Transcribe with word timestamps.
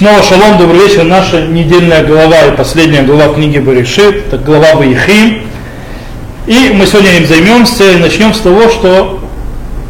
Снова 0.00 0.22
шалом, 0.22 0.56
добрый 0.56 0.88
вечер. 0.88 1.04
Наша 1.04 1.42
недельная 1.42 2.02
глава 2.02 2.46
и 2.46 2.56
последняя 2.56 3.02
глава 3.02 3.34
книги 3.34 3.58
Баришит, 3.58 4.28
это 4.28 4.38
глава 4.38 4.76
Ваихим. 4.76 5.42
И 6.46 6.72
мы 6.74 6.86
сегодня 6.86 7.18
им 7.18 7.26
займемся 7.26 7.84
и 7.84 7.96
начнем 7.96 8.32
с 8.32 8.38
того, 8.38 8.70
что 8.70 9.20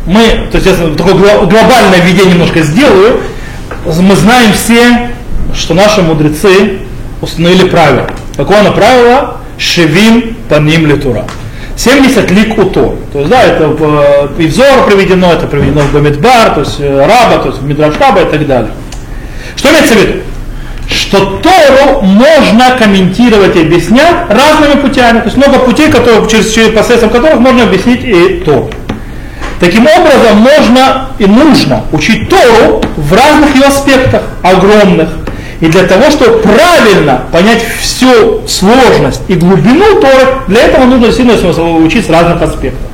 мы, 0.07 0.49
то 0.51 0.59
есть 0.59 0.67
я 0.67 0.75
такое 0.97 1.15
глобальное 1.15 2.01
введение 2.01 2.33
немножко 2.33 2.63
сделаю. 2.63 3.21
Мы 3.87 4.17
знаем 4.17 4.53
все, 4.53 5.13
что 5.55 5.75
наши 5.75 6.03
мудрецы 6.03 6.81
установили 7.23 7.69
правило. 7.69 8.11
Какое 8.37 8.63
оно 8.63 8.73
правило? 8.73 9.37
Шевим 9.59 10.37
паним 10.49 10.89
литура. 10.89 11.27
70 11.77 12.29
лик 12.33 12.59
уто. 12.59 12.99
То 13.13 13.21
есть, 13.21 13.31
да, 13.31 13.45
это 13.45 13.69
в 13.69 14.33
Ивзор 14.39 14.87
приведено, 14.89 15.33
это 15.35 15.47
приведено 15.47 15.83
в 15.83 15.93
Бамидбар, 15.93 16.55
то 16.55 16.61
есть 16.63 16.81
э, 16.81 16.99
Раба, 16.99 17.41
то 17.43 17.51
есть 17.51 17.61
в 17.61 17.65
Мидраш 17.65 17.95
Раба 18.01 18.23
и 18.23 18.29
так 18.29 18.45
далее. 18.45 18.73
Что 19.61 19.69
имеется 19.69 19.93
в 19.93 19.99
виду? 19.99 20.13
Что 20.89 21.39
Тору 21.43 22.01
можно 22.01 22.79
комментировать 22.79 23.55
и 23.57 23.61
объяснять 23.61 24.31
разными 24.31 24.81
путями. 24.81 25.19
То 25.19 25.27
есть 25.27 25.37
много 25.37 25.59
путей, 25.59 25.91
которые, 25.91 26.27
через, 26.31 26.51
через 26.51 26.73
посредством 26.73 27.11
которых 27.11 27.41
можно 27.41 27.65
объяснить 27.65 28.03
и 28.03 28.43
Тору. 28.43 28.71
Таким 29.61 29.87
образом, 29.87 30.39
можно 30.39 31.11
и 31.19 31.27
нужно 31.27 31.85
учить 31.93 32.31
Тору 32.31 32.83
в 32.97 33.13
разных 33.13 33.55
ее 33.55 33.65
аспектах, 33.65 34.23
огромных. 34.43 35.11
И 35.61 35.67
для 35.67 35.83
того, 35.83 36.11
чтобы 36.11 36.39
правильно 36.39 37.25
понять 37.31 37.63
всю 37.81 38.41
сложность 38.49 39.21
и 39.29 39.35
глубину 39.35 40.01
Торы, 40.01 40.39
для 40.49 40.63
этого 40.63 40.87
нужно 40.87 41.13
сильно 41.13 41.35
учить 41.35 42.07
с 42.07 42.09
разных 42.09 42.41
аспектов. 42.41 42.89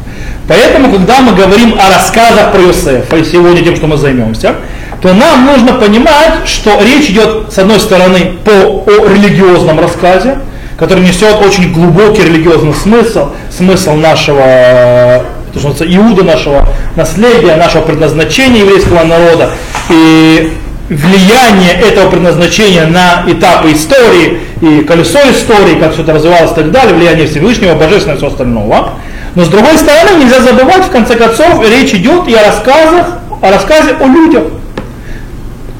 Поэтому, 0.49 0.91
когда 0.91 1.21
мы 1.21 1.33
говорим 1.33 1.77
о 1.79 1.95
рассказах 1.95 2.51
про 2.51 2.61
Иосифа, 2.61 3.17
и 3.17 3.25
сегодня 3.25 3.63
тем, 3.63 3.77
что 3.77 3.87
мы 3.87 3.97
займемся, 3.97 4.57
то 5.03 5.13
нам 5.13 5.47
нужно 5.47 5.75
понимать, 5.75 6.47
что 6.47 6.81
речь 6.83 7.11
идет, 7.11 7.53
с 7.53 7.59
одной 7.59 7.79
стороны, 7.81 8.35
по 8.45 8.51
о 8.51 9.09
религиозном 9.09 9.79
рассказе, 9.79 10.39
который 10.79 11.05
несет 11.05 11.41
очень 11.41 11.73
глубокий 11.73 12.23
религиозный 12.23 12.75
смысл, 12.75 13.31
смысл 13.51 13.95
нашего, 13.95 15.25
то, 15.53 15.59
что 15.59 15.85
Иуда, 15.85 16.23
нашего 16.23 16.69
наследия, 16.97 17.57
нашего 17.57 17.83
предназначения 17.83 18.61
еврейского 18.61 19.05
народа 19.05 19.51
и 19.91 20.53
влияние 20.89 21.73
этого 21.73 22.11
предназначения 22.11 22.87
на 22.87 23.25
этапы 23.27 23.73
истории 23.73 24.41
и 24.61 24.85
колесо 24.85 25.19
истории, 25.31 25.79
как 25.79 25.93
все 25.93 26.03
это 26.03 26.15
развивалось 26.15 26.53
и 26.53 26.55
так 26.55 26.71
далее, 26.71 26.95
влияние 26.95 27.27
Всевышнего, 27.27 27.75
Божественного 27.75 28.15
и 28.15 28.19
всего 28.19 28.31
остального. 28.31 28.91
Но 29.35 29.45
с 29.45 29.49
другой 29.49 29.77
стороны, 29.77 30.23
нельзя 30.23 30.41
забывать, 30.41 30.85
в 30.87 30.91
конце 30.91 31.17
концов, 31.17 31.63
речь 31.69 31.93
идет 31.93 32.29
и 32.29 32.35
о 32.35 32.43
рассказах, 32.45 33.19
о 33.43 33.51
рассказе 33.51 33.95
о 34.01 34.07
людях 34.07 34.45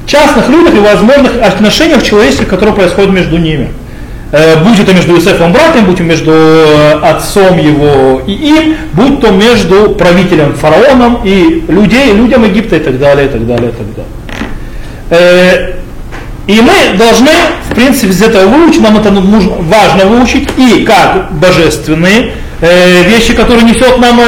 частных 0.07 0.49
людях 0.49 0.73
и 0.73 0.79
возможных 0.79 1.41
отношениях 1.43 2.01
человеческих, 2.01 2.47
которые 2.47 2.75
происходят 2.75 3.11
между 3.11 3.37
ними. 3.37 3.69
Э, 4.31 4.61
будь 4.61 4.79
это 4.79 4.93
между 4.93 5.15
Иосифом 5.15 5.53
братом, 5.53 5.85
будь 5.85 5.97
то 5.97 6.03
между 6.03 6.31
э, 6.31 6.99
отцом 7.01 7.57
его 7.57 8.21
и 8.27 8.33
им, 8.33 8.75
будь 8.91 9.21
то 9.21 9.31
между 9.31 9.91
правителем 9.91 10.53
фараоном 10.53 11.21
и 11.23 11.63
людей, 11.69 12.11
людям 12.11 12.43
Египта 12.43 12.75
и 12.75 12.79
так 12.79 12.99
далее, 12.99 13.27
и 13.27 13.29
так 13.29 13.47
далее, 13.47 13.69
и 13.69 13.73
так 13.73 13.87
далее. 13.95 14.11
Э, 15.09 15.73
и 16.47 16.61
мы 16.61 16.97
должны, 16.97 17.31
в 17.69 17.75
принципе, 17.75 18.07
из 18.07 18.21
этого 18.21 18.47
выучить, 18.47 18.81
нам 18.81 18.97
это 18.97 19.11
нужно, 19.11 19.55
важно 19.59 20.05
выучить, 20.05 20.49
и 20.57 20.85
как 20.85 21.33
божественные 21.33 22.31
вещи, 22.61 23.33
которые 23.33 23.63
несет 23.65 23.99
нам 23.99 24.19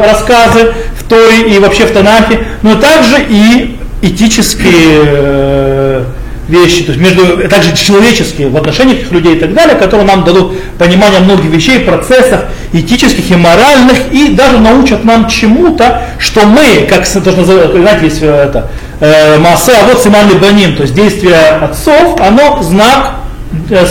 рассказы 0.00 0.72
в 0.98 1.02
Торе 1.08 1.54
и 1.54 1.58
вообще 1.58 1.86
в 1.86 1.90
Танахе, 1.90 2.46
но 2.62 2.76
также 2.76 3.16
и 3.28 3.73
этические 4.04 5.02
э, 5.06 6.04
вещи, 6.48 6.84
то 6.84 6.92
есть 6.92 7.00
между, 7.00 7.48
также 7.48 7.74
человеческие 7.74 8.48
в 8.48 8.56
отношениях 8.56 8.98
этих 8.98 9.12
людей 9.12 9.36
и 9.36 9.38
так 9.38 9.54
далее, 9.54 9.76
которые 9.76 10.06
нам 10.06 10.24
дадут 10.24 10.52
понимание 10.78 11.20
многих 11.20 11.46
вещей, 11.46 11.80
процессов 11.80 12.44
этических 12.72 13.30
и 13.30 13.36
моральных, 13.36 14.12
и 14.12 14.34
даже 14.34 14.58
научат 14.58 15.04
нам 15.04 15.28
чему-то, 15.28 16.02
что 16.18 16.44
мы, 16.46 16.86
как 16.88 17.08
это 17.08 17.30
же 17.30 17.44
знаете, 17.44 18.04
есть 18.04 18.22
э, 18.22 18.26
это, 18.26 18.70
э, 19.00 19.36
а 19.36 19.86
вот 19.86 20.02
Симан 20.02 20.28
Баним, 20.38 20.76
то 20.76 20.82
есть 20.82 20.94
действие 20.94 21.38
отцов, 21.60 22.20
оно 22.20 22.62
знак 22.62 23.16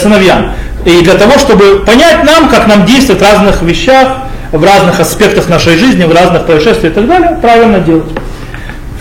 сыновьям. 0.00 0.52
И 0.84 1.00
для 1.00 1.14
того, 1.14 1.38
чтобы 1.38 1.82
понять 1.86 2.24
нам, 2.24 2.48
как 2.50 2.66
нам 2.66 2.84
действовать 2.84 3.22
в 3.22 3.24
разных 3.24 3.62
вещах, 3.62 4.18
в 4.52 4.62
разных 4.62 5.00
аспектах 5.00 5.48
нашей 5.48 5.76
жизни, 5.78 6.04
в 6.04 6.12
разных 6.12 6.46
происшествиях 6.46 6.92
и 6.92 6.94
так 6.94 7.06
далее, 7.06 7.38
правильно 7.40 7.80
делать. 7.80 8.04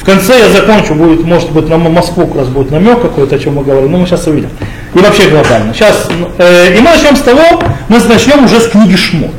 В 0.04 0.06
конце 0.06 0.38
я 0.38 0.50
закончу, 0.50 0.96
будет, 0.96 1.24
может 1.24 1.52
быть, 1.52 1.70
на 1.70 1.78
Москву 1.78 2.28
как 2.28 2.36
раз 2.36 2.48
будет 2.50 2.72
намек 2.72 3.02
какой-то, 3.02 3.38
о 3.38 3.40
чем 3.40 3.56
мы 3.56 3.64
говорим, 3.64 3.90
но 3.90 4.00
мы 4.00 4.06
сейчас 4.06 4.28
увидим. 4.28 4.50
И 4.94 5.00
вообще 5.00 5.30
глобально. 5.30 5.74
Сейчас, 5.74 6.10
э, 6.40 6.76
и 6.76 6.82
мы 6.82 6.90
начнем 6.90 7.16
с 7.16 7.22
того, 7.22 7.64
мы 7.88 8.00
начнем 8.00 8.44
уже 8.44 8.60
с 8.60 8.68
книги 8.68 8.98
Шмот. 8.98 9.32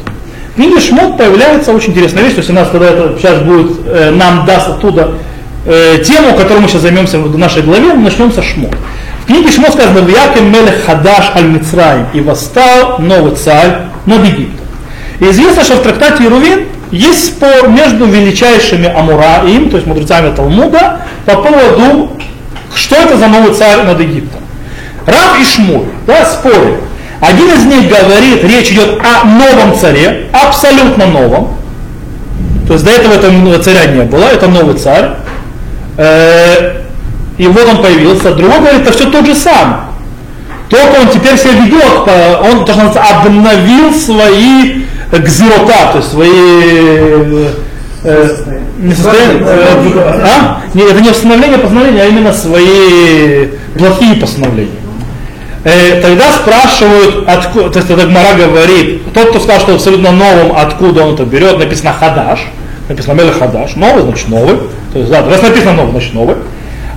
В 0.52 0.54
книге 0.54 0.80
Шмот 0.80 1.18
появляется 1.18 1.70
очень 1.70 1.90
интересная 1.90 2.22
вещь, 2.22 2.32
то 2.32 2.38
есть 2.38 2.48
у 2.48 2.54
нас 2.54 2.70
когда 2.70 2.86
это 2.86 3.14
сейчас 3.18 3.42
будет, 3.42 3.72
э, 3.84 4.10
нам 4.12 4.46
даст 4.46 4.70
оттуда 4.70 5.12
э, 5.66 5.98
тему, 6.02 6.34
которой 6.34 6.60
мы 6.60 6.68
сейчас 6.68 6.80
займемся 6.80 7.18
в 7.18 7.36
нашей 7.36 7.60
главе, 7.60 7.92
мы 7.92 8.04
начнем 8.04 8.32
со 8.32 8.40
Шмот. 8.40 8.74
В 9.24 9.26
книге 9.26 9.50
Шмот 9.50 9.74
сказано, 9.74 10.00
в 10.00 10.08
Яким 10.08 10.50
Мелех 10.50 10.86
Хадаш 10.86 11.32
Аль 11.36 11.44
Мицраим, 11.44 12.06
и 12.14 12.22
восстал 12.22 13.00
новый 13.00 13.36
царь 13.36 13.82
над 14.06 14.24
Египтом. 14.24 14.64
И 15.20 15.24
известно, 15.24 15.62
что 15.62 15.74
в 15.74 15.82
трактате 15.82 16.24
Ирувин 16.24 16.68
есть 16.90 17.26
спор 17.26 17.68
между 17.68 18.06
величайшими 18.06 18.86
Амураим, 18.86 19.70
то 19.70 19.76
есть 19.76 19.86
мудрецами 19.86 20.34
Талмуда, 20.34 21.00
по 21.26 21.36
поводу, 21.36 22.12
что 22.74 22.96
это 22.96 23.16
за 23.16 23.28
новый 23.28 23.54
царь 23.54 23.82
над 23.84 24.00
Египтом. 24.00 24.40
Рав 25.06 25.38
и 25.40 25.44
Шмуль, 25.44 25.86
да, 26.06 26.24
спорят. 26.24 26.80
Один 27.20 27.52
из 27.52 27.64
них 27.64 27.88
говорит, 27.88 28.44
речь 28.44 28.70
идет 28.70 29.00
о 29.00 29.24
новом 29.24 29.78
царе, 29.78 30.26
абсолютно 30.32 31.06
новом. 31.06 31.56
То 32.66 32.74
есть 32.74 32.84
до 32.84 32.90
этого 32.90 33.14
этого 33.14 33.58
царя 33.62 33.86
не 33.86 34.02
было, 34.02 34.24
это 34.24 34.48
новый 34.48 34.76
царь. 34.76 35.10
Э, 35.96 36.82
и 37.36 37.46
вот 37.46 37.66
он 37.68 37.82
появился. 37.82 38.34
Другой 38.34 38.58
говорит, 38.58 38.82
это 38.82 38.92
все 38.92 39.10
тот 39.10 39.26
же 39.26 39.34
самый. 39.34 39.76
Только 40.68 41.00
он 41.00 41.08
теперь 41.08 41.36
себя 41.36 41.52
ведет, 41.52 42.08
он, 42.52 42.64
то, 42.64 42.72
что 42.72 43.00
обновил 43.00 43.92
свои 43.92 44.84
гзирота, 45.12 45.92
то 45.92 45.98
есть 45.98 46.10
свои 46.10 46.30
э, 46.30 47.50
э 48.04 48.36
не 48.78 48.92
состояние, 48.92 49.42
э, 49.46 50.22
а? 50.24 50.62
Не, 50.74 50.82
это 50.82 51.00
не 51.00 51.10
восстановление 51.10 51.58
постановления, 51.58 52.02
а 52.02 52.06
именно 52.06 52.32
свои 52.32 53.48
плохие 53.78 54.16
постановления. 54.16 54.84
Э, 55.64 56.00
тогда 56.02 56.32
спрашивают, 56.32 57.26
откуда, 57.26 57.70
то 57.70 57.78
есть 57.78 57.90
это 57.90 58.06
Гмара 58.06 58.34
говорит, 58.34 59.12
тот, 59.14 59.30
кто 59.30 59.40
скажет, 59.40 59.62
что 59.62 59.74
абсолютно 59.74 60.12
новым, 60.12 60.54
откуда 60.56 61.04
он 61.04 61.14
это 61.14 61.24
берет, 61.24 61.58
написано 61.58 61.94
Хадаш, 61.98 62.40
написано 62.88 63.14
Меле 63.14 63.32
Хадаш, 63.32 63.76
новый, 63.76 64.02
значит 64.02 64.28
новый, 64.28 64.56
то 64.92 64.98
есть, 64.98 65.10
да, 65.10 65.24
раз 65.24 65.40
написано 65.40 65.72
новый, 65.72 65.92
значит 65.92 66.12
новый. 66.12 66.36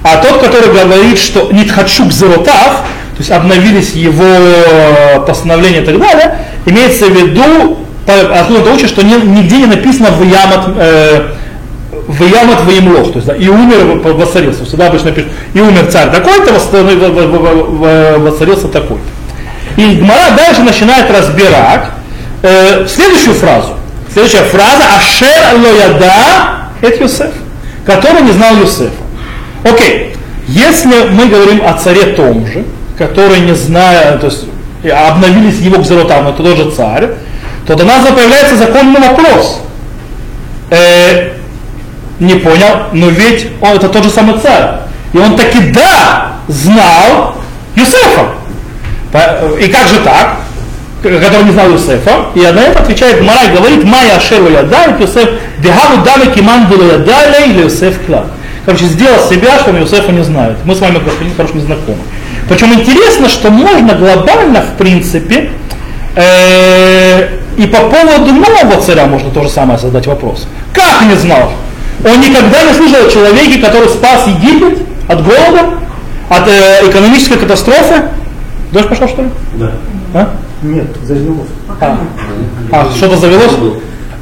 А 0.04 0.18
тот, 0.18 0.42
который 0.42 0.74
говорит, 0.74 1.18
что 1.18 1.50
не 1.52 1.66
хочу 1.66 2.06
гзиротав, 2.06 2.84
то 3.18 3.20
есть 3.20 3.32
обновились 3.32 3.94
его 3.94 5.24
постановления 5.26 5.82
и 5.82 5.86
так 5.86 6.00
далее, 6.00 6.40
имеется 6.66 7.06
в 7.06 7.16
виду 7.16 7.87
откуда 8.08 8.62
ты 8.62 8.70
учишь, 8.72 8.90
что 8.90 9.04
нигде 9.04 9.58
не 9.58 9.66
написано 9.66 10.12
в 10.12 10.24
Ямат, 10.24 10.70
э, 10.78 11.28
в 12.08 12.24
Ямат 12.24 12.64
Ваимлох, 12.64 13.12
то 13.12 13.16
есть 13.18 13.28
да, 13.28 13.36
и 13.36 13.48
умер, 13.48 14.02
воцарился. 14.04 14.66
Всегда 14.66 14.88
обычно 14.88 15.12
пишут, 15.12 15.32
и 15.54 15.60
умер 15.60 15.88
царь 15.92 16.10
такой-то, 16.10 16.54
воцарился 18.20 18.68
такой. 18.70 18.98
И 19.76 19.96
Гмара 19.96 20.32
дальше 20.36 20.62
начинает 20.62 21.12
разбирать 21.12 21.90
э, 22.42 22.88
следующую 22.88 23.36
фразу. 23.36 23.76
Следующая 24.12 24.44
фраза 24.44 24.84
Ашер 24.98 25.60
лояда 25.62 26.68
это 26.82 27.04
Юсеф, 27.04 27.32
который 27.86 28.22
не 28.22 28.32
знал 28.32 28.56
Юсефа. 28.56 28.92
Окей, 29.64 30.16
если 30.48 31.10
мы 31.10 31.28
говорим 31.28 31.62
о 31.66 31.74
царе 31.74 32.14
том 32.14 32.46
же, 32.48 32.64
который 32.98 33.40
не 33.42 33.54
зная, 33.54 34.18
то 34.18 34.28
есть 34.28 34.46
обновились 34.84 35.60
его 35.60 35.82
кзеротам, 35.82 36.28
это 36.28 36.44
тоже 36.44 36.72
царь, 36.72 37.10
то 37.68 37.76
до 37.76 37.84
нас 37.84 38.06
появляется 38.08 38.56
законный 38.56 39.02
вопрос. 39.02 39.62
Э, 40.70 41.34
не 42.20 42.36
понял, 42.36 42.88
но 42.94 43.10
ведь 43.10 43.48
он 43.62 43.76
это 43.76 43.90
тот 43.90 44.04
же 44.04 44.10
самый 44.10 44.40
царь. 44.40 44.80
И 45.14 45.18
он 45.18 45.36
таки 45.36 45.60
да 45.72 46.34
знал 46.48 47.36
Юсефа. 47.76 48.30
И 49.60 49.68
как 49.68 49.88
же 49.88 50.00
так? 50.04 50.38
который 51.04 51.44
не 51.44 51.52
знал 51.52 51.70
Юсефа, 51.70 52.26
и 52.36 52.40
на 52.40 52.60
это 52.60 52.80
отвечает 52.80 53.22
Мара 53.22 53.48
говорит, 53.56 53.84
Майя 53.84 54.18
Ашеру 54.18 54.50
Ядай, 54.50 55.00
Юсеф, 55.00 55.30
Дехаву 55.60 56.04
Дали 56.04 56.34
Киман 56.34 56.68
Ядай, 56.70 57.50
или 57.50 57.64
Юсеф 57.64 58.06
Кла. 58.06 58.26
Короче, 58.66 58.86
сделал 58.86 59.20
себя, 59.30 59.60
что 59.60 59.72
Юсефа 59.72 60.12
не 60.12 60.24
знает. 60.24 60.58
Мы 60.66 60.76
с 60.76 60.80
вами, 60.80 61.00
господин, 61.00 61.34
хорошо 61.36 61.54
не 61.54 61.62
знакомы. 61.62 62.00
Причем 62.50 62.74
интересно, 62.74 63.30
что 63.30 63.50
можно 63.50 63.94
глобально, 63.94 64.62
в 64.62 64.78
принципе, 64.78 65.52
э, 66.16 67.30
и 67.58 67.66
по 67.66 67.80
поводу 67.80 68.32
нового 68.34 68.82
царя 68.82 69.08
можно 69.08 69.32
то 69.32 69.42
же 69.44 69.50
самое 69.50 69.80
задать 69.80 70.06
вопрос. 70.06 70.48
Как 70.74 71.06
не 71.08 71.16
знал? 71.16 71.52
Он 72.06 72.22
никогда 72.22 72.64
не 72.64 72.74
слышал 72.74 73.08
о 73.08 73.10
человеке, 73.10 73.60
который 73.60 73.90
спас 73.90 74.28
Египет 74.28 74.84
от 75.08 75.24
голода, 75.26 75.74
от 76.30 76.48
э, 76.48 76.88
экономической 76.88 77.38
катастрофы. 77.38 78.04
Дождь 78.72 78.88
пошел, 78.88 79.08
что 79.08 79.24
ли? 79.24 79.30
Да. 79.56 79.72
А? 80.14 80.30
Нет, 80.62 80.86
завелось. 81.04 81.48
А, 81.82 81.98
а 82.72 82.92
что-то 82.96 83.18
завелось? 83.18 83.54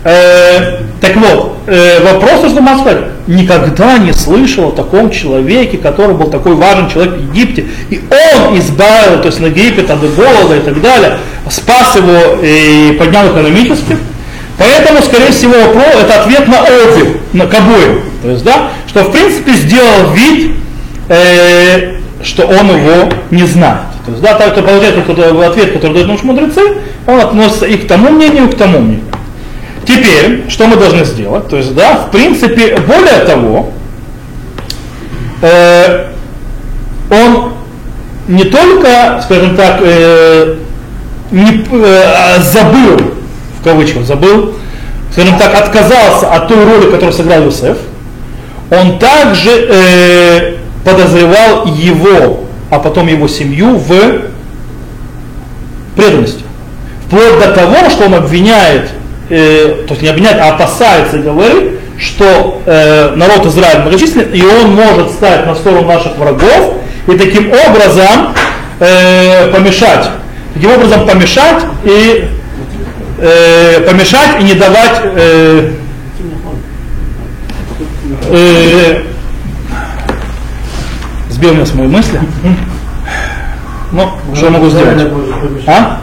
Э, 0.06 0.80
так 1.02 1.16
вот, 1.18 1.58
э, 1.68 2.04
вопрос, 2.04 2.52
что 2.52 2.62
могу 2.62 2.82
сказать, 2.82 3.06
никогда 3.28 3.98
не 3.98 4.14
слышал 4.14 4.70
о 4.70 4.72
таком 4.72 5.10
человеке, 5.10 5.78
который 5.78 6.16
был 6.16 6.30
такой 6.30 6.56
важен 6.56 6.90
человек 6.90 7.16
в 7.16 7.34
Египте, 7.34 7.66
и 7.90 8.02
он 8.10 8.58
избавил, 8.60 9.22
то 9.22 9.28
есть 9.28 9.40
на 9.40 9.48
Египет 9.48 9.90
от 9.90 10.00
голода 10.16 10.58
и 10.58 10.62
так 10.62 10.82
далее, 10.82 11.18
спас 11.50 11.96
его 11.96 12.40
и 12.42 12.96
поднял 12.98 13.28
экономически. 13.32 13.98
Поэтому, 14.58 15.02
скорее 15.02 15.32
всего, 15.32 15.54
это 15.54 16.22
ответ 16.22 16.48
на 16.48 16.62
обе, 16.62 17.18
на 17.34 17.46
к 17.46 17.54
обоим. 17.54 18.02
То 18.22 18.30
есть, 18.30 18.44
да, 18.44 18.70
что 18.88 19.04
в 19.04 19.12
принципе 19.12 19.54
сделал 19.54 20.12
вид, 20.14 20.54
э, 21.10 21.98
что 22.24 22.46
он 22.46 22.70
его 22.70 23.10
не 23.32 23.46
знает. 23.46 23.82
То 24.06 24.12
есть, 24.12 24.24
да, 24.24 24.36
так 24.36 24.54
что 24.54 24.62
получается 24.62 25.02
ответ, 25.02 25.74
который 25.74 25.94
дают 25.94 26.08
наши 26.08 26.26
мудрецы, 26.26 26.62
он 27.06 27.20
относится 27.20 27.66
и 27.66 27.78
к 27.78 27.88
тому 27.88 28.12
мнению, 28.12 28.48
и 28.48 28.52
к 28.52 28.56
тому 28.56 28.80
мнению. 28.80 29.15
Теперь, 29.86 30.50
что 30.50 30.68
мы 30.68 30.78
должны 30.78 31.06
сделать? 31.06 31.48
То 31.48 31.58
есть, 31.58 31.76
да, 31.76 31.96
в 31.98 32.12
принципе, 32.12 32.78
более 32.88 33.20
того, 33.26 33.72
э, 35.42 36.08
он 37.12 37.54
не 38.28 38.46
только, 38.46 39.22
скажем 39.24 39.56
так, 39.56 39.80
э, 39.82 40.56
не, 41.32 41.64
э, 41.72 42.40
забыл, 42.42 43.14
в 43.60 43.64
кавычках 43.64 44.06
забыл, 44.06 44.56
скажем 45.12 45.38
так, 45.38 45.54
отказался 45.56 46.32
от 46.32 46.48
той 46.48 46.64
роли, 46.66 46.90
которую 46.90 47.14
сыграл 47.14 47.44
Юсеф, 47.44 47.78
он 48.72 48.98
также 48.98 49.52
э, 49.52 50.56
подозревал 50.84 51.68
его, 51.68 52.46
а 52.72 52.80
потом 52.80 53.08
его 53.08 53.28
семью 53.28 53.78
в 53.78 53.94
преданности. 55.96 56.44
Вплоть 57.06 57.40
до 57.40 57.52
того, 57.54 57.90
что 57.92 58.06
он 58.06 58.16
обвиняет 58.16 58.90
э, 59.30 59.84
то 59.88 59.94
есть 59.94 60.02
не 60.02 60.10
обвиняет, 60.10 60.40
а 60.40 60.56
опасается 60.56 61.18
и 61.18 61.22
говорит, 61.22 61.80
что 61.98 62.62
э, 62.66 63.16
народ 63.16 63.46
Израиля 63.46 63.82
многочислен, 63.82 64.32
и 64.34 64.42
он 64.42 64.76
может 64.76 65.12
стать 65.12 65.46
на 65.46 65.56
сторону 65.56 65.88
наших 65.88 66.18
врагов 66.18 66.76
и 67.08 67.18
таким 67.18 67.52
образом 67.52 68.34
э, 68.80 69.52
помешать, 69.52 70.10
таким 70.54 70.72
образом 70.72 71.06
помешать 71.08 71.64
и 71.84 72.28
э, 73.20 73.82
помешать 73.82 74.42
и 74.42 74.44
не 74.44 74.54
давать 74.54 75.02
э, 75.04 75.72
э, 78.30 79.02
сбил 81.30 81.54
меня 81.54 81.66
с 81.66 81.74
моей 81.74 81.90
мысли. 81.90 82.20
Ну, 83.92 84.12
что 84.34 84.46
я 84.46 84.52
могу 84.52 84.70
сделать? 84.70 85.08
А? 85.68 86.02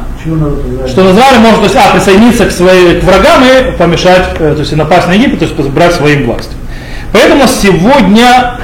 Что 0.87 1.11
Израиль 1.11 1.41
может 1.41 1.59
то 1.59 1.65
есть, 1.65 1.77
а, 1.77 1.93
присоединиться 1.93 2.47
к, 2.47 2.51
своим, 2.53 3.01
к 3.01 3.05
врагам 3.05 3.43
и 3.45 3.77
помешать, 3.77 4.29
э, 4.39 4.53
то 4.55 4.61
есть 4.61 4.77
напасть 4.77 5.09
на 5.09 5.13
Египет, 5.13 5.41
то 5.41 5.45
есть 5.45 5.71
брать 5.71 5.95
своим 5.95 6.27
власть. 6.27 6.51
Поэтому 7.13 7.45
сегодня 7.47 8.59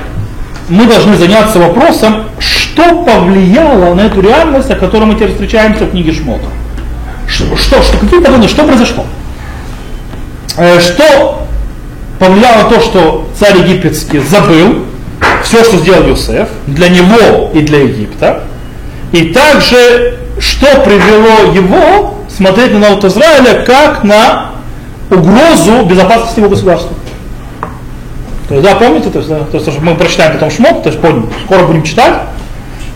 мы 0.68 0.86
должны 0.86 1.16
заняться 1.16 1.58
вопросом, 1.58 2.24
что 2.38 3.02
повлияло 3.04 3.94
на 3.94 4.02
эту 4.02 4.20
реальность, 4.20 4.70
о 4.70 4.76
которой 4.76 5.04
мы 5.04 5.14
теперь 5.14 5.32
встречаемся 5.32 5.84
в 5.84 5.90
книге 5.90 6.12
Шмота. 6.12 6.46
Что, 7.26 7.56
что, 7.56 7.82
что 7.82 7.98
какие 7.98 8.20
то 8.20 8.48
что 8.48 8.64
произошло? 8.64 9.04
Э, 10.56 10.78
что 10.80 11.46
повлияло 12.18 12.70
то, 12.70 12.80
что 12.80 13.28
царь 13.38 13.58
египетский 13.58 14.20
забыл 14.20 14.84
все, 15.42 15.64
что 15.64 15.78
сделал 15.78 16.06
Юсеф, 16.06 16.48
для 16.66 16.88
него 16.88 17.50
и 17.54 17.60
для 17.62 17.80
Египта, 17.80 18.44
и 19.12 19.32
также 19.32 20.17
что 20.40 20.66
привело 20.80 21.52
его 21.52 22.14
смотреть 22.28 22.72
на 22.72 22.80
народ 22.80 23.04
Израиля 23.04 23.64
как 23.64 24.04
на 24.04 24.50
угрозу 25.10 25.84
безопасности 25.84 26.40
его 26.40 26.48
государства. 26.48 26.92
То 28.48 28.54
есть, 28.54 28.66
да, 28.66 28.74
помните, 28.76 29.10
то 29.10 29.18
есть, 29.18 29.28
то 29.28 29.56
есть 29.56 29.80
мы 29.80 29.94
прочитаем 29.94 30.32
потом 30.32 30.50
шмот, 30.50 30.82
то 30.82 30.88
есть 30.88 31.00
помним, 31.00 31.28
скоро 31.44 31.64
будем 31.64 31.82
читать. 31.82 32.14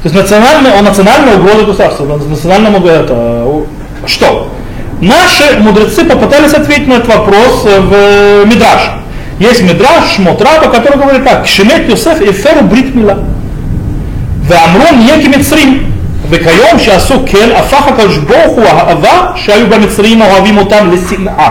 То 0.02 0.08
есть 0.08 0.16
национальная, 0.16 0.78
он 0.78 0.84
национальная 0.84 1.36
угроза 1.36 1.64
государства, 1.64 2.04
национальному 2.04 2.86
это, 2.86 3.64
что? 4.06 4.50
Наши 5.00 5.58
мудрецы 5.58 6.04
попытались 6.04 6.54
ответить 6.54 6.88
на 6.88 6.94
этот 6.94 7.08
вопрос 7.08 7.64
в 7.64 8.44
Мидраш. 8.46 8.80
Есть 9.38 9.62
Мидраш, 9.62 10.14
Шмот 10.14 10.40
Раба, 10.40 10.68
который 10.68 10.98
говорит 10.98 11.24
так, 11.24 11.46
Шемет 11.46 11.88
Юсеф 11.88 12.20
и 12.20 12.32
Феру 12.32 12.62
Брит 12.62 12.94
Мила. 12.94 13.18
Вамрон 14.48 15.00
Еки 15.00 15.26
Мицрим. 15.26 15.92
וכיום 16.29 16.79
שעשו 16.79 17.13
כן, 17.25 17.49
הפך 17.55 17.87
הקדוש 17.87 18.17
ברוך 18.17 18.55
הוא 18.55 18.63
האהבה 18.63 19.31
שהיו 19.35 19.67
במצרים 19.67 20.21
אוהבים 20.21 20.57
אותם 20.57 20.91
לשנאה. 20.91 21.49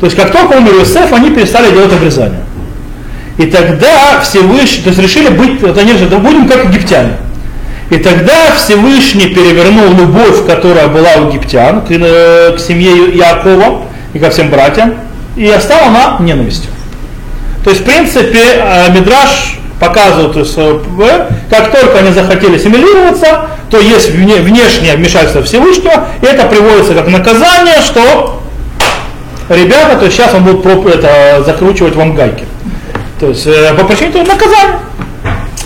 То 0.00 0.06
есть 0.06 0.16
как 0.16 0.32
только 0.32 0.58
умер 0.58 0.72
Иосиф, 0.80 1.12
они 1.12 1.30
перестали 1.30 1.70
делать 1.70 1.92
обрезание. 1.92 2.40
И 3.38 3.46
тогда 3.46 4.20
Всевышний, 4.22 4.82
то 4.82 4.90
есть 4.90 5.00
решили 5.00 5.28
быть, 5.28 5.62
вот 5.62 5.78
они 5.78 5.94
же, 5.94 6.06
да 6.06 6.18
будем 6.18 6.46
как 6.46 6.64
египтяне. 6.64 7.16
И 7.90 7.96
тогда 7.96 8.52
Всевышний 8.56 9.28
перевернул 9.28 9.92
любовь, 9.94 10.46
которая 10.46 10.88
была 10.88 11.10
у 11.18 11.28
египтян, 11.28 11.80
к, 11.82 11.90
э, 11.90 12.54
к 12.56 12.60
семье 12.60 12.92
Иакова 13.16 13.82
и 14.12 14.18
ко 14.18 14.30
всем 14.30 14.50
братьям, 14.50 14.94
и 15.36 15.48
остала 15.48 15.86
она 15.86 16.16
ненавистью. 16.20 16.70
То 17.62 17.70
есть, 17.70 17.82
в 17.82 17.84
принципе, 17.84 18.42
э, 18.56 18.92
Мидраш 18.92 19.58
показывают, 19.79 20.35
э, 20.37 21.27
как 21.49 21.71
только 21.71 21.99
они 21.99 22.11
захотели 22.11 22.55
ассимилироваться, 22.55 23.47
то 23.69 23.79
есть 23.79 24.11
внешнее 24.11 24.95
вмешательство 24.95 25.43
Всевышнего, 25.43 26.07
и 26.21 26.25
это 26.25 26.45
приводится 26.47 26.93
как 26.93 27.07
наказание, 27.07 27.81
что 27.81 28.41
ребята, 29.49 29.97
то 29.97 30.05
есть 30.05 30.17
сейчас 30.17 30.33
он 30.33 30.43
будет 30.43 30.65
это, 30.65 31.43
закручивать 31.45 31.95
вам 31.95 32.15
гайки. 32.15 32.45
То 33.19 33.27
есть 33.27 33.45
э, 33.47 33.73
по 33.73 33.83
причине 33.85 34.09
этого 34.09 34.23
наказания. 34.23 34.79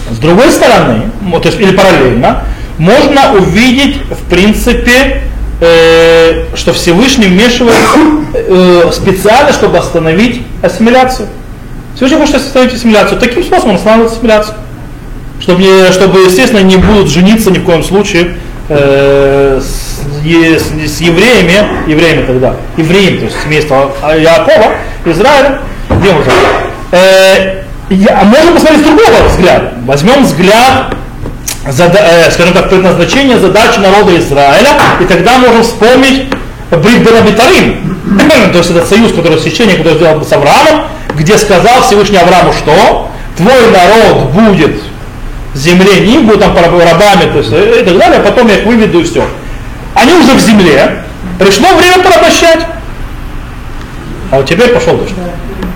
С 0.10 0.18
другой 0.18 0.52
стороны, 0.52 1.04
то 1.32 1.48
есть, 1.48 1.60
или 1.60 1.76
параллельно, 1.76 2.44
можно 2.78 3.34
увидеть, 3.34 3.98
в 4.12 4.30
принципе, 4.30 5.22
э, 5.62 6.46
что 6.56 6.74
Всевышний 6.74 7.28
вмешивается 7.28 8.00
э, 8.34 8.92
специально, 8.92 9.54
чтобы 9.54 9.78
остановить 9.78 10.42
ассимиляцию. 10.62 11.30
Всевышний 11.96 12.18
хочет 12.18 12.36
остановить 12.36 12.74
ассимиляцию. 12.74 13.20
Таким 13.20 13.44
способом 13.44 13.72
он 13.72 13.76
останавливает 13.78 14.14
ассимиляцию. 14.14 14.56
Чтобы, 15.40 15.62
не, 15.62 15.92
чтобы, 15.92 16.20
естественно, 16.22 16.62
не 16.62 16.78
будут 16.78 17.10
жениться 17.10 17.52
ни 17.52 17.60
в 17.60 17.66
коем 17.66 17.84
случае 17.84 18.36
э, 18.70 19.62
с, 19.62 20.02
с, 20.24 20.98
с 20.98 21.02
евреями, 21.02 21.90
евреями 21.90 22.26
тогда, 22.26 22.56
евреями, 22.78 23.18
то 23.18 23.26
есть 23.26 23.36
семейство 23.44 23.92
Якова, 24.18 24.76
Израиля, 25.06 25.60
где 25.90 26.10
уже. 26.10 26.32
Э, 26.92 27.64
я, 27.90 28.22
а 28.22 28.54
посмотреть 28.54 28.82
с 28.82 28.84
другого 28.84 29.28
взгляда. 29.30 29.74
Возьмем 29.86 30.24
взгляд, 30.24 30.96
зада, 31.70 32.00
э, 32.00 32.32
скажем 32.32 32.54
так, 32.54 32.70
предназначение, 32.70 33.38
задачи 33.38 33.80
народа 33.80 34.18
Израиля, 34.18 34.70
и 35.02 35.06
тогда 35.06 35.38
можем 35.40 35.64
вспомнить 35.64 36.30
Брит 36.72 37.02
Бетарим, 37.02 37.98
то 38.52 38.58
есть 38.58 38.72
этот 38.72 38.88
союз, 38.88 39.12
который 39.14 39.40
священник, 39.40 39.78
который 39.78 39.96
сделал 39.96 40.26
с 40.26 40.32
Авраамом, 40.32 40.86
где 41.16 41.38
сказал 41.38 41.82
Всевышний 41.82 42.18
Аврааму, 42.18 42.54
что 42.54 43.10
твой 43.38 43.72
народ 43.72 44.32
будет 44.32 44.82
в 45.54 45.58
земле, 45.58 46.00
не 46.08 46.20
будут 46.20 46.42
там 46.42 46.56
рабами 46.56 47.32
то 47.32 47.38
есть, 47.40 47.52
э, 47.52 47.82
и 47.82 47.86
так 47.86 47.98
далее, 47.98 48.20
а 48.20 48.24
потом 48.24 48.48
я 48.48 48.58
их 48.58 48.66
выведу 48.66 49.00
и 49.00 49.04
все. 49.04 49.28
Они 49.94 50.14
уже 50.14 50.34
в 50.34 50.40
земле, 50.40 51.04
пришло 51.40 51.74
время 51.76 52.00
порабощать. 52.00 52.66
А 54.32 54.38
вот 54.38 54.48
теперь 54.48 54.70
пошел 54.70 54.98
дождь. 54.98 55.14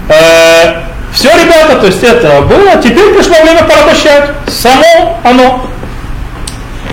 Э, 0.09 0.81
все, 1.13 1.29
ребята, 1.29 1.77
то 1.79 1.85
есть 1.87 2.03
это 2.03 2.41
было, 2.41 2.81
теперь 2.81 3.13
пришло 3.13 3.35
время 3.41 3.63
порабощать. 3.63 4.31
Само 4.47 5.19
оно. 5.23 5.67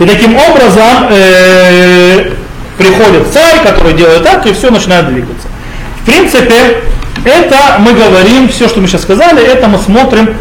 И 0.01 0.05
таким 0.05 0.37
образом 0.37 1.09
э, 1.11 2.31
приходит 2.77 3.33
царь, 3.33 3.63
который 3.65 3.95
делает 3.95 4.25
так, 4.25 4.47
и 4.47 4.53
все 4.53 4.71
начинает 4.71 5.09
двигаться. 5.09 5.49
В 6.03 6.07
принципе, 6.07 6.83
это 7.25 7.57
мы 7.79 7.93
говорим, 7.93 8.49
все, 8.49 8.69
что 8.69 8.81
мы 8.81 8.89
сейчас 8.89 9.03
сказали, 9.03 9.45
это 9.45 9.69
мы 9.69 9.79
смотрим 9.79 10.35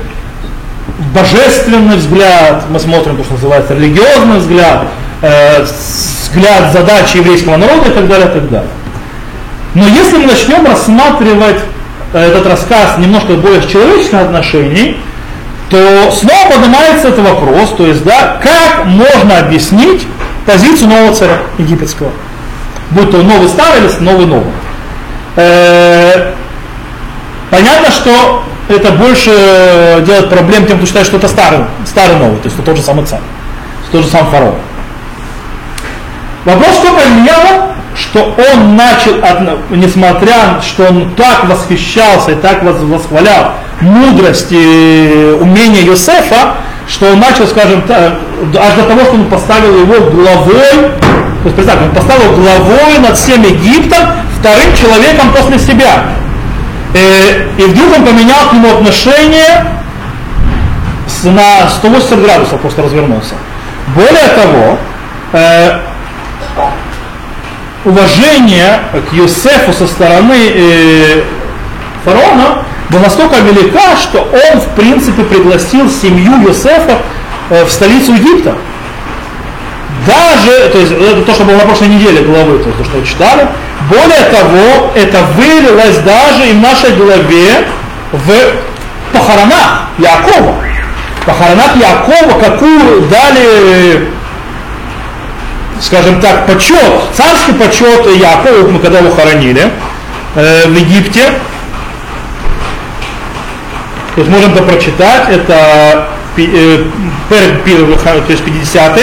божественный 1.14 1.98
взгляд, 1.98 2.66
мы 2.70 2.80
смотрим 2.80 3.18
то, 3.18 3.24
что 3.24 3.34
называется 3.34 3.74
религиозный 3.74 4.40
взгляд, 4.40 4.88
э, 5.22 5.64
взгляд 5.64 6.74
задачи 6.74 7.18
еврейского 7.18 7.58
народа 7.58 7.90
и 7.90 7.94
так 7.94 8.08
далее, 8.08 8.28
и 8.28 8.32
так 8.32 8.50
далее. 8.50 8.70
Но 9.76 9.88
если 9.88 10.18
мы 10.18 10.28
начнем 10.28 10.66
рассматривать 10.66 11.60
э, 12.14 12.20
этот 12.20 12.46
рассказ 12.48 12.98
немножко 12.98 13.34
более 13.34 13.62
с 13.62 13.68
человеческих 13.68 14.20
отношений, 14.20 14.98
то 15.70 16.12
снова 16.12 16.52
поднимается 16.52 17.08
этот 17.08 17.26
вопрос, 17.28 17.74
то 17.78 17.88
есть, 17.88 18.04
да, 18.04 18.38
как 18.42 18.86
можно 18.86 19.40
объяснить 19.40 20.06
позицию 20.46 20.90
нового 20.90 21.16
царя 21.16 21.40
египетского, 21.58 22.12
будь 22.92 23.10
то 23.10 23.18
новый 23.18 23.48
старый 23.50 23.80
или 23.80 24.04
новый 24.04 24.26
новый. 24.26 24.52
Э, 27.54 27.56
понятно, 27.56 27.92
что 27.92 28.44
это 28.70 28.92
больше 28.92 30.04
делает 30.06 30.30
проблем 30.30 30.66
тем, 30.66 30.78
кто 30.78 30.86
считает, 30.86 31.06
что 31.06 31.18
это 31.18 31.28
старый, 31.28 31.60
старый 31.86 32.18
новый, 32.18 32.38
то 32.38 32.46
есть 32.46 32.56
это 32.56 32.66
тот 32.66 32.78
же 32.78 32.84
самый 32.84 33.06
царь. 33.06 33.20
тот 33.92 34.04
же 34.04 34.10
сам 34.10 34.28
фараон. 34.28 34.56
Вопрос, 36.46 36.76
что 36.76 36.94
поменяло, 36.94 37.74
что 37.96 38.36
он 38.52 38.76
начал, 38.76 39.14
несмотря, 39.70 40.62
что 40.62 40.88
он 40.88 41.12
так 41.16 41.46
восхищался 41.46 42.32
и 42.32 42.36
так 42.36 42.64
восхвалял 42.64 43.54
мудрость 43.82 44.48
и 44.50 45.38
умение 45.40 45.86
Юсефа, 45.86 46.56
что 46.88 47.12
он 47.12 47.20
начал, 47.20 47.48
скажем 47.48 47.84
аж 47.90 48.74
до 48.76 48.84
того, 48.84 49.02
что 49.06 49.14
он 49.14 49.26
поставил 49.26 49.80
его 49.80 50.12
главой, 50.12 50.92
то 50.92 51.46
есть 51.46 51.56
представьте, 51.56 51.86
он 51.86 51.92
поставил 51.92 52.36
главой 52.36 53.00
над 53.00 53.18
всем 53.18 53.42
Египтом, 53.44 54.00
вторым 54.40 54.76
человеком 54.76 55.34
после 55.34 55.60
себя. 55.60 56.06
Э, 56.94 57.50
и 57.58 57.64
вдруг 57.64 57.98
он 57.98 58.06
поменял 58.06 58.50
к 58.50 58.54
нему 58.54 58.70
отношение 58.70 59.66
на 61.24 61.70
180 61.70 62.22
градусов, 62.22 62.62
просто 62.62 62.84
развернулся. 62.84 63.36
Более 63.96 64.28
того, 64.30 64.78
э, 65.34 65.80
уважение 67.86 68.80
к 69.10 69.14
Юсефу 69.14 69.74
со 69.74 69.88
стороны 69.88 70.36
э, 70.36 71.24
фараона 72.06 72.64
была 72.90 73.04
настолько 73.04 73.40
велика, 73.40 73.98
что 73.98 74.22
он 74.22 74.60
в 74.60 74.70
принципе 74.76 75.24
пригласил 75.24 75.90
семью 75.90 76.34
Юсефа 76.48 77.00
э, 77.50 77.66
в 77.66 77.72
столицу 77.72 78.14
Египта. 78.14 78.56
Даже, 80.06 80.70
то 80.70 80.80
есть 80.80 80.92
это 80.92 81.22
то, 81.24 81.34
что 81.34 81.44
было 81.46 81.56
на 81.56 81.66
прошлой 81.66 81.88
неделе 81.88 82.24
главы, 82.24 82.60
то 82.60 82.68
есть 82.68 82.78
то, 82.78 82.84
что 82.84 83.06
читали. 83.06 83.48
Более 83.90 84.24
того, 84.32 84.92
это 84.96 85.20
вылилось 85.36 85.98
даже 86.00 86.50
и 86.50 86.54
в 86.54 86.62
нашей 86.62 86.96
главе 86.96 87.68
в 88.12 88.32
похоронах 89.12 89.88
Якова. 89.98 90.56
Похоронах 91.26 91.76
Якова, 91.76 92.40
какую 92.40 93.02
дали 93.10 94.08
скажем 95.84 96.22
так, 96.22 96.48
почет, 96.48 96.94
царский 97.14 97.54
почет 97.54 98.08
Якову, 98.16 98.72
мы 98.72 98.80
когда 98.80 99.00
его 99.00 99.14
хоронили 99.14 99.70
э, 100.36 100.68
в 100.68 100.74
Египте. 100.74 101.34
Есть 104.16 104.30
можем 104.30 104.54
это 104.54 104.64
прочитать, 104.64 105.30
это 105.30 106.08
э, 106.38 106.86
то 107.30 108.32
есть 108.32 108.44
50 108.44 109.00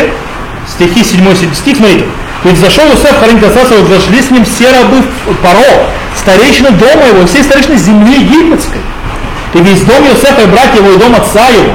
стихи 0.69 1.05
7 1.05 1.55
стих, 1.55 1.77
смотрите. 1.77 2.07
Ведь 2.45 2.59
зашел 2.59 2.85
Иосиф 2.89 3.19
хоронить 3.19 3.43
отца 3.43 3.65
своего, 3.67 3.87
зашли 3.87 4.23
с 4.23 4.31
ним 4.31 4.45
все 4.45 4.71
рабы 4.73 5.03
Паро, 5.43 5.89
старейшины 6.17 6.71
дома 6.71 7.07
его, 7.07 7.27
все 7.27 7.43
старейшины 7.43 7.77
земли 7.77 8.15
египетской. 8.15 8.81
И 9.55 9.59
весь 9.59 9.83
дом 9.83 10.07
Иосифа 10.07 10.43
и 10.43 10.47
братья 10.47 10.77
его, 10.77 10.93
и 10.93 10.97
дом 10.97 11.15
отца 11.15 11.49
его 11.49 11.73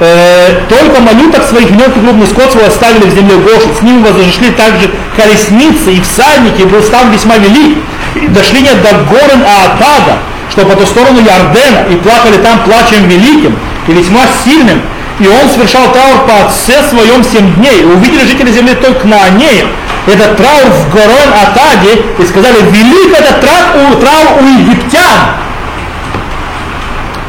э, 0.00 0.60
только 0.68 1.00
малюток 1.00 1.44
своих 1.44 1.70
мелких 1.70 2.02
крупный 2.02 2.26
скот 2.26 2.52
свой 2.52 2.66
оставили 2.66 3.08
в 3.08 3.14
земле 3.14 3.36
Гошу. 3.36 3.68
С 3.78 3.82
ними 3.82 4.02
возошли 4.02 4.50
также 4.50 4.90
колесницы 5.16 5.92
и 5.92 6.00
всадники, 6.00 6.62
был 6.62 6.82
стан 6.82 7.10
весьма 7.12 7.36
велик. 7.36 7.78
И 8.14 8.26
дошли 8.28 8.60
не 8.60 8.70
до 8.70 8.92
горы 9.10 9.42
Аатада, 9.44 10.18
что 10.50 10.64
по 10.64 10.76
ту 10.76 10.86
сторону 10.86 11.20
Ярдена, 11.20 11.86
и 11.90 11.96
плакали 11.96 12.36
там 12.36 12.62
плачем 12.64 13.08
великим 13.08 13.56
и 13.88 13.92
весьма 13.92 14.20
сильным. 14.44 14.82
И 15.20 15.28
он 15.28 15.48
совершал 15.48 15.92
траур 15.92 16.26
по 16.26 16.46
отце 16.46 16.82
своем 16.88 17.22
семь 17.22 17.54
дней. 17.54 17.84
Увидели 17.84 18.26
жители 18.26 18.50
земли 18.50 18.74
только 18.74 19.06
на 19.06 19.24
Анея, 19.24 19.66
этот 20.06 20.36
траур 20.36 20.66
в 20.66 20.90
горон 20.90 21.32
Атаде, 21.32 22.02
и 22.18 22.26
сказали, 22.26 22.60
велик 22.70 23.12
этот 23.16 23.40
траур, 23.40 23.96
траур 24.00 24.42
у 24.42 24.46
египтян, 24.46 25.34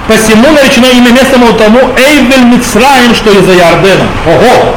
Посему 0.08 0.51
наречено 0.51 0.86
имя 0.86 1.12
места 1.12 1.38
мол 1.39 1.54
тому 1.54 1.80
Эйвель 1.98 2.46
Мицраим, 2.46 3.15
что 3.15 3.32
из-за 3.32 3.54
Ярдена. 3.54 4.06
Ого! 4.27 4.75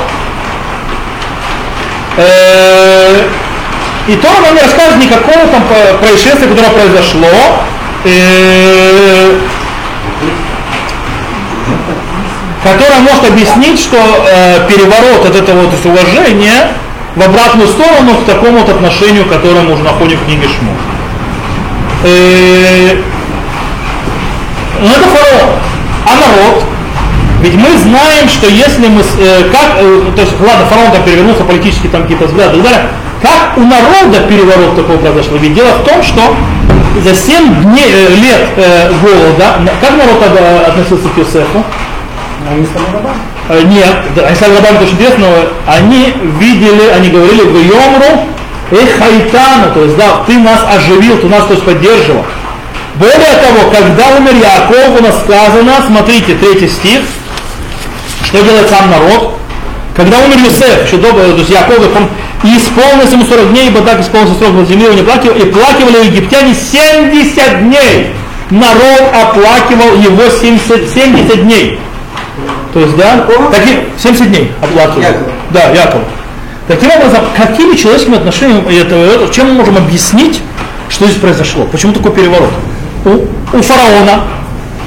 Э, 2.16 3.28
и 4.06 4.16
то 4.16 4.28
нам 4.40 4.54
не 4.54 4.62
рассказывает 4.62 5.04
никакого 5.04 5.46
там 5.48 5.64
происшествия, 6.00 6.48
которое 6.48 6.70
произошло. 6.70 7.28
Э, 12.64 12.72
которое 12.72 13.00
может 13.00 13.24
объяснить, 13.30 13.80
что 13.80 13.96
э, 13.96 14.68
переворот 14.68 15.26
от 15.26 15.36
этого 15.36 15.62
вот 15.62 15.84
уважения 15.84 16.72
в 17.16 17.22
обратную 17.22 17.68
сторону 17.68 18.14
к 18.22 18.24
такому 18.26 18.58
вот 18.60 18.68
отношению, 18.68 19.24
которое 19.26 19.62
мы 19.62 19.74
уже 19.74 19.82
находим 19.82 20.18
в 20.18 20.24
книге 20.24 20.48
Шму. 20.48 20.72
Но 24.80 24.90
это 24.90 25.08
фараон. 25.08 25.50
А 26.06 26.14
народ? 26.14 26.64
Ведь 27.40 27.54
мы 27.54 27.76
знаем, 27.78 28.28
что 28.28 28.48
если 28.48 28.88
мы, 28.88 29.00
э, 29.00 29.44
как, 29.52 29.78
э, 29.78 30.02
то 30.14 30.22
есть, 30.22 30.32
ладно, 30.40 30.66
фараон 30.66 30.90
там 30.90 31.02
перевернулся, 31.04 31.44
политические 31.44 31.90
там 31.90 32.02
какие-то 32.02 32.26
взгляды 32.26 32.58
и 32.58 32.62
так 32.62 32.72
далее, 32.72 32.88
как 33.22 33.56
у 33.56 33.60
народа 33.60 34.26
переворот 34.28 34.74
такой 34.74 34.98
произошел? 34.98 35.36
Ведь 35.38 35.54
дело 35.54 35.68
в 35.68 35.84
том, 35.84 36.02
что 36.02 36.34
за 37.04 37.14
7 37.14 37.62
дней, 37.62 37.92
э, 37.92 38.14
лет 38.16 38.48
э, 38.56 38.92
голода, 39.02 39.70
как 39.80 39.90
народ 39.92 40.20
тогда 40.20 40.66
относился 40.66 41.08
к 41.08 41.18
Юсефу? 41.18 41.64
Стали 42.44 42.86
рабами. 42.92 43.18
Э, 43.48 43.62
нет, 43.62 44.26
они 44.26 44.36
стали 44.36 44.54
рабами, 44.56 44.76
это 44.76 44.84
очень 44.84 44.94
интересно, 44.94 45.26
они 45.66 46.14
видели, 46.38 46.88
они 46.94 47.08
говорили 47.08 47.42
в 47.42 47.56
Йомру, 47.56 48.26
эх, 48.70 48.98
Хайтану, 48.98 49.72
то 49.74 49.84
есть, 49.84 49.96
да, 49.96 50.22
ты 50.26 50.38
нас 50.38 50.64
оживил, 50.74 51.18
ты 51.18 51.28
нас 51.28 51.44
то 51.44 51.54
есть, 51.54 51.64
поддерживал. 51.64 52.24
Более 52.96 53.36
того, 53.40 53.70
когда 53.70 54.16
умер 54.16 54.34
Яков, 54.34 55.00
у 55.00 55.02
нас 55.02 55.20
сказано, 55.20 55.72
смотрите, 55.86 56.34
третий 56.34 56.68
стих, 56.68 57.00
что 58.24 58.42
делает 58.42 58.68
сам 58.68 58.90
народ. 58.90 59.38
Когда 59.94 60.18
умер 60.18 60.38
Юсеф, 60.38 60.86
еще 60.86 60.96
до, 60.96 61.12
то 61.12 61.24
есть 61.24 61.50
Яков, 61.50 61.78
он 61.96 62.08
и 62.44 62.56
исполнился 62.56 63.14
ему 63.14 63.24
40 63.24 63.50
дней, 63.50 63.68
ибо 63.68 63.80
так 63.80 64.00
исполнился 64.00 64.38
срок 64.38 64.52
на 64.52 64.64
земле, 64.64 64.94
не 64.94 65.02
плакал, 65.02 65.30
и 65.30 65.44
плакивали 65.44 66.06
египтяне 66.06 66.54
70 66.54 67.68
дней. 67.68 68.12
Народ 68.50 69.12
оплакивал 69.12 69.96
его 70.00 70.22
70, 70.30 70.88
70 70.88 71.44
дней. 71.44 71.78
То 72.72 72.80
есть, 72.80 72.96
да, 72.96 73.26
такие, 73.50 73.86
70 73.98 74.28
дней 74.28 74.52
оплакивал. 74.60 75.02
Яков. 75.02 75.28
Да, 75.50 75.62
Яков. 75.70 76.00
Таким 76.66 76.90
образом, 76.90 77.20
какими 77.36 77.74
человеческими 77.74 78.16
отношениями 78.16 78.78
это, 78.78 79.32
чем 79.32 79.48
мы 79.48 79.54
можем 79.54 79.78
объяснить, 79.78 80.40
что 80.88 81.06
здесь 81.06 81.18
произошло? 81.18 81.64
Почему 81.64 81.92
такой 81.92 82.12
переворот? 82.12 82.50
у, 83.04 83.56
у 83.56 83.62
фараона, 83.62 84.24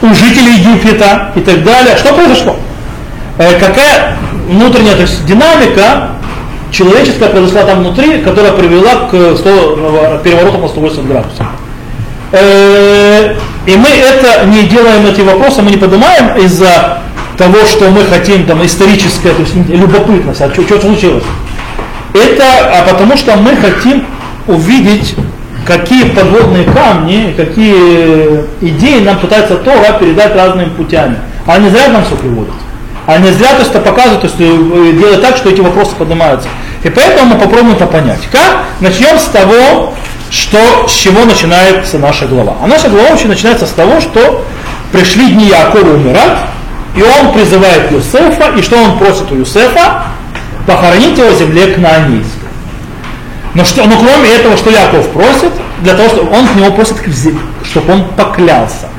у 0.02 0.14
жителей 0.14 0.56
Египта 0.58 1.32
и 1.36 1.42
так 1.42 1.64
далее. 1.64 1.98
Что 1.98 2.14
произошло? 2.14 2.56
Э, 3.38 3.60
какая 3.60 4.18
внутренняя 4.48 4.96
то 4.96 5.02
есть, 5.02 5.26
динамика 5.26 6.10
человеческая 6.72 7.30
произошла 7.30 7.64
там 7.64 7.80
внутри, 7.80 8.22
которая 8.22 8.54
привела 8.54 9.08
к 9.10 9.38
100, 9.38 10.22
перевороту 10.24 10.60
по 10.60 10.68
180 10.68 11.08
градусов. 11.08 11.46
Э, 12.32 13.36
и 13.66 13.76
мы 13.76 13.90
это 13.90 14.46
не 14.46 14.64
делаем 14.64 15.06
эти 15.06 15.22
вопросы, 15.22 15.62
мы 15.62 15.72
не 15.72 15.78
поднимаем 15.78 16.38
из-за 16.38 17.01
того, 17.38 17.66
что 17.66 17.90
мы 17.90 18.04
хотим 18.06 18.46
там 18.46 18.64
историческое, 18.66 19.34
то 19.34 19.42
есть 19.42 19.56
любопытность, 19.56 20.42
а 20.42 20.52
что, 20.52 20.64
что 20.64 20.80
случилось. 20.82 21.24
Это 22.14 22.44
а 22.80 22.88
потому 22.90 23.16
что 23.16 23.36
мы 23.38 23.56
хотим 23.56 24.06
увидеть 24.48 25.16
какие 25.66 26.06
подводные 26.10 26.66
камни, 26.66 27.34
какие 27.38 28.46
идеи 28.62 29.04
нам 29.04 29.20
пытается 29.20 29.56
Тора 29.58 29.98
передать 30.00 30.36
разными 30.36 30.70
путями. 30.70 31.18
А 31.46 31.58
не 31.58 31.70
зря 31.70 31.90
нам 31.90 32.04
все 32.06 32.16
приводят. 32.16 32.54
А 33.08 33.18
не 33.18 33.32
зря 33.32 33.56
то, 33.56 33.66
что 33.66 33.80
показывают, 33.80 34.22
то, 34.22 34.28
что 34.28 34.44
э, 34.44 34.94
делают 34.94 35.22
так, 35.22 35.38
что 35.38 35.50
эти 35.50 35.60
вопросы 35.60 35.96
поднимаются. 35.96 36.48
И 36.84 36.90
поэтому 36.90 37.34
мы 37.34 37.40
попробуем 37.40 37.76
это 37.76 37.88
понять. 37.88 38.22
Как? 38.32 38.64
Начнем 38.80 39.18
с 39.18 39.26
того, 39.26 39.94
что, 40.30 40.88
с 40.88 40.92
чего 40.92 41.26
начинается 41.26 41.98
наша 41.98 42.26
глава. 42.26 42.56
А 42.62 42.68
наша 42.68 42.90
глава 42.90 43.10
вообще 43.10 43.28
начинается 43.28 43.66
с 43.66 43.72
того, 43.72 44.00
что 44.00 44.46
пришли 44.92 45.32
дни 45.32 45.46
Якова 45.46 45.94
умирать, 45.94 46.38
и 46.96 47.02
он 47.02 47.34
призывает 47.34 47.92
Юсефа, 47.92 48.52
и 48.58 48.62
что 48.62 48.78
он 48.78 48.98
просит 48.98 49.32
у 49.32 49.36
Юсефа? 49.36 50.04
Похоронить 50.68 51.18
его 51.18 51.30
в 51.30 51.38
земле 51.38 51.68
Кнаанийской. 51.68 52.50
Но, 53.54 53.66
что, 53.66 53.86
но 53.86 53.98
кроме 53.98 54.30
этого, 54.30 54.56
что 54.58 54.70
Яков 54.70 55.10
просит, 55.10 55.52
для 55.82 55.96
того, 55.96 56.10
чтобы 56.10 56.32
он 56.32 56.48
с 56.48 56.56
него 56.56 56.72
просит, 56.72 56.98
чтобы 57.64 57.94
он 57.94 58.06
поклялся, 58.10 58.90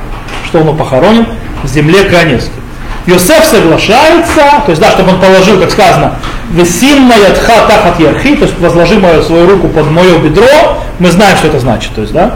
что 0.45 0.59
он 0.59 0.65
его 0.67 0.75
похоронен 0.75 1.27
в 1.63 1.67
земле 1.67 2.03
Каневской. 2.03 2.61
Йосеф 3.05 3.43
соглашается, 3.45 4.41
то 4.65 4.69
есть, 4.69 4.81
да, 4.81 4.91
чтобы 4.91 5.11
он 5.11 5.19
положил, 5.19 5.59
как 5.59 5.71
сказано, 5.71 6.15
весимна 6.51 7.13
ядха 7.13 7.67
тахат 7.67 7.99
ярхи, 7.99 8.35
то 8.35 8.45
есть 8.45 8.57
возложи 8.59 8.97
мою 8.97 9.21
свою 9.23 9.49
руку 9.49 9.67
под 9.67 9.91
мое 9.91 10.17
бедро, 10.19 10.77
мы 10.99 11.11
знаем, 11.11 11.35
что 11.35 11.47
это 11.47 11.59
значит, 11.59 11.93
то 11.95 12.01
есть, 12.01 12.13
да, 12.13 12.35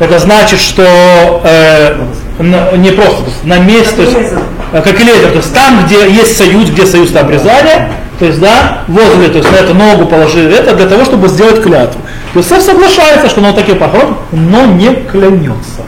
это 0.00 0.18
значит, 0.18 0.60
что 0.60 1.42
э, 1.44 1.96
не 2.38 2.90
просто 2.90 3.22
то 3.22 3.30
есть, 3.30 3.44
на 3.44 3.58
месте, 3.58 3.94
то 3.96 4.02
есть, 4.02 4.32
э, 4.72 4.82
как 4.82 5.00
и 5.00 5.04
лезер, 5.04 5.30
то 5.30 5.36
есть 5.36 5.54
там, 5.54 5.84
где 5.84 6.10
есть 6.10 6.36
союз, 6.36 6.70
где 6.70 6.86
союз 6.86 7.14
обрезания, 7.14 7.90
то 8.18 8.26
есть, 8.26 8.40
да, 8.40 8.82
возле, 8.88 9.28
то 9.28 9.38
есть 9.38 9.50
на 9.50 9.56
эту 9.56 9.74
ногу 9.74 10.06
положили 10.06 10.54
это 10.54 10.74
для 10.74 10.86
того, 10.86 11.04
чтобы 11.04 11.28
сделать 11.28 11.62
клятву. 11.62 12.00
Иосиф 12.34 12.62
соглашается, 12.62 13.28
что 13.28 13.42
он 13.42 13.54
таки 13.54 13.74
похорон, 13.74 14.16
но 14.30 14.64
не 14.64 14.94
клянется. 14.94 15.82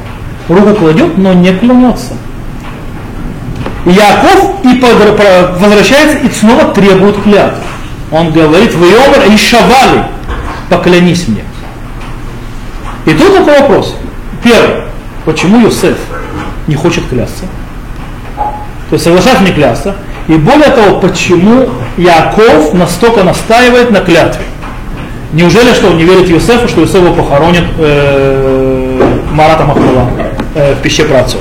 Руку 0.48 0.74
кладет, 0.74 1.16
но 1.16 1.32
не 1.32 1.52
клянется. 1.52 2.14
И 3.86 3.90
Яков 3.90 4.64
и 4.64 4.80
возвращается 5.60 6.18
и 6.18 6.30
снова 6.30 6.72
требует 6.74 7.22
клятву. 7.22 7.62
Он 8.10 8.30
говорит, 8.30 8.74
вы 8.74 8.88
и 9.32 9.36
шавали, 9.36 10.04
поклянись 10.68 11.28
мне. 11.28 11.44
И 13.06 13.10
тут 13.12 13.34
такой 13.34 13.60
вопрос. 13.60 13.96
Первый, 14.42 14.84
почему 15.24 15.60
Юсеф 15.60 15.96
не 16.66 16.75
хочет 16.75 17.06
клясться? 17.09 17.44
То 18.90 18.94
есть 18.94 19.04
соглашаться 19.04 19.42
не 19.42 19.52
клясться. 19.52 19.97
И 20.28 20.35
более 20.35 20.71
того, 20.71 21.00
почему 21.00 21.68
Яков 21.97 22.73
настолько 22.75 23.23
настаивает 23.23 23.90
на 23.90 24.00
клятве? 24.00 24.44
Неужели 25.33 25.75
что 25.75 25.88
он 25.88 25.99
не 25.99 26.04
верит 26.04 26.28
Юсефу, 26.28 26.68
что 26.68 26.83
Юсеф 26.83 27.14
похоронит 27.14 27.64
э, 27.78 29.18
Марата 29.33 29.64
Махмула 29.64 30.09
э, 30.54 30.75
в 30.75 30.83
пище 30.83 31.04
працов? 31.04 31.40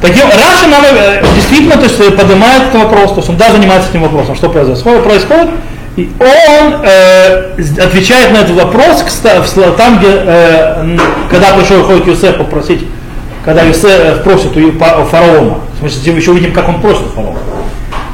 Таким, 0.00 0.26
Раша 0.26 0.68
нам 0.68 0.84
э, 0.84 1.24
действительно 1.34 1.76
то 1.76 1.84
есть, 1.84 2.16
поднимает 2.16 2.64
этот 2.64 2.82
вопрос, 2.82 3.10
то 3.12 3.16
есть 3.16 3.30
он 3.30 3.36
да, 3.36 3.50
занимается 3.50 3.88
этим 3.90 4.02
вопросом, 4.02 4.36
что 4.36 4.48
происходит, 4.48 5.02
происходит 5.02 5.50
и 5.98 6.08
он 6.20 6.80
э, 6.84 7.54
отвечает 7.82 8.32
на 8.32 8.38
этот 8.38 8.52
вопрос 8.52 9.04
там, 9.76 9.98
где, 9.98 10.06
э, 10.08 10.96
когда 11.28 11.54
пришел 11.54 11.82
ходит 11.82 12.06
Юсеф 12.06 12.38
попросить, 12.38 12.86
когда 13.44 13.62
Юсеф 13.62 14.00
э, 14.00 14.22
просит 14.22 14.56
у 14.56 14.70
фараона, 15.06 15.56
в 15.74 15.78
смысле, 15.80 16.12
еще 16.14 16.30
увидим, 16.30 16.52
как 16.52 16.68
он 16.68 16.80
просит 16.80 17.02
фараона, 17.16 17.40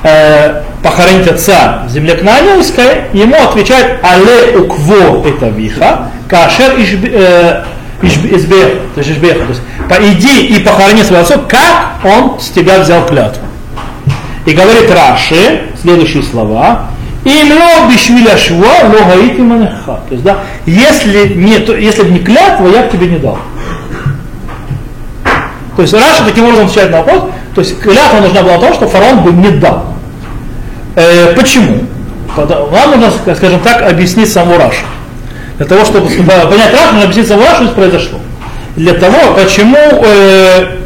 э, 0.03 0.63
похоронить 0.83 1.27
отца. 1.27 1.83
В 1.87 1.91
земле 1.91 2.15
Кнааневской, 2.15 3.03
ему 3.13 3.37
отвечает 3.37 4.01
«Але 4.03 4.57
укво 4.57 5.23
это 5.29 5.49
виха, 5.49 6.09
кашер 6.27 6.81
избех», 6.81 7.67
то 8.95 8.99
есть 9.01 9.11
избех, 9.11 9.37
то 9.41 9.49
есть 9.51 9.61
«Иди 10.01 10.47
и 10.47 10.61
похорони 10.61 11.03
своего 11.03 11.23
отца, 11.23 11.37
как 11.47 11.99
он 12.03 12.41
с 12.41 12.49
тебя 12.49 12.79
взял 12.79 13.05
клятву». 13.05 13.43
И 14.47 14.53
говорит 14.53 14.91
Раши, 14.91 15.65
следующие 15.83 16.23
слова, 16.23 16.94
Имло 17.25 17.89
бишвиля 17.91 18.37
шва 18.37 18.75
логаити 18.85 19.41
манеха. 19.41 20.01
То 20.09 20.13
есть, 20.13 20.25
да, 20.25 20.39
если, 20.67 21.35
не, 21.35 21.59
то, 21.59 21.75
если 21.75 22.09
не 22.11 22.19
клятва, 22.19 22.69
я 22.69 22.83
бы 22.83 22.93
тебе 22.93 23.07
не 23.07 23.19
дал. 23.19 23.39
То 25.75 25.83
есть 25.83 25.95
Раша 25.95 26.25
таким 26.25 26.45
образом 26.45 26.67
отвечает 26.67 26.91
на 26.91 26.99
вопрос, 26.99 27.31
то 27.55 27.61
есть 27.61 27.81
клятва 27.81 28.21
нужна 28.21 28.43
была 28.43 28.59
того, 28.59 28.75
что 28.75 28.87
фараон 28.87 29.23
бы 29.23 29.33
не 29.33 29.51
дал. 29.51 29.87
Э, 30.97 31.35
почему? 31.35 31.85
Нам 32.37 33.01
нужно, 33.01 33.35
скажем 33.35 33.61
так, 33.61 33.83
объяснить 33.91 34.31
саму 34.31 34.57
Рашу. 34.59 34.85
Для 35.57 35.67
того, 35.67 35.85
чтобы 35.85 36.09
понять 36.11 36.73
Рашу, 36.73 36.93
нужно 36.93 37.05
объяснить 37.05 37.29
саму 37.29 37.43
Рашу, 37.43 37.65
что 37.65 37.75
произошло. 37.75 38.21
Для 38.77 38.93
того, 38.95 39.35
почему 39.35 39.79
э, 39.79 40.79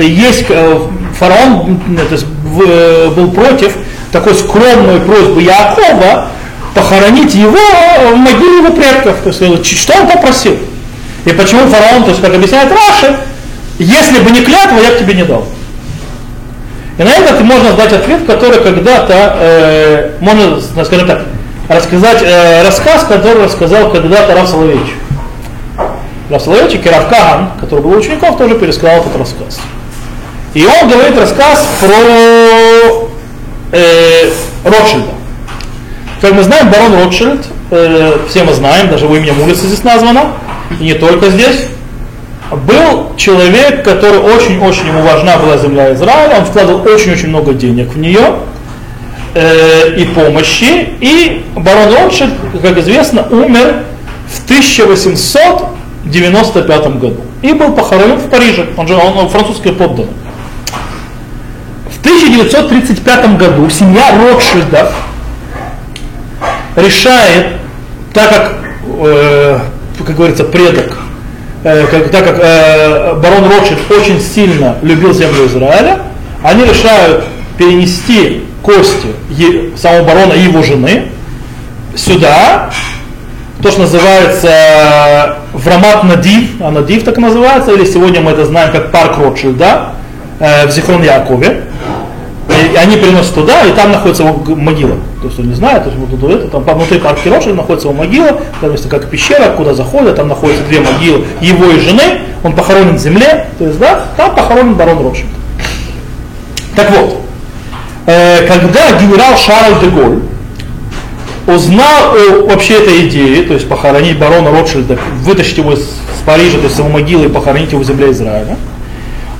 есть 0.00 0.46
э, 0.48 0.78
фараон 1.18 1.80
то 1.96 2.14
есть, 2.14 2.26
в, 2.42 3.14
был 3.14 3.30
против 3.30 3.76
такой 4.14 4.34
скромную 4.36 5.00
просьбу 5.00 5.40
Якова 5.40 6.28
похоронить 6.72 7.34
его 7.34 7.58
в 8.12 8.16
могиле 8.16 8.58
его 8.58 8.70
предков. 8.70 9.16
То 9.24 9.30
есть, 9.30 9.66
что 9.66 10.00
он 10.00 10.06
попросил? 10.08 10.56
И 11.24 11.30
почему 11.30 11.68
фараон, 11.68 12.04
то 12.04 12.10
есть, 12.10 12.22
как 12.22 12.32
объясняет 12.32 12.70
Раши, 12.70 13.16
если 13.78 14.20
бы 14.20 14.30
не 14.30 14.42
клятва, 14.42 14.78
я 14.78 14.92
бы 14.92 14.98
тебе 15.00 15.14
не 15.14 15.24
дал. 15.24 15.44
И 16.96 17.02
на 17.02 17.08
это 17.08 17.42
можно 17.42 17.72
дать 17.72 17.92
ответ, 17.92 18.24
который 18.24 18.60
когда-то, 18.60 19.36
э, 19.40 20.10
можно, 20.20 20.60
скажем 20.84 21.08
так, 21.08 21.22
рассказать 21.68 22.22
э, 22.22 22.62
рассказ, 22.62 23.04
который 23.08 23.44
рассказал 23.44 23.90
когда-то 23.90 24.36
Раф 24.36 24.48
Соловейч. 24.48 24.94
Раф 26.30 26.40
Соловейч 26.40 26.74
и 26.74 26.78
Кирав 26.78 27.08
Каган, 27.08 27.50
который 27.60 27.80
был 27.80 27.98
учеником, 27.98 28.36
тоже 28.36 28.54
пересказал 28.54 29.00
этот 29.00 29.16
рассказ. 29.16 29.58
И 30.52 30.64
он 30.64 30.88
говорит 30.88 31.18
рассказ 31.18 31.66
про 31.80 33.03
э, 33.74 34.30
Ротшильда. 34.64 35.08
Как 36.20 36.32
мы 36.32 36.42
знаем, 36.42 36.70
барон 36.70 36.94
Ротшильд, 37.02 37.46
э, 37.70 38.18
все 38.28 38.44
мы 38.44 38.52
знаем, 38.54 38.88
даже 38.88 39.04
его 39.04 39.16
именем 39.16 39.42
улица 39.42 39.66
здесь 39.66 39.82
названа, 39.82 40.32
и 40.80 40.84
не 40.84 40.94
только 40.94 41.28
здесь, 41.30 41.66
был 42.50 43.14
человек, 43.16 43.84
который 43.84 44.18
очень-очень 44.18 44.86
ему 44.86 45.02
важна 45.02 45.36
была 45.38 45.58
земля 45.58 45.92
Израиля, 45.94 46.36
он 46.38 46.44
вкладывал 46.44 46.86
очень-очень 46.86 47.28
много 47.28 47.52
денег 47.52 47.94
в 47.94 47.98
нее 47.98 48.36
э, 49.34 49.94
и 49.96 50.04
помощи, 50.06 50.88
и 51.00 51.44
барон 51.56 51.92
Ротшильд, 51.94 52.32
как 52.62 52.78
известно, 52.78 53.26
умер 53.30 53.82
в 54.28 54.44
1895 54.44 56.98
году 56.98 57.20
и 57.42 57.52
был 57.52 57.72
похоронен 57.72 58.16
в 58.16 58.30
Париже, 58.30 58.66
он 58.76 58.88
же 58.88 58.94
он 58.94 59.28
французский 59.28 59.72
подданный. 59.72 60.08
1935 62.04 63.36
году 63.38 63.70
семья 63.70 64.12
Ротшильдов 64.16 64.92
решает, 66.76 67.56
так 68.12 68.28
как, 68.28 68.52
э, 69.00 69.58
как 70.04 70.16
говорится, 70.16 70.44
предок, 70.44 70.98
э, 71.62 71.86
как, 71.86 72.10
так 72.10 72.24
как 72.24 72.38
э, 72.40 73.14
барон 73.14 73.50
Ротшильд 73.50 73.90
очень 73.90 74.20
сильно 74.20 74.76
любил 74.82 75.14
землю 75.14 75.46
Израиля, 75.46 76.02
они 76.42 76.64
решают 76.64 77.24
перенести 77.56 78.44
кости 78.62 79.08
самого 79.76 80.04
барона 80.04 80.34
и 80.34 80.42
его 80.42 80.62
жены 80.62 81.06
сюда, 81.96 82.70
то, 83.62 83.70
что 83.70 83.80
называется 83.80 85.38
Врамат 85.54 86.04
Надив, 86.04 86.50
а 86.60 86.70
Надив 86.70 87.04
так 87.04 87.16
называется, 87.16 87.72
или 87.72 87.86
сегодня 87.86 88.20
мы 88.20 88.32
это 88.32 88.44
знаем 88.44 88.72
как 88.72 88.90
парк 88.90 89.16
Ротшильда, 89.16 89.92
э, 90.38 90.66
в 90.66 90.70
Зихрон 90.70 91.02
Якове. 91.02 91.62
Они 92.78 92.96
приносят 92.96 93.34
туда, 93.34 93.64
и 93.64 93.72
там 93.72 93.92
находится 93.92 94.22
его 94.22 94.34
могила. 94.54 94.96
То 95.20 95.28
есть 95.28 95.38
он 95.38 95.48
не 95.48 95.54
знает, 95.54 95.84
то 95.84 95.90
есть 95.90 96.00
вот 96.00 96.30
это, 96.30 96.48
там 96.48 96.62
внутри 96.62 96.98
парка 96.98 97.28
Роши 97.30 97.54
находится 97.54 97.88
его 97.88 97.96
могила, 97.96 98.40
там 98.60 98.72
есть 98.72 98.88
как 98.88 99.08
пещера, 99.08 99.54
куда 99.56 99.74
заходят, 99.74 100.16
там 100.16 100.28
находятся 100.28 100.64
две 100.64 100.80
могилы 100.80 101.24
его 101.40 101.66
и 101.66 101.80
жены, 101.80 102.20
он 102.42 102.54
похоронен 102.54 102.96
в 102.96 102.98
земле, 102.98 103.48
то 103.58 103.64
есть 103.64 103.78
да, 103.78 104.06
там 104.16 104.34
похоронен 104.34 104.74
барон 104.74 104.98
Ротшильд. 105.02 105.28
Так 106.76 106.90
вот, 106.90 107.20
э, 108.06 108.46
когда 108.46 108.98
генерал 108.98 109.36
Шарль 109.36 109.80
де 109.80 109.88
Голь 109.88 110.20
узнал 111.46 112.14
о 112.14 112.46
вообще 112.46 112.74
этой 112.74 113.08
идее, 113.08 113.42
то 113.44 113.54
есть 113.54 113.68
похоронить 113.68 114.18
барона 114.18 114.50
Ротшильда, 114.50 114.98
вытащить 115.22 115.58
его 115.58 115.72
из 115.72 115.80
Парижа, 116.24 116.58
то 116.58 116.64
есть 116.64 116.78
его 116.78 116.88
могилы 116.88 117.26
и 117.26 117.28
похоронить 117.28 117.72
его 117.72 117.82
в 117.82 117.86
земле 117.86 118.10
Израиля, 118.10 118.56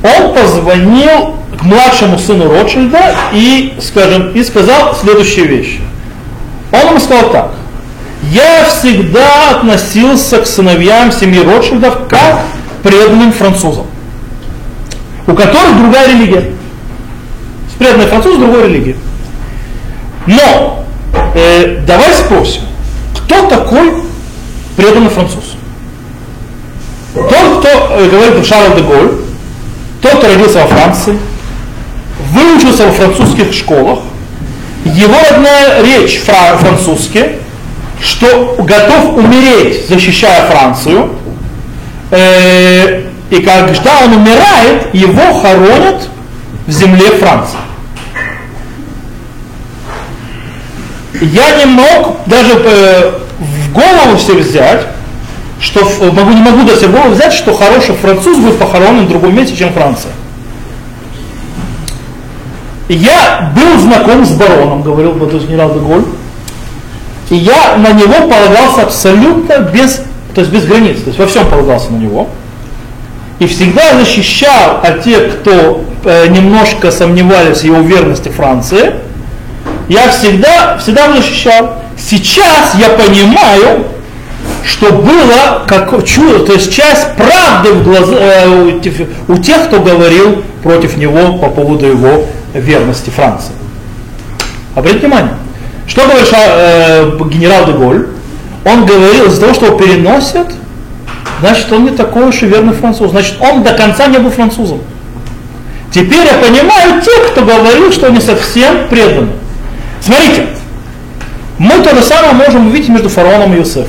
он 0.03 0.35
позвонил 0.35 1.37
младшему 1.65 2.19
сыну 2.19 2.49
Ротшильда 2.49 3.15
и, 3.33 3.75
скажем, 3.81 4.33
и 4.33 4.43
сказал 4.45 4.95
следующие 4.95 5.47
вещи. 5.47 5.81
Он 6.73 6.91
ему 6.91 7.01
сказал 7.01 7.31
так. 7.31 7.51
Я 8.31 8.65
всегда 8.65 9.51
относился 9.51 10.41
к 10.41 10.47
сыновьям 10.47 11.13
семьи 11.13 11.41
Ротшильдов 11.41 12.09
как 12.09 12.41
преданным 12.83 13.33
французам, 13.33 13.87
у 15.27 15.35
которых 15.35 15.77
другая 15.79 16.09
религия. 16.09 16.53
Преданный 17.79 18.07
француз 18.07 18.39
другой 18.39 18.69
религии. 18.69 18.97
Но 20.27 20.85
э, 21.35 21.81
давай 21.87 22.15
спросим, 22.15 22.63
кто 23.15 23.49
такой 23.49 23.95
преданный 24.77 25.11
француз? 25.11 25.57
Тот, 27.15 27.61
кто 27.61 27.69
э, 27.69 28.09
говорит 28.09 28.47
Шарль 28.47 28.77
де 28.77 28.83
Голь, 28.83 29.13
тот, 30.01 30.19
кто 30.19 30.29
родился 30.29 30.61
во 30.61 30.67
Франции, 30.67 31.19
выучился 32.19 32.87
во 32.87 32.93
французских 32.93 33.53
школах, 33.53 34.01
его 34.85 35.15
родная 35.31 35.83
речь 35.83 36.21
французский, 36.21 37.37
что 38.01 38.57
готов 38.59 39.17
умереть, 39.17 39.89
защищая 39.89 40.47
Францию, 40.47 41.11
э, 42.11 43.05
и 43.31 43.37
когда 43.37 44.05
он 44.05 44.13
умирает, 44.15 44.95
его 44.95 45.35
хоронят 45.41 46.09
в 46.67 46.71
земле 46.71 47.11
Франции. 47.13 47.59
Я 51.21 51.57
не 51.57 51.65
мог 51.65 52.19
даже 52.27 52.53
э, 52.65 53.13
в 53.39 53.73
голову 53.73 54.17
все 54.19 54.35
взять, 54.35 54.87
что 55.61 55.85
могу, 56.13 56.31
не 56.33 56.43
могу 56.43 56.65
до 56.65 56.77
себя 56.77 57.07
взять, 57.07 57.33
что 57.33 57.55
хороший 57.55 57.95
француз 57.95 58.39
будет 58.39 58.59
похоронен 58.59 59.07
в 59.07 59.09
другом 59.09 59.35
месте, 59.35 59.57
чем 59.57 59.73
Франция. 59.73 60.13
Я 62.89 63.53
был 63.55 63.81
знаком 63.81 64.27
с 64.27 64.31
бароном, 64.33 64.83
говорил 64.83 65.13
Батус 65.13 65.45
генерал 65.45 65.73
Деголь, 65.73 66.05
и 67.31 67.37
я 67.37 67.77
на 67.79 67.93
него 67.93 68.29
полагался 68.29 68.83
абсолютно 68.83 69.59
без, 69.61 70.03
то 70.35 70.43
есть 70.43 70.53
без 70.53 70.67
границ, 70.67 70.99
то 71.01 71.07
есть 71.07 71.19
во 71.19 71.27
всем 71.27 71.47
полагался 71.49 71.93
на 71.93 71.97
него. 71.97 72.29
И 73.39 73.47
всегда 73.47 73.99
защищал 73.99 74.81
от 74.83 75.03
тех, 75.03 75.41
кто 75.41 75.83
э, 76.05 76.29
немножко 76.29 76.91
сомневались 76.91 77.59
в 77.59 77.65
его 77.65 77.81
верности 77.81 78.29
Франции, 78.29 78.95
я 79.89 80.09
всегда, 80.11 80.79
всегда 80.79 81.13
защищал. 81.13 81.83
Сейчас 81.99 82.75
я 82.79 82.91
понимаю, 82.91 83.85
что 84.65 84.93
было 84.93 85.65
как 85.67 86.05
чудо, 86.05 86.41
то 86.41 86.53
есть 86.53 86.73
часть 86.73 87.15
правды 87.17 87.73
в 87.73 87.85
глаза, 87.85 88.15
э, 88.15 88.81
у 89.29 89.37
тех, 89.39 89.67
кто 89.67 89.81
говорил 89.81 90.43
против 90.65 90.97
него 90.97 91.35
по 91.39 91.51
поводу 91.51 91.87
его 91.87 92.25
верности 92.55 93.11
Франции. 93.11 93.53
Обратите 94.75 95.07
внимание, 95.07 95.35
что 95.87 96.07
говорит 96.07 96.27
э, 96.33 97.11
генерал 97.31 97.67
Деголь? 97.67 98.09
Он 98.65 98.87
говорил, 98.87 99.27
из-за 99.27 99.43
того, 99.43 99.55
что 99.55 99.67
его 99.67 99.77
переносят, 99.77 100.55
значит, 101.41 101.71
он 101.71 101.85
не 101.85 101.91
такой 101.91 102.25
уж 102.31 102.43
и 102.43 102.47
верный 102.47 102.73
француз. 102.73 103.11
Значит, 103.11 103.37
он 103.41 103.63
до 103.63 103.75
конца 103.75 104.07
не 104.07 104.19
был 104.19 104.31
французом. 104.31 104.81
Теперь 105.93 106.27
я 106.27 106.39
понимаю 106.39 107.03
тех, 107.03 107.33
кто 107.33 107.43
говорил, 107.45 107.93
что 107.93 108.07
они 108.07 108.21
совсем 108.21 108.89
преданы. 108.89 109.29
Смотрите, 110.01 110.49
мы 111.59 111.83
то 111.83 111.95
же 111.95 112.03
самое 112.03 112.33
можем 112.33 112.69
увидеть 112.69 112.89
между 112.89 113.11
фараоном 113.11 113.53
и 113.53 113.59
Иосифом. 113.59 113.85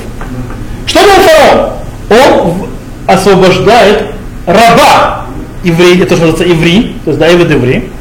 Что 0.85 0.99
делает 0.99 1.21
фараон? 1.21 1.69
Он 2.09 2.67
освобождает 3.07 4.07
раба 4.45 5.24
еврей, 5.65 6.01
это 6.01 6.15
что 6.15 6.25
называется 6.25 6.43
еврей, 6.45 6.95
то 7.03 7.11
есть 7.11 7.19
да, 7.19 7.27
еврей 7.27 7.55
еврей. 7.55 7.91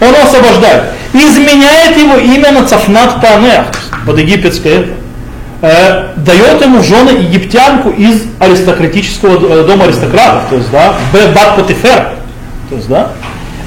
Он 0.00 0.14
освобождает. 0.14 0.84
изменяет 1.12 1.96
его 1.96 2.16
имя 2.16 2.52
на 2.52 2.66
Цафнат 2.66 3.20
Панех, 3.20 3.66
под 4.04 4.18
египетское 4.18 4.86
э, 5.62 6.08
дает 6.16 6.60
ему 6.60 6.82
жены 6.82 7.10
египтянку 7.10 7.90
из 7.90 8.22
аристократического 8.40 9.60
э, 9.60 9.66
дома 9.66 9.84
аристократов, 9.84 10.48
то 10.50 10.56
есть, 10.56 10.70
да, 10.70 10.94
Бат 11.34 11.56
Патифер, 11.56 12.08
то 12.68 12.76
есть, 12.76 12.88
да, 12.88 13.12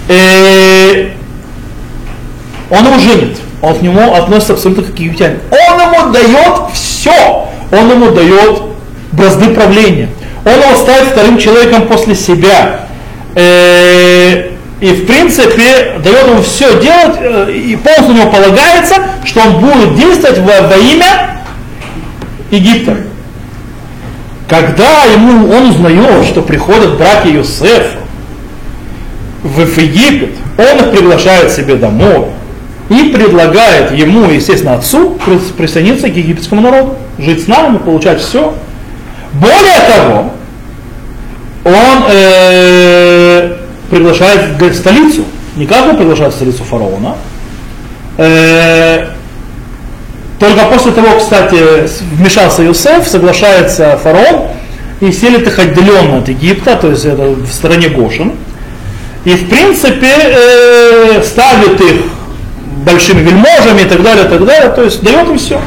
э, 0.09 1.11
он 2.69 2.85
его 2.85 2.99
женит, 2.99 3.37
он 3.61 3.75
к 3.75 3.81
нему 3.81 4.13
относится 4.13 4.53
абсолютно 4.53 4.83
как 4.83 4.99
египтянин. 4.99 5.39
Он 5.51 5.81
ему 5.81 6.11
дает 6.11 6.73
все, 6.73 7.47
он 7.71 7.91
ему 7.91 8.11
дает 8.11 8.61
бразды 9.11 9.53
правления, 9.53 10.09
он 10.43 10.53
его 10.53 10.75
ставит 10.75 11.09
вторым 11.09 11.37
человеком 11.37 11.87
после 11.87 12.15
себя, 12.15 12.84
и 13.35 14.91
в 14.91 15.05
принципе 15.05 15.99
дает 16.03 16.27
ему 16.27 16.41
все 16.41 16.81
делать, 16.81 17.17
э, 17.19 17.51
и 17.51 17.75
полностью 17.75 18.13
на 18.13 18.19
него 18.19 18.31
полагается, 18.31 18.95
что 19.25 19.41
он 19.41 19.59
будет 19.59 19.95
действовать 19.95 20.39
во, 20.39 20.67
во 20.67 20.77
имя 20.77 21.41
Египта. 22.51 22.97
Когда 24.47 25.05
ему, 25.05 25.49
он 25.51 25.69
узнает, 25.69 26.25
что 26.25 26.41
приходят 26.41 26.97
братья 26.97 27.29
Юсефа 27.29 27.99
в, 29.43 29.65
в 29.65 29.77
Египет, 29.77 30.35
он 30.57 30.85
их 30.85 30.91
приглашает 30.91 31.51
себе 31.51 31.75
домой 31.75 32.27
и 32.89 33.09
предлагает 33.09 33.91
ему, 33.91 34.29
естественно, 34.29 34.75
отцу 34.75 35.17
присоединиться 35.57 36.09
к 36.09 36.15
египетскому 36.15 36.61
народу, 36.61 36.95
жить 37.17 37.43
с 37.43 37.47
нами, 37.47 37.77
получать 37.77 38.21
все. 38.21 38.53
Более 39.33 39.79
того, 39.87 40.31
он 41.65 42.03
э, 42.09 43.57
приглашает 43.89 44.61
в 44.61 44.73
столицу, 44.75 45.25
не 45.55 45.65
как 45.65 45.87
он 45.87 45.97
приглашает 45.97 46.33
в 46.33 46.35
столицу 46.37 46.63
фараона, 46.63 47.15
э, 48.17 49.07
только 50.39 50.65
после 50.65 50.91
того, 50.91 51.17
кстати, 51.17 51.55
вмешался 52.13 52.61
Юсеф, 52.61 53.07
соглашается 53.07 53.97
фараон, 53.97 54.49
и 55.01 55.11
селит 55.11 55.47
их 55.47 55.57
отделенно 55.57 56.19
от 56.19 56.29
Египта, 56.29 56.75
то 56.75 56.89
есть 56.89 57.05
это 57.05 57.23
в 57.23 57.51
стороне 57.51 57.89
Гошин. 57.89 58.33
И 59.25 59.31
в 59.31 59.49
принципе 59.49 60.13
э, 60.13 61.23
ставит 61.23 61.81
их 61.81 62.01
большими 62.85 63.21
вельможами 63.21 63.81
и 63.81 63.85
так 63.85 64.03
далее, 64.03 64.25
и 64.25 64.29
так 64.29 64.45
далее, 64.45 64.69
то 64.69 64.83
есть 64.83 65.01
дает 65.01 65.27
им 65.27 65.37
все. 65.39 65.59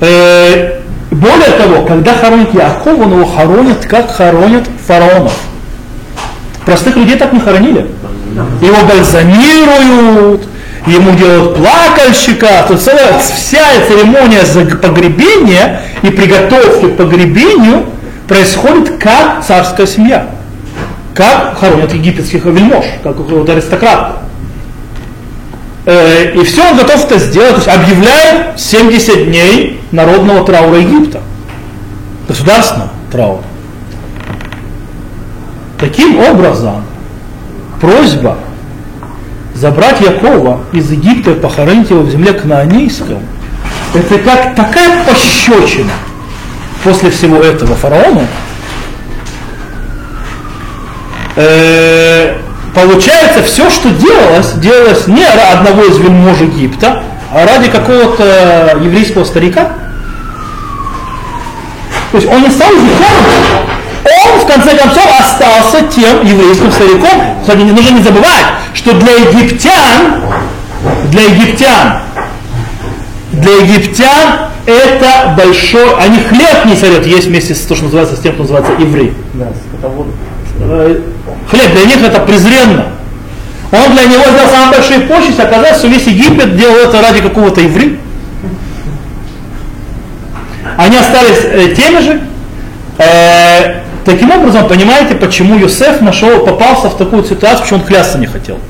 Э, 0.00 0.75
более 1.16 1.50
того, 1.52 1.84
когда 1.86 2.14
хоронят 2.14 2.52
Якова, 2.52 3.04
он 3.04 3.12
его 3.12 3.26
хоронят, 3.26 3.86
как 3.86 4.10
хоронят 4.10 4.64
фараонов. 4.86 5.32
Простых 6.64 6.96
людей 6.96 7.16
так 7.16 7.32
не 7.32 7.40
хоронили. 7.40 7.86
Его 8.60 8.76
бальзамируют, 8.86 10.46
ему 10.86 11.12
делают 11.12 11.56
плакальщика, 11.56 12.66
то 12.68 12.76
целая, 12.76 13.18
вся 13.18 13.64
церемония 13.88 14.42
погребения 14.76 15.80
и 16.02 16.08
приготовки 16.08 16.86
к 16.86 16.96
погребению 16.96 17.86
происходит 18.28 18.98
как 18.98 19.44
царская 19.46 19.86
семья, 19.86 20.28
как 21.14 21.58
хоронят 21.58 21.94
египетских 21.94 22.44
вельмож, 22.44 22.84
как 23.02 23.16
вот 23.16 23.48
аристократов. 23.48 24.16
Э, 25.86 26.32
и 26.34 26.42
все 26.42 26.68
он 26.68 26.76
готов 26.76 27.04
это 27.04 27.18
сделать, 27.20 27.50
то 27.50 27.56
есть 27.56 27.68
объявляет 27.68 28.58
70 28.58 29.26
дней 29.26 29.80
народного 29.92 30.44
траура 30.44 30.78
Египта, 30.80 31.20
государственного 32.26 32.90
траура. 33.12 33.44
Таким 35.78 36.18
образом, 36.18 36.84
просьба 37.80 38.36
забрать 39.54 40.00
Якова 40.00 40.60
из 40.72 40.90
Египта 40.90 41.30
и 41.30 41.34
похоронить 41.34 41.88
его 41.88 42.02
в 42.02 42.10
земле 42.10 42.32
Кнаанейском, 42.32 43.20
это 43.94 44.18
как 44.18 44.56
такая 44.56 45.04
пощечина 45.04 45.92
после 46.82 47.10
всего 47.10 47.36
этого 47.36 47.76
фараону, 47.76 48.26
э, 51.36 52.38
получается, 52.76 53.42
все, 53.42 53.70
что 53.70 53.90
делалось, 53.90 54.52
делалось 54.56 55.06
не 55.06 55.24
ради 55.24 55.58
одного 55.58 55.84
из 55.84 55.96
вельмож 55.96 56.38
Египта, 56.40 57.02
а 57.32 57.46
ради 57.46 57.70
какого-то 57.70 58.78
еврейского 58.82 59.24
старика. 59.24 59.72
То 62.12 62.18
есть 62.18 62.28
он 62.30 62.42
не 62.42 62.50
стал 62.50 62.68
египтянином, 62.70 63.66
он 64.04 64.40
в 64.40 64.46
конце 64.46 64.76
концов 64.76 65.06
остался 65.18 65.86
тем 65.88 66.24
еврейским 66.24 66.70
стариком. 66.70 67.40
Кстати, 67.40 67.58
нужно 67.58 67.96
не 67.96 68.02
забывать, 68.02 68.44
что 68.74 68.92
для 68.92 69.12
египтян, 69.12 70.22
для 71.10 71.22
египтян, 71.22 72.00
для 73.32 73.52
египтян 73.52 74.50
это 74.66 75.34
большой, 75.36 75.94
они 75.96 76.18
хлеб 76.18 76.66
не 76.66 76.76
сорят, 76.76 77.06
есть 77.06 77.28
вместе 77.28 77.54
с 77.54 77.60
то, 77.60 77.74
что 77.74 77.84
называется, 77.84 78.16
с 78.16 78.20
тем, 78.20 78.34
что 78.34 78.42
называется 78.42 78.72
еврей. 78.78 79.14
Да, 79.34 79.48
э, 80.60 81.00
хлеб 81.50 81.72
для 81.72 81.84
них 81.84 82.02
это 82.02 82.20
презренно. 82.20 82.86
Он 83.72 83.94
для 83.94 84.04
него 84.04 84.22
сделал 84.22 84.48
самые 84.48 84.78
большие 84.78 85.00
почести, 85.00 85.40
оказалось, 85.40 85.78
что 85.78 85.88
весь 85.88 86.06
Египет 86.06 86.56
делал 86.56 86.76
это 86.76 87.02
ради 87.02 87.20
какого-то 87.20 87.60
еврея. 87.60 87.98
Они 90.76 90.96
остались 90.96 91.44
э, 91.44 91.74
теми 91.74 92.00
же, 92.00 92.20
э, 92.98 93.80
Таким 94.06 94.30
образом, 94.30 94.68
понимаете, 94.68 95.16
почему 95.16 95.58
Юсеф 95.58 96.00
нашел, 96.00 96.46
попался 96.46 96.88
в 96.88 96.96
такую 96.96 97.24
ситуацию, 97.24 97.62
почему 97.62 97.80
он 97.80 97.86
клясться 97.86 98.18
не 98.18 98.26
хотел. 98.26 98.60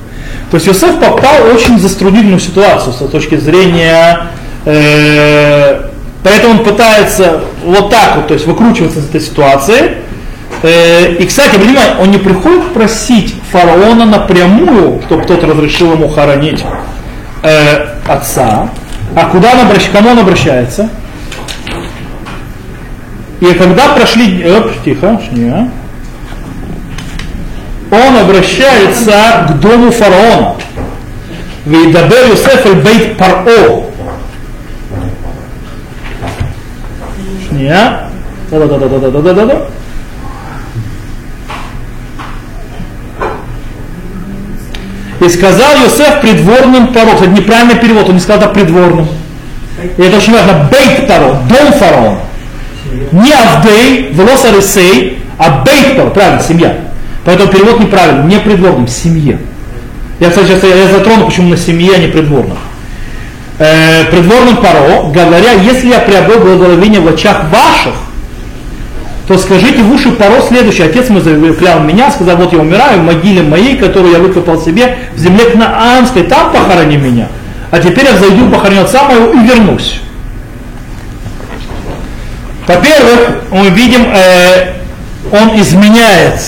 То 0.51 0.55
есть 0.57 0.67
Юсеф 0.67 0.99
попал 0.99 1.43
в 1.45 1.55
очень 1.55 1.79
затруднительную 1.79 2.41
ситуацию 2.41 2.95
с 2.95 3.11
точки 3.11 3.37
зрения, 3.37 4.29
э, 4.65 5.91
поэтому 6.25 6.55
он 6.55 6.65
пытается 6.65 7.43
вот 7.63 7.91
так 7.91 8.17
вот, 8.17 8.29
то 8.29 8.33
есть 8.33 8.47
выкручиваться 8.47 9.01
из 9.01 9.11
этой 9.11 9.21
ситуации. 9.21 9.97
Э, 10.67 11.13
и, 11.13 11.27
кстати, 11.27 11.57
понимаете, 11.57 11.97
он 12.01 12.11
не 12.11 12.19
приходит 12.19 12.73
просить 12.75 13.37
фараона 13.53 14.05
напрямую, 14.05 15.01
чтобы 15.07 15.23
кто-то 15.23 15.47
разрешил 15.47 15.93
ему 15.93 16.09
хоронить 16.09 16.65
э, 17.45 17.87
отца, 18.09 18.69
а 19.15 19.27
куда 19.27 19.53
он 19.53 19.61
обращается, 19.61 19.93
кому 19.93 20.11
он 20.11 20.19
обращается? 20.19 20.89
И 23.41 23.47
когда 23.55 23.95
прошли, 23.95 24.45
оп, 24.51 24.73
тихо, 24.85 25.21
шня, 25.29 25.71
он 27.93 28.17
обращается 28.17 29.47
к 29.49 29.61
дому 29.61 29.93
фараона. 29.93 30.57
Вейдабер 31.65 32.31
Юсеф 32.31 32.83
бейт 32.83 33.17
паро. 33.17 33.85
Шня. 37.49 38.11
Да-да-да-да-да-да-да-да. 38.51 39.67
И 45.27 45.29
сказал 45.29 45.75
Юсеф 45.85 46.21
придворным 46.21 46.93
паро. 46.93 47.09
Это 47.09 47.27
неправильный 47.27 47.75
перевод, 47.75 48.09
он 48.09 48.15
не 48.15 48.21
сказал 48.21 48.43
это 48.43 48.51
придворным. 48.51 49.09
И 49.97 50.01
это 50.01 50.19
очень 50.19 50.33
важно. 50.33 50.71
Бейт 50.71 51.09
паро, 51.09 51.41
дом 51.49 51.73
фараона. 51.73 52.21
Не 53.11 53.33
Авдей, 53.33 54.11
Велос 54.13 54.45
Арисей, 54.45 55.19
а 55.37 55.65
Бейтпор, 55.65 56.11
правильно, 56.11 56.41
семья. 56.41 56.77
Поэтому 57.25 57.51
перевод 57.51 57.81
неправильный, 57.81 58.25
не 58.27 58.39
придворным, 58.39 58.87
семье. 58.87 59.41
Я, 60.21 60.29
кстати, 60.29 60.47
сейчас 60.47 60.63
я 60.63 60.87
затрону, 60.87 61.27
почему 61.27 61.51
на 61.51 61.57
семье, 61.57 61.95
а 61.97 61.99
не 61.99 62.07
придворным. 62.07 62.57
Э, 63.59 64.05
придворным 64.05 64.59
Паро, 64.59 65.11
говоря, 65.13 65.53
если 65.55 65.89
я 65.89 65.99
приобрел 65.99 66.39
благословение 66.39 67.01
в 67.01 67.09
очах 67.09 67.47
ваших, 67.51 67.95
то 69.27 69.37
скажите 69.39 69.83
в 69.83 69.93
уши 69.93 70.13
Паро 70.13 70.41
следующее. 70.41 70.87
Отец 70.87 71.09
мой 71.09 71.21
заклял 71.21 71.81
меня, 71.81 72.11
сказал, 72.11 72.37
вот 72.37 72.53
я 72.53 72.59
умираю 72.59 73.01
в 73.01 73.05
могиле 73.05 73.43
моей, 73.43 73.77
которую 73.77 74.13
я 74.13 74.19
выкопал 74.19 74.61
себе 74.61 74.99
в 75.15 75.19
земле 75.19 75.47
Кнаанской, 75.47 76.23
там 76.23 76.53
похорони 76.53 76.97
меня. 76.97 77.29
А 77.71 77.79
теперь 77.81 78.05
я 78.05 78.13
взойду, 78.13 78.49
похороню 78.49 78.83
отца 78.83 79.03
моего 79.05 79.33
и 79.33 79.39
вернусь. 79.39 80.01
Во-первых, 82.67 83.43
мы 83.51 83.69
видим, 83.71 84.07
э, 84.13 84.75
он 85.33 85.61
изменяет 85.61 86.41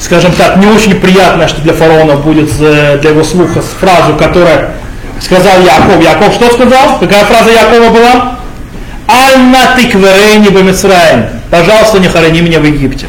скажем 0.00 0.32
так, 0.32 0.56
не 0.56 0.66
очень 0.66 0.94
приятная, 0.94 1.46
что 1.46 1.60
для 1.60 1.74
фараона 1.74 2.16
будет 2.16 2.50
э, 2.58 2.98
для 3.00 3.10
его 3.10 3.22
слуха 3.22 3.60
фразу, 3.60 4.14
которая 4.14 4.70
сказал 5.20 5.60
Яков. 5.60 6.02
Яков 6.02 6.34
что 6.34 6.50
сказал? 6.50 6.98
Какая 6.98 7.24
фраза 7.26 7.50
Якова 7.50 7.90
была? 7.90 8.38
Альна 9.06 9.76
тикверейни 9.76 10.48
бамисраем. 10.48 11.39
Пожалуйста, 11.50 11.98
не 11.98 12.08
хорони 12.08 12.40
меня 12.40 12.60
в 12.60 12.64
Египте. 12.64 13.06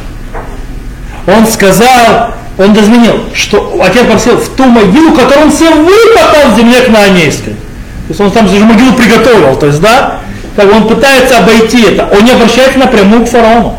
Он 1.28 1.46
сказал, 1.46 2.34
он 2.58 2.74
изменил, 2.74 3.20
что 3.34 3.80
отец 3.84 4.06
просил 4.06 4.38
в 4.38 4.50
ту 4.56 4.66
могилу, 4.66 5.14
которую 5.16 5.48
он 5.48 5.52
себе 5.52 5.70
выкопал 5.70 6.52
в 6.52 6.58
земле 6.58 6.82
кнаанейской. 6.82 7.54
То 7.54 8.10
есть 8.10 8.22
он 8.22 8.32
там 8.32 8.48
же 8.48 8.60
могилу 8.60 8.94
приготовил. 8.94 9.56
То 9.56 9.68
есть, 9.68 9.80
да, 9.80 10.22
как 10.56 10.72
он 10.72 10.88
пытается 10.88 11.38
обойти 11.38 11.84
это. 11.84 12.10
Он 12.12 12.26
не 12.26 12.32
обращается 12.32 12.80
напрямую 12.80 13.26
к 13.26 13.30
фараону. 13.30 13.78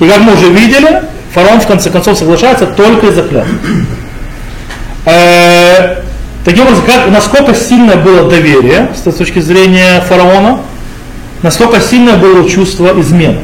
И 0.00 0.08
как 0.08 0.20
мы 0.20 0.34
уже 0.34 0.48
видели, 0.50 1.02
фараон 1.32 1.60
в 1.60 1.66
конце 1.66 1.90
концов 1.90 2.16
соглашается 2.16 2.66
только 2.66 3.08
из-за 3.08 3.22
клятвы. 3.22 3.58
Э, 5.04 5.96
таким 6.44 6.66
образом, 6.66 6.84
насколько 7.10 7.54
сильное 7.54 7.96
было 7.96 8.30
доверие 8.30 8.90
с 8.94 9.12
точки 9.12 9.40
зрения 9.40 10.00
фараона, 10.02 10.60
насколько 11.42 11.80
сильное 11.80 12.16
было 12.16 12.48
чувство 12.48 12.98
измены 13.00 13.40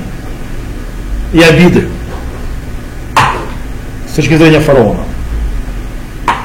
и 1.32 1.40
обиды 1.40 1.88
с 4.10 4.14
точки 4.14 4.36
зрения 4.36 4.60
фараона. 4.60 5.00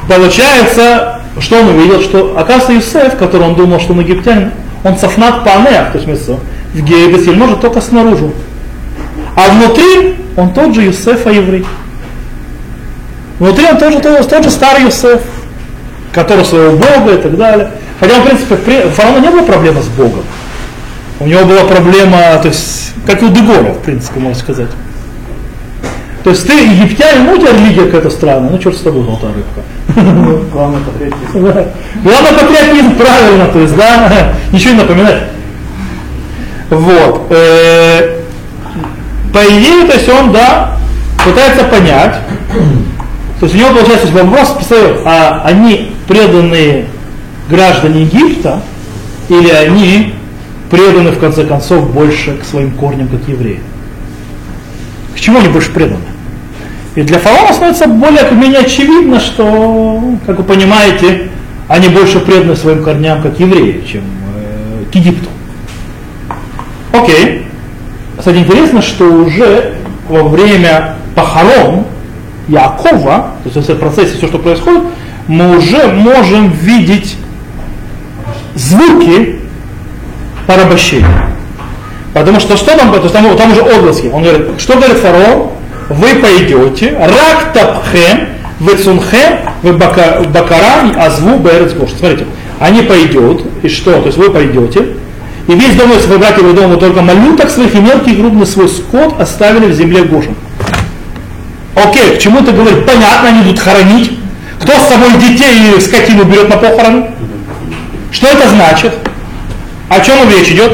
Получается, 0.07 1.21
что 1.39 1.61
он 1.61 1.69
увидел, 1.69 2.01
что 2.01 2.37
оказывается 2.37 2.73
Юсеф, 2.73 3.17
который 3.17 3.43
он 3.43 3.55
думал, 3.55 3.79
что 3.79 3.93
он 3.93 3.99
египтянин, 3.99 4.51
он 4.83 4.97
сафнат 4.97 5.43
панех, 5.43 5.91
то 5.91 5.99
есть 5.99 6.27
в 6.73 6.81
Геебесиль 6.81 7.35
может 7.35 7.61
только 7.61 7.81
снаружи. 7.81 8.31
А 9.35 9.49
внутри 9.49 10.15
он 10.35 10.53
тот 10.53 10.73
же 10.73 10.83
Юсеф, 10.83 11.25
а 11.25 11.31
еврей. 11.31 11.65
Внутри 13.39 13.65
он 13.67 13.77
тоже 13.77 13.99
тот, 13.99 14.27
тот 14.27 14.43
же 14.43 14.49
старый 14.49 14.83
Юсеф, 14.83 15.21
который 16.11 16.43
своего 16.43 16.71
Бога 16.71 17.13
и 17.13 17.21
так 17.21 17.37
далее. 17.37 17.71
Хотя, 17.99 18.19
в 18.19 18.25
принципе, 18.25 18.55
фараона 18.89 19.19
не 19.19 19.29
было 19.29 19.43
проблемы 19.43 19.81
с 19.81 19.87
Богом. 19.87 20.23
У 21.19 21.27
него 21.27 21.45
была 21.45 21.65
проблема, 21.65 22.17
то 22.41 22.47
есть, 22.47 22.93
как 23.05 23.21
и 23.21 23.25
у 23.25 23.29
Дегора, 23.29 23.73
в 23.73 23.81
принципе, 23.81 24.19
можно 24.19 24.39
сказать. 24.39 24.69
То 26.23 26.31
есть 26.31 26.45
ты 26.45 26.53
египтянин, 26.53 27.25
ну 27.25 27.33
у 27.33 27.37
тебя 27.37 27.53
религия 27.53 27.85
какая-то 27.85 28.09
странная, 28.09 28.49
ну 28.49 28.57
черт 28.59 28.75
с 28.75 28.81
тобой, 28.81 29.03
золотая 29.03 29.33
рыбка. 29.33 29.61
Главное 30.51 30.81
патриотизм. 30.81 31.71
Главное 32.03 32.33
патриотизм, 32.33 32.95
правильно, 32.95 33.45
то 33.47 33.59
есть, 33.59 33.75
да, 33.75 34.33
ничего 34.51 34.73
не 34.73 34.79
напоминает. 34.79 35.23
Вот. 36.69 37.27
Э, 37.31 38.19
по 39.33 39.39
идее, 39.39 39.87
то 39.87 39.93
есть 39.93 40.09
он, 40.09 40.31
да, 40.31 40.77
пытается 41.25 41.63
понять, 41.65 42.15
то 43.39 43.45
есть 43.45 43.55
у 43.55 43.57
него 43.57 43.69
получается 43.69 44.07
вопрос, 44.07 44.49
представляю, 44.51 45.01
а 45.05 45.43
они 45.45 45.93
преданные 46.07 46.87
граждане 47.49 48.03
Египта, 48.03 48.61
или 49.29 49.49
они 49.49 50.13
преданы 50.69 51.11
в 51.11 51.19
конце 51.19 51.45
концов 51.45 51.91
больше 51.91 52.37
к 52.37 52.45
своим 52.45 52.71
корням, 52.71 53.07
как 53.07 53.27
евреи? 53.27 53.59
К 55.15 55.19
чему 55.19 55.39
они 55.39 55.49
больше 55.49 55.71
преданы? 55.71 56.01
И 56.95 57.01
для 57.01 57.19
фараона 57.19 57.53
становится 57.53 57.87
более-менее 57.87 58.59
очевидно, 58.61 59.19
что, 59.19 60.01
как 60.25 60.37
вы 60.37 60.43
понимаете, 60.43 61.29
они 61.67 61.87
больше 61.89 62.19
преданы 62.19 62.55
своим 62.55 62.83
корням, 62.83 63.21
как 63.21 63.39
евреи, 63.39 63.83
чем 63.87 64.01
э, 64.35 64.91
к 64.91 64.95
Египту. 64.95 65.29
Окей. 66.91 67.45
Кстати, 68.17 68.37
интересно, 68.37 68.81
что 68.81 69.05
уже 69.05 69.75
во 70.07 70.23
время 70.23 70.95
похорон 71.15 71.85
Якова, 72.47 73.33
то 73.43 73.49
есть 73.53 73.69
в 73.69 73.75
процессе 73.75 74.17
все, 74.17 74.27
что 74.27 74.39
происходит, 74.39 74.83
мы 75.27 75.57
уже 75.57 75.87
можем 75.87 76.49
видеть 76.51 77.15
звуки 78.55 79.39
порабощения. 80.49 81.27
Потому 82.13 82.39
что 82.39 82.57
что 82.57 82.75
там, 82.75 82.91
то 82.91 83.01
есть 83.01 83.13
там, 83.13 83.37
там 83.37 83.51
уже 83.51 83.61
отблески. 83.61 84.07
Он 84.07 84.23
говорит, 84.23 84.59
что 84.59 84.75
говорит 84.75 84.97
фараон? 84.97 85.51
Вы 85.89 86.15
пойдете, 86.15 86.97
рак 86.97 87.53
тапхем, 87.53 88.29
вы 88.59 88.75
цунхем, 88.75 89.39
вы 89.61 89.73
бакарам, 89.73 90.99
азву 90.99 91.37
берец 91.37 91.71
Смотрите, 91.97 92.25
они 92.59 92.81
пойдут, 92.81 93.45
и 93.61 93.69
что? 93.69 93.93
То 93.99 94.07
есть 94.07 94.17
вы 94.17 94.31
пойдете, 94.31 94.87
и 95.47 95.53
весь 95.53 95.75
дом 95.75 95.91
свой 95.99 96.17
братьев 96.17 96.43
и 96.43 96.53
дома 96.53 96.77
только 96.77 97.01
малюток 97.01 97.49
своих 97.49 97.73
и 97.75 97.79
мелкий 97.79 98.15
крупный 98.15 98.45
свой 98.45 98.69
скот 98.69 99.19
оставили 99.19 99.65
в 99.65 99.73
земле 99.73 100.03
Гошин. 100.03 100.35
Окей, 101.75 102.17
к 102.17 102.19
чему 102.19 102.41
ты 102.41 102.51
говоришь? 102.51 102.83
Понятно, 102.85 103.29
они 103.29 103.43
идут 103.43 103.59
хоронить. 103.59 104.19
Кто 104.59 104.73
с 104.73 104.89
собой 104.89 105.13
детей 105.19 105.75
и 105.75 105.79
скотину 105.79 106.23
берет 106.25 106.49
на 106.49 106.57
похороны? 106.57 107.11
Что 108.11 108.27
это 108.27 108.49
значит? 108.49 108.93
О 109.89 109.99
чем 110.01 110.29
речь 110.29 110.49
идет? 110.49 110.71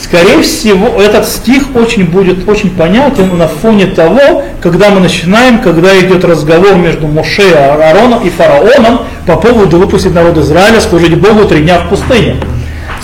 Скорее 0.00 0.42
всего, 0.42 1.02
этот 1.02 1.26
стих 1.26 1.74
очень 1.74 2.04
будет 2.04 2.48
очень 2.48 2.70
понятен 2.70 3.36
на 3.36 3.48
фоне 3.48 3.86
того, 3.86 4.44
когда 4.60 4.90
мы 4.90 5.00
начинаем, 5.00 5.58
когда 5.58 5.98
идет 5.98 6.24
разговор 6.24 6.76
между 6.76 7.08
Моше, 7.08 7.52
Аароном 7.52 8.24
и 8.24 8.30
фараоном 8.30 9.00
по 9.26 9.36
поводу 9.36 9.78
выпустить 9.78 10.14
народ 10.14 10.38
Израиля 10.38 10.80
служить 10.80 11.18
Богу 11.18 11.46
три 11.46 11.62
дня 11.62 11.80
в 11.80 11.88
пустыне. 11.88 12.36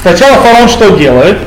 Сначала 0.01 0.37
фараон 0.37 0.69
что 0.69 0.97
делает? 0.97 1.39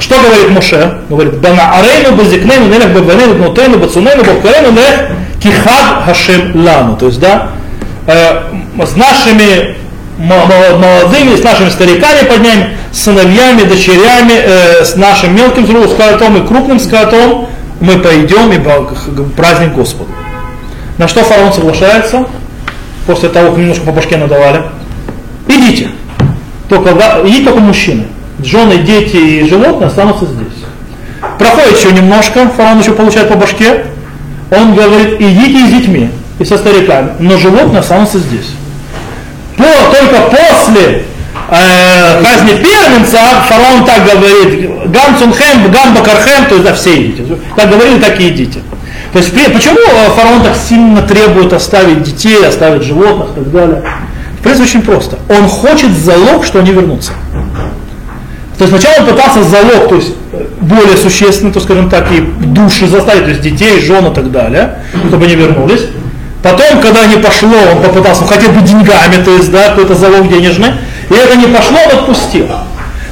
Что 0.00 0.20
говорит 0.20 0.50
Моше? 0.50 0.98
Говорит, 1.08 1.38
Бана 1.38 1.72
арейну 1.78 2.16
базикнейну 2.16 2.66
нелех 2.66 2.92
бабанейну 2.92 3.34
бнутейну 3.34 3.78
бацунейну 3.78 4.24
бабкарейну 4.24 4.72
нелех 4.72 5.10
кихад 5.40 6.04
хашем 6.04 6.64
лану. 6.64 6.96
То 6.96 7.06
есть, 7.06 7.20
да, 7.20 7.50
э, 8.06 8.42
с 8.84 8.96
нашими 8.96 9.79
молодыми, 10.20 11.36
с 11.36 11.42
нашими 11.42 11.70
стариками 11.70 12.26
подняем, 12.26 12.68
с 12.92 13.02
сыновьями, 13.02 13.62
дочерями, 13.62 14.34
э, 14.34 14.84
с 14.84 14.94
нашим 14.96 15.34
мелким 15.34 15.66
скотом 15.66 16.36
и 16.36 16.46
крупным 16.46 16.78
скотом 16.78 17.48
мы 17.80 17.98
пойдем 17.98 18.52
и 18.52 18.58
праздник 19.36 19.72
Господу. 19.74 20.10
На 20.98 21.08
что 21.08 21.24
фараон 21.24 21.52
соглашается, 21.52 22.26
после 23.06 23.30
того, 23.30 23.50
как 23.50 23.58
немножко 23.58 23.86
по 23.86 23.92
башке 23.92 24.18
надавали, 24.18 24.64
идите, 25.48 25.88
только, 26.68 26.90
идите 27.24 27.44
только 27.44 27.60
мужчины, 27.60 28.04
жены, 28.44 28.78
дети 28.78 29.16
и 29.16 29.48
животные 29.48 29.86
останутся 29.86 30.26
здесь. 30.26 30.64
Проходит 31.38 31.78
еще 31.78 31.92
немножко, 31.92 32.48
фараон 32.54 32.80
еще 32.80 32.92
получает 32.92 33.28
по 33.30 33.36
башке, 33.36 33.86
он 34.50 34.74
говорит, 34.74 35.18
идите 35.18 35.66
с 35.66 35.70
детьми 35.70 36.10
и 36.38 36.44
со 36.44 36.58
стариками, 36.58 37.12
но 37.18 37.38
животные 37.38 37.80
останутся 37.80 38.18
здесь. 38.18 38.50
По, 39.60 39.94
только 39.94 40.16
после 40.30 41.04
э, 41.50 42.22
казни 42.22 42.62
первенца 42.62 43.18
фараон 43.48 43.84
так 43.84 44.04
говорит, 44.04 44.90
гам 44.90 45.18
цунхем, 45.18 45.70
гам 45.70 45.94
бакархем, 45.94 46.46
то 46.46 46.54
есть 46.54 46.64
да, 46.64 46.74
все 46.74 47.02
идите. 47.02 47.24
Как 47.54 47.70
говорили, 47.70 48.00
так 48.00 48.18
и 48.18 48.28
идите. 48.28 48.60
То 49.12 49.18
есть 49.18 49.32
почему 49.52 49.78
э, 49.78 50.10
фараон 50.16 50.42
так 50.42 50.56
сильно 50.56 51.02
требует 51.02 51.52
оставить 51.52 52.02
детей, 52.02 52.44
оставить 52.46 52.82
животных 52.82 53.30
и 53.32 53.40
так 53.40 53.50
далее? 53.52 53.82
В 54.38 54.42
принципе, 54.42 54.68
очень 54.68 54.82
просто. 54.82 55.18
Он 55.28 55.46
хочет 55.48 55.90
залог, 55.90 56.46
что 56.46 56.60
они 56.60 56.72
вернутся. 56.72 57.12
То 58.56 58.64
есть 58.64 58.76
сначала 58.76 59.02
он 59.02 59.14
пытался 59.14 59.42
залог, 59.42 59.88
то 59.88 59.94
есть 59.96 60.14
более 60.60 60.96
существенно, 60.96 61.52
то 61.52 61.60
скажем 61.60 61.88
так, 61.90 62.10
и 62.12 62.20
души 62.20 62.86
заставить, 62.86 63.24
то 63.24 63.30
есть 63.30 63.42
детей, 63.42 63.80
жен 63.80 64.06
и 64.06 64.14
так 64.14 64.30
далее, 64.30 64.78
чтобы 65.08 65.24
они 65.26 65.34
вернулись. 65.34 65.86
Потом, 66.42 66.80
когда 66.80 67.06
не 67.06 67.16
пошло, 67.16 67.56
он 67.72 67.82
попытался, 67.82 68.22
ну, 68.22 68.28
хотя 68.28 68.48
бы 68.48 68.60
деньгами, 68.62 69.22
то 69.22 69.30
есть, 69.32 69.50
да, 69.50 69.68
какой-то 69.68 69.94
залог 69.94 70.28
денежный, 70.28 70.70
и 71.10 71.14
это 71.14 71.36
не 71.36 71.46
пошло, 71.46 71.76
он 71.86 71.98
отпустил. 71.98 72.46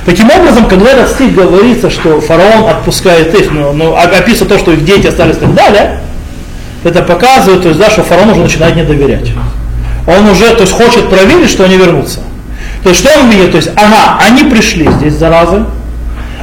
Таким 0.07 0.31
образом, 0.31 0.67
когда 0.67 0.93
этот 0.93 1.11
стих 1.11 1.35
говорится, 1.35 1.91
что 1.91 2.21
фараон 2.23 2.71
отпускает 2.71 3.35
их, 3.35 3.51
ну, 3.51 3.73
ну, 3.73 3.95
описывает 3.95 4.49
то, 4.49 4.59
что 4.59 4.73
их 4.73 4.85
дети 4.85 5.07
остались 5.07 5.37
и 5.37 5.41
так 5.41 5.55
далее, 5.55 6.01
это 6.85 7.03
показывает, 7.03 7.63
то 7.63 7.69
есть, 7.69 7.79
да, 7.79 7.91
что 7.91 8.03
фараон 8.03 8.31
уже 8.31 8.41
начинает 8.41 8.77
не 8.77 8.85
доверять. 8.85 9.31
Он 10.07 10.27
уже, 10.29 10.55
то 10.55 10.63
есть, 10.63 10.73
хочет 10.73 11.11
проверить, 11.11 11.51
что 11.51 11.65
они 11.65 11.77
вернутся. 11.77 12.21
То 12.83 12.91
есть, 12.91 13.01
что 13.01 13.21
он 13.21 13.29
видит? 13.29 13.51
То 13.51 13.59
есть, 13.59 13.71
ага, 13.77 14.19
они 14.27 14.45
пришли 14.45 14.91
здесь, 14.93 15.15
заразы, 15.15 15.65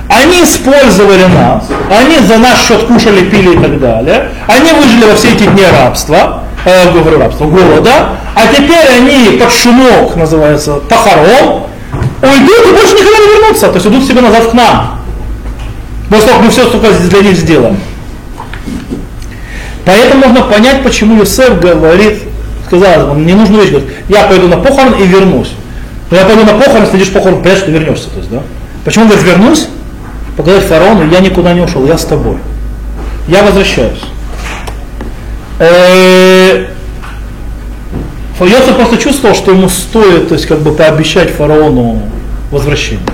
они 0.07 0.43
использовали 0.43 1.25
нас, 1.25 1.63
они 1.89 2.19
за 2.19 2.37
наш 2.37 2.59
счет 2.59 2.83
кушали, 2.83 3.25
пили 3.25 3.55
и 3.55 3.57
так 3.57 3.79
далее, 3.79 4.29
они 4.45 4.71
выжили 4.73 5.05
во 5.05 5.15
все 5.15 5.29
эти 5.29 5.45
дни 5.45 5.63
рабства, 5.65 6.43
э, 6.65 6.91
говорю 6.91 7.19
рабства, 7.19 7.45
голода, 7.45 8.17
а 8.35 8.47
теперь 8.47 8.87
они 8.97 9.37
под 9.37 9.51
шумок, 9.51 10.15
называется, 10.15 10.75
похорон, 10.89 11.63
уйдут 12.21 12.67
и 12.67 12.75
больше 12.75 12.93
никогда 12.93 13.19
не 13.19 13.33
вернутся, 13.33 13.67
то 13.67 13.75
есть 13.75 13.87
идут 13.87 14.03
себе 14.05 14.21
назад 14.21 14.47
к 14.47 14.53
нам. 14.53 14.99
После 16.09 16.27
того, 16.27 16.43
мы 16.43 16.49
все 16.49 16.67
столько 16.67 16.91
для 16.91 17.21
них 17.21 17.35
сделаем. 17.35 17.77
Поэтому 19.85 20.27
можно 20.27 20.43
понять, 20.43 20.83
почему 20.83 21.17
Юсеф 21.17 21.59
говорит, 21.59 22.23
сказал, 22.67 23.11
он 23.11 23.25
не 23.25 23.33
нужно 23.33 23.57
вещь, 23.57 23.69
говорит, 23.69 23.89
я 24.09 24.23
пойду 24.23 24.47
на 24.47 24.57
похорон 24.57 24.93
и 24.95 25.05
вернусь. 25.05 25.51
Но 26.09 26.17
я 26.17 26.25
пойду 26.25 26.43
на 26.43 26.53
похорон, 26.53 26.87
следишь 26.87 27.11
похорон, 27.11 27.41
понятно, 27.41 27.61
что 27.63 27.71
вернешься. 27.71 28.09
То 28.09 28.17
есть, 28.17 28.29
да? 28.29 28.41
Почему 28.83 29.05
он 29.05 29.11
говорит, 29.11 29.27
вернусь? 29.27 29.67
Показать 30.37 30.63
фараону, 30.65 31.09
я 31.09 31.19
никуда 31.19 31.53
не 31.53 31.61
ушел, 31.61 31.85
я 31.85 31.97
с 31.97 32.05
тобой. 32.05 32.37
я 33.27 33.43
возвращаюсь. 33.43 34.01
Э, 35.59 36.65
Йосиф 38.39 38.75
просто 38.75 38.97
чувствовал, 38.97 39.35
что 39.35 39.51
ему 39.51 39.69
стоит, 39.69 40.27
то 40.27 40.35
есть 40.35 40.45
как 40.45 40.59
бы 40.59 40.73
пообещать 40.73 41.31
фараону 41.31 42.01
возвращение. 42.51 43.05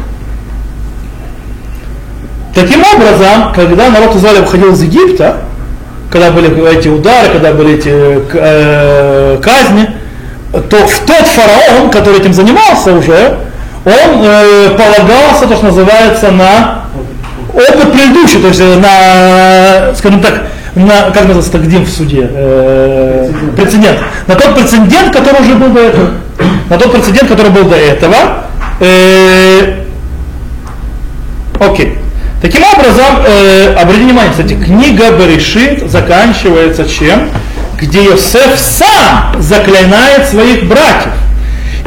Таким 2.53 2.83
образом, 2.83 3.53
когда 3.55 3.89
народ 3.89 4.15
Израиля 4.15 4.41
выходил 4.41 4.73
из 4.73 4.81
Египта, 4.81 5.37
когда 6.11 6.31
были 6.31 6.49
эти 6.77 6.89
удары, 6.89 7.29
когда 7.31 7.53
были 7.53 7.75
эти 7.75 7.89
э, 7.89 9.39
казни, 9.41 9.89
то 10.51 10.85
в 10.85 10.99
тот 11.05 11.27
фараон, 11.27 11.89
который 11.89 12.19
этим 12.19 12.33
занимался 12.33 12.93
уже, 12.93 13.37
он 13.85 14.21
э, 14.23 14.69
полагался, 14.71 15.47
то, 15.47 15.55
что 15.55 15.67
называется, 15.67 16.31
на 16.31 16.81
опыт 17.53 17.93
предыдущий, 17.93 18.41
то 18.41 18.47
есть 18.49 18.59
э, 18.59 18.75
на, 18.75 19.95
скажем 19.95 20.21
так, 20.21 20.43
на, 20.75 21.11
как 21.11 21.23
называется 21.23 21.51
тагдим 21.51 21.83
в 21.83 21.89
суде, 21.89 22.29
э, 22.31 23.29
прецедент. 23.55 23.55
прецедент. 23.55 23.99
На 24.27 24.35
тот 24.35 24.55
прецедент, 24.55 25.15
который 25.15 25.41
уже 25.41 25.55
был 25.55 25.69
до 25.69 25.79
этого. 25.79 26.09
На 26.69 26.77
тот 26.77 26.91
прецедент, 26.93 27.29
который 27.29 27.51
был 27.51 27.65
до 27.65 27.75
этого. 27.75 28.15
Э, 28.79 29.83
окей. 31.59 31.97
Таким 32.41 32.63
образом, 32.63 33.23
э, 33.27 33.75
обратите 33.75 34.05
внимание, 34.05 34.31
кстати, 34.31 34.53
книга 34.53 35.11
Берешит 35.11 35.89
заканчивается 35.89 36.87
чем? 36.87 37.29
Где 37.79 38.03
Йосеф 38.05 38.57
сам 38.57 39.35
заклинает 39.39 40.27
своих 40.27 40.67
братьев. 40.67 41.11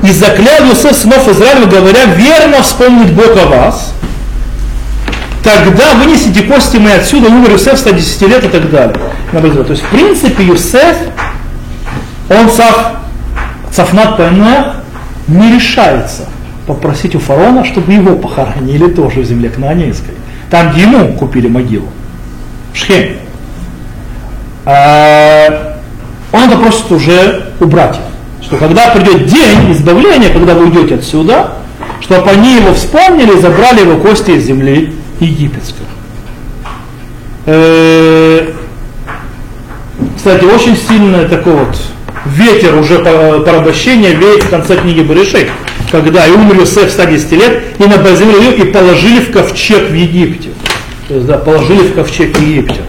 И 0.02 0.10
заклял 0.12 0.64
Йосеф 0.68 0.96
сынов 0.96 1.28
Израиля, 1.28 1.66
говоря, 1.66 2.04
верно 2.16 2.62
вспомнит 2.62 3.12
Бог 3.14 3.30
о 3.42 3.46
вас, 3.46 3.94
тогда 5.44 5.94
вынесите 5.94 6.42
кости 6.42 6.78
мои 6.78 6.94
отсюда, 6.94 7.28
умер 7.28 7.52
Юсеф 7.52 7.78
110 7.78 8.22
лет 8.22 8.44
и 8.44 8.48
так 8.48 8.70
далее. 8.70 8.96
То 9.30 9.70
есть, 9.70 9.82
в 9.82 9.88
принципе, 9.90 10.42
Юсеф, 10.44 10.96
он 12.30 12.48
цав, 12.48 12.96
цафнат 13.70 14.16
Пенех 14.16 14.76
не 15.28 15.54
решается 15.54 16.22
попросить 16.66 17.14
у 17.14 17.18
фараона, 17.18 17.64
чтобы 17.64 17.92
его 17.92 18.16
похоронили 18.16 18.88
тоже 18.88 19.20
в 19.20 19.24
земле 19.24 19.50
Кнаанейской. 19.50 20.14
Там, 20.50 20.72
где 20.72 20.82
ему 20.82 21.12
купили 21.14 21.46
могилу. 21.46 21.88
В 22.72 22.78
Шхеме. 22.78 23.16
А, 24.64 25.76
он 26.32 26.44
это 26.44 26.56
просит 26.56 26.90
уже 26.90 27.52
у 27.60 27.66
братьев. 27.66 28.02
Что 28.40 28.56
когда 28.56 28.88
придет 28.90 29.26
день 29.26 29.72
избавления, 29.72 30.30
когда 30.30 30.54
вы 30.54 30.66
уйдете 30.66 30.94
отсюда, 30.96 31.52
чтобы 32.00 32.30
они 32.30 32.56
его 32.56 32.72
вспомнили 32.72 33.36
и 33.36 33.40
забрали 33.40 33.80
его 33.80 33.98
кости 34.00 34.32
из 34.32 34.44
земли 34.44 34.94
египетских. 35.20 35.84
Э, 37.46 38.52
кстати, 40.16 40.44
очень 40.44 40.76
сильный 40.76 41.28
такой 41.28 41.54
вот 41.54 41.76
ветер 42.24 42.76
уже 42.76 42.98
порабощения 42.98 44.14
веет 44.14 44.44
в 44.44 44.50
конце 44.50 44.76
книги 44.76 45.02
Баришей, 45.02 45.50
когда 45.90 46.26
и 46.26 46.30
умер 46.30 46.60
Юсеф 46.60 46.90
110 46.90 47.32
лет, 47.32 47.62
и 47.78 47.84
на 47.84 47.94
ее 47.94 48.56
и 48.56 48.64
положили 48.64 49.20
в 49.20 49.32
ковчег 49.32 49.90
в 49.90 49.94
Египте. 49.94 50.50
То 51.08 51.14
есть, 51.14 51.26
да, 51.26 51.38
положили 51.38 51.88
в 51.88 51.94
ковчег 51.94 52.36
в 52.36 52.40
Египте. 52.40 52.80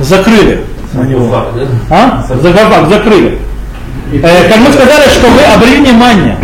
Закрыли 0.00 0.64
на 0.92 1.02
него. 1.02 1.46
А? 1.88 2.26
Заговак, 2.28 2.88
закрыли. 2.88 3.38
Э, 4.12 4.48
как 4.48 4.58
мы 4.58 4.72
сказали, 4.72 5.08
что 5.08 5.28
вы 5.28 5.40
обрели 5.42 5.76
внимание, 5.76 6.36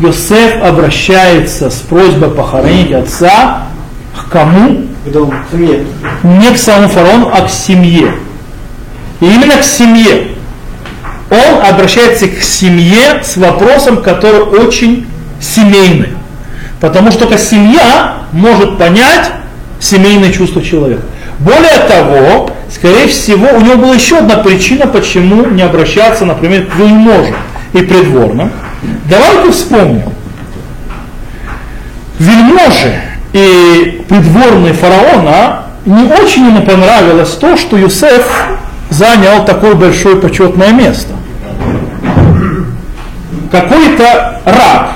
Йосеф 0.00 0.62
обращается 0.62 1.70
с 1.70 1.76
просьбой 1.80 2.30
похоронить 2.30 2.92
отца 2.92 3.64
кому? 4.34 4.82
К 5.04 5.10
дому, 5.12 5.32
к 5.32 5.52
семье. 5.52 5.84
Не 6.24 6.50
к 6.50 6.58
самому 6.58 6.88
фараону, 6.88 7.30
а 7.32 7.42
к 7.42 7.50
семье. 7.50 8.14
И 9.20 9.24
именно 9.24 9.56
к 9.58 9.62
семье. 9.62 10.32
Он 11.30 11.64
обращается 11.64 12.26
к 12.26 12.42
семье 12.42 13.22
с 13.22 13.36
вопросом, 13.36 14.02
который 14.02 14.40
очень 14.40 15.06
семейный. 15.40 16.08
Потому 16.80 17.12
что 17.12 17.20
только 17.20 17.38
семья 17.38 18.24
может 18.32 18.76
понять 18.76 19.30
семейные 19.78 20.32
чувства 20.32 20.62
человека. 20.62 21.02
Более 21.38 21.78
того, 21.88 22.50
скорее 22.74 23.06
всего, 23.06 23.46
у 23.56 23.60
него 23.60 23.76
была 23.76 23.94
еще 23.94 24.18
одна 24.18 24.38
причина, 24.38 24.86
почему 24.88 25.46
не 25.46 25.62
обращаться, 25.62 26.24
например, 26.24 26.66
к 26.66 26.74
вельможам 26.74 27.36
и 27.72 27.78
придворным. 27.78 28.50
Давайте 29.08 29.52
вспомним. 29.52 30.12
Вельможи 32.18 33.13
и 33.34 34.04
придворный 34.08 34.72
фараона, 34.72 35.64
не 35.84 36.04
очень 36.04 36.46
ему 36.46 36.62
понравилось 36.62 37.30
то, 37.30 37.56
что 37.56 37.76
Юсеф 37.76 38.24
занял 38.90 39.44
такое 39.44 39.74
большое 39.74 40.16
почетное 40.16 40.72
место. 40.72 41.14
Какой-то 43.50 44.40
раб, 44.44 44.92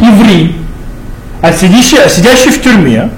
еврей, 0.00 0.56
а 1.42 1.52
сидящий, 1.52 1.98
а 1.98 2.08
сидящий 2.08 2.52
в 2.52 2.62
тюрьме, 2.62 3.10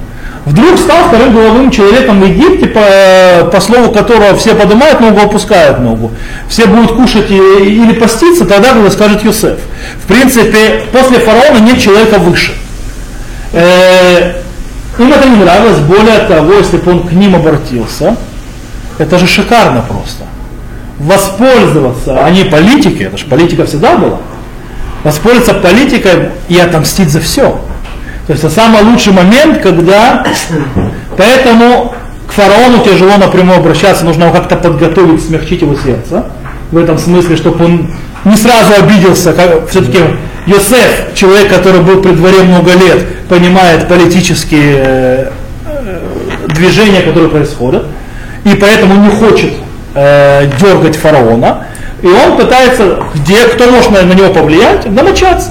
вдруг 0.46 0.78
стал 0.78 1.08
вторым 1.08 1.34
головым 1.34 1.70
человеком 1.70 2.22
в 2.22 2.26
Египте, 2.26 2.68
по, 2.68 3.50
по 3.50 3.60
слову 3.60 3.92
которого 3.92 4.34
все 4.34 4.54
поднимают 4.54 5.00
ногу, 5.00 5.20
опускают 5.20 5.78
ногу. 5.80 6.10
Все 6.48 6.64
будут 6.64 6.92
кушать 6.92 7.30
и, 7.30 7.36
или 7.36 7.92
поститься, 7.92 8.46
тогда, 8.46 8.72
когда 8.72 8.90
скажет 8.90 9.22
Юсеф. 9.24 9.58
В 10.02 10.06
принципе, 10.06 10.84
после 10.90 11.18
фараона 11.18 11.58
нет 11.58 11.78
человека 11.78 12.18
выше. 12.18 12.54
Э, 13.52 14.34
им 14.98 15.12
это 15.12 15.28
не 15.28 15.36
нравилось, 15.36 15.78
более 15.78 16.18
того, 16.20 16.54
если 16.54 16.76
бы 16.76 16.92
он 16.92 17.06
к 17.06 17.12
ним 17.12 17.34
обратился, 17.34 18.16
это 18.98 19.18
же 19.18 19.26
шикарно 19.26 19.82
просто. 19.82 20.24
Воспользоваться, 20.98 22.24
они 22.24 22.44
политики, 22.44 23.04
это 23.04 23.16
же 23.16 23.24
политика 23.24 23.64
всегда 23.64 23.96
была, 23.96 24.18
воспользоваться 25.02 25.54
политикой 25.54 26.30
и 26.48 26.58
отомстить 26.58 27.10
за 27.10 27.20
все. 27.20 27.60
То 28.26 28.32
есть 28.34 28.44
это 28.44 28.54
самый 28.54 28.82
лучший 28.82 29.12
момент, 29.12 29.60
когда, 29.62 30.24
поэтому 31.16 31.94
к 32.28 32.32
фараону 32.32 32.84
тяжело 32.84 33.16
напрямую 33.16 33.58
обращаться, 33.58 34.04
нужно 34.04 34.24
его 34.24 34.32
как-то 34.32 34.56
подготовить, 34.56 35.24
смягчить 35.24 35.62
его 35.62 35.74
сердце. 35.74 36.26
В 36.70 36.76
этом 36.76 36.98
смысле, 36.98 37.36
чтобы 37.36 37.64
он 37.64 37.90
не 38.24 38.36
сразу 38.36 38.74
обиделся, 38.78 39.32
как 39.32 39.68
все-таки 39.68 39.98
Йосеф, 40.50 41.14
человек, 41.14 41.48
который 41.48 41.80
был 41.80 42.02
при 42.02 42.10
дворе 42.10 42.42
много 42.42 42.72
лет, 42.72 43.06
понимает 43.28 43.86
политические 43.86 44.78
э, 44.78 45.30
движения, 46.48 47.02
которые 47.02 47.30
происходят, 47.30 47.84
и 48.42 48.54
поэтому 48.54 48.96
не 49.04 49.10
хочет 49.10 49.52
э, 49.94 50.50
дергать 50.60 50.96
фараона. 50.96 51.66
И 52.02 52.08
он 52.08 52.36
пытается, 52.36 53.04
где, 53.14 53.44
кто 53.44 53.70
может 53.70 53.92
на, 53.92 54.02
на 54.02 54.12
него 54.12 54.30
повлиять, 54.30 54.92
домочаться. 54.92 55.50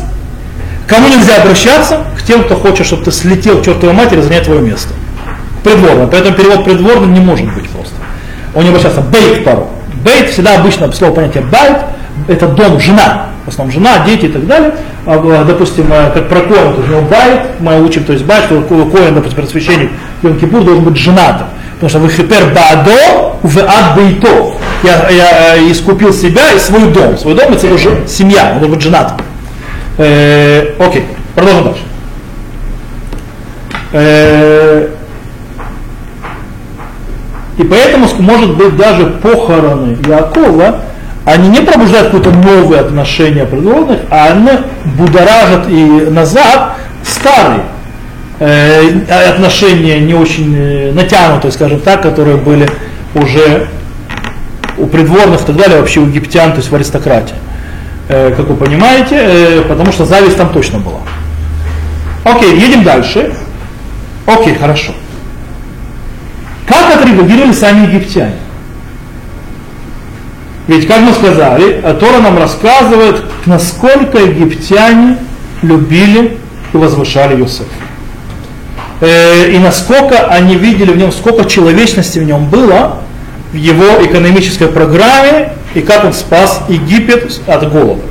Кому 0.85 1.07
нельзя 1.07 1.43
обращаться? 1.43 1.99
К 2.17 2.23
тем, 2.23 2.43
кто 2.43 2.55
хочет, 2.55 2.85
чтобы 2.85 3.05
ты 3.05 3.11
слетел 3.11 3.61
к 3.61 3.65
чертовой 3.65 3.95
матери 3.95 4.19
занять 4.19 4.43
твое 4.43 4.59
место. 4.59 4.89
Придворно. 5.63 6.07
Поэтому 6.07 6.35
перевод 6.35 6.65
придворный 6.65 7.07
не 7.07 7.21
может 7.21 7.45
быть 7.53 7.69
просто. 7.69 7.93
Он 8.53 8.63
не 8.63 8.69
обращается 8.69 9.01
бейт 9.01 9.45
пару. 9.45 9.69
בית 10.03 10.31
всегда 10.31 10.55
обычно 10.55 10.91
слово 10.91 11.13
понятие 11.13 11.43
בית, 11.43 11.85
это 12.27 12.47
дом, 12.47 12.79
жена 12.81 13.29
в 13.49 13.51
основном 13.51 13.73
жена, 13.73 14.05
дети 14.05 14.25
и 14.25 14.29
так 14.29 14.45
далее. 14.45 14.75
А, 15.11 15.13
а, 15.15 15.43
допустим, 15.43 15.91
э, 15.91 16.11
как 16.13 16.29
про 16.29 16.41
Коэн, 16.41 16.75
то 16.75 16.81
есть 16.83 17.09
בית, 17.09 17.59
мы 17.59 17.81
учим, 17.81 18.03
то 18.03 18.13
есть 18.13 18.25
בית, 18.25 18.43
что 18.45 18.61
Коэн, 18.61 19.15
допустим, 19.15 19.47
священник 19.47 19.89
Йом 20.21 20.37
Кипур 20.37 20.63
должен 20.63 20.83
быть 20.83 20.97
женатым. 20.97 21.47
Потому 21.79 21.89
что 21.89 21.99
וכיפר 21.99 22.53
בעדו, 22.53 23.37
ובעד 23.41 23.95
ביתו. 23.95 24.53
Я, 24.83 25.09
я 25.09 25.55
э, 25.55 25.71
искупил 25.71 26.13
себя 26.13 26.51
и 26.51 26.59
свой 26.59 26.91
дом. 26.91 27.17
Свой 27.17 27.33
дом 27.33 27.51
это 27.53 27.73
уже 27.73 28.05
семья, 28.07 28.51
он 28.53 28.59
должен 28.59 28.75
быть 28.75 28.83
женатым. 28.83 29.17
Э, 29.97 30.75
окей, 30.77 31.07
продолжим 31.33 31.63
дальше. 31.63 31.81
Э, 33.93 34.89
и 37.57 37.63
поэтому, 37.63 38.07
может 38.19 38.55
быть, 38.55 38.77
даже 38.77 39.07
похороны 39.07 39.97
Якова 40.07 40.81
они 41.25 41.49
не 41.49 41.61
пробуждают 41.61 42.11
какое-то 42.11 42.31
новое 42.31 42.79
отношение 42.81 43.45
придворных, 43.45 43.99
а 44.09 44.27
они 44.27 44.49
будоражат 44.97 45.69
и 45.69 45.83
назад 46.09 46.77
старые 47.03 47.63
э, 48.39 49.29
отношения 49.29 49.99
не 49.99 50.13
очень 50.13 50.55
э, 50.55 50.91
натянутые, 50.91 51.51
скажем 51.51 51.81
так, 51.81 52.01
которые 52.01 52.37
были 52.37 52.69
уже 53.13 53.67
у 54.77 54.87
придворных 54.87 55.41
и 55.41 55.45
так 55.45 55.55
далее, 55.57 55.79
вообще 55.79 55.99
у 55.99 56.05
египтян, 56.05 56.51
то 56.51 56.57
есть 56.57 56.71
в 56.71 56.75
аристократии. 56.75 57.35
Э, 58.07 58.33
как 58.35 58.47
вы 58.47 58.55
понимаете, 58.55 59.17
э, 59.19 59.61
потому 59.67 59.91
что 59.91 60.05
зависть 60.05 60.37
там 60.37 60.49
точно 60.49 60.79
была. 60.79 60.99
Окей, 62.23 62.59
едем 62.59 62.83
дальше. 62.83 63.33
Окей, 64.25 64.55
хорошо. 64.55 64.93
Как 66.65 66.95
отреагировали 66.95 67.51
сами 67.51 67.87
египтяне? 67.87 68.35
Ведь, 70.69 70.85
как 70.87 70.99
мы 70.99 71.13
сказали, 71.13 71.81
Тора 71.99 72.19
нам 72.19 72.37
рассказывает, 72.37 73.23
насколько 73.47 74.19
египтяне 74.19 75.17
любили 75.63 76.37
и 76.73 76.77
возвышали 76.77 77.41
Иосифа. 77.41 77.63
э, 79.01 79.49
и 79.49 79.57
насколько 79.57 80.27
они 80.27 80.53
видели 80.57 80.91
в 80.91 80.97
нем, 80.97 81.11
сколько 81.11 81.45
человечности 81.45 82.19
в 82.19 82.23
нем 82.23 82.49
было 82.49 82.99
в 83.51 83.55
его 83.55 84.05
экономической 84.05 84.67
программе, 84.67 85.53
и 85.73 85.81
как 85.81 86.05
он 86.05 86.13
спас 86.13 86.61
Египет 86.69 87.41
от 87.47 87.71
голода. 87.71 88.03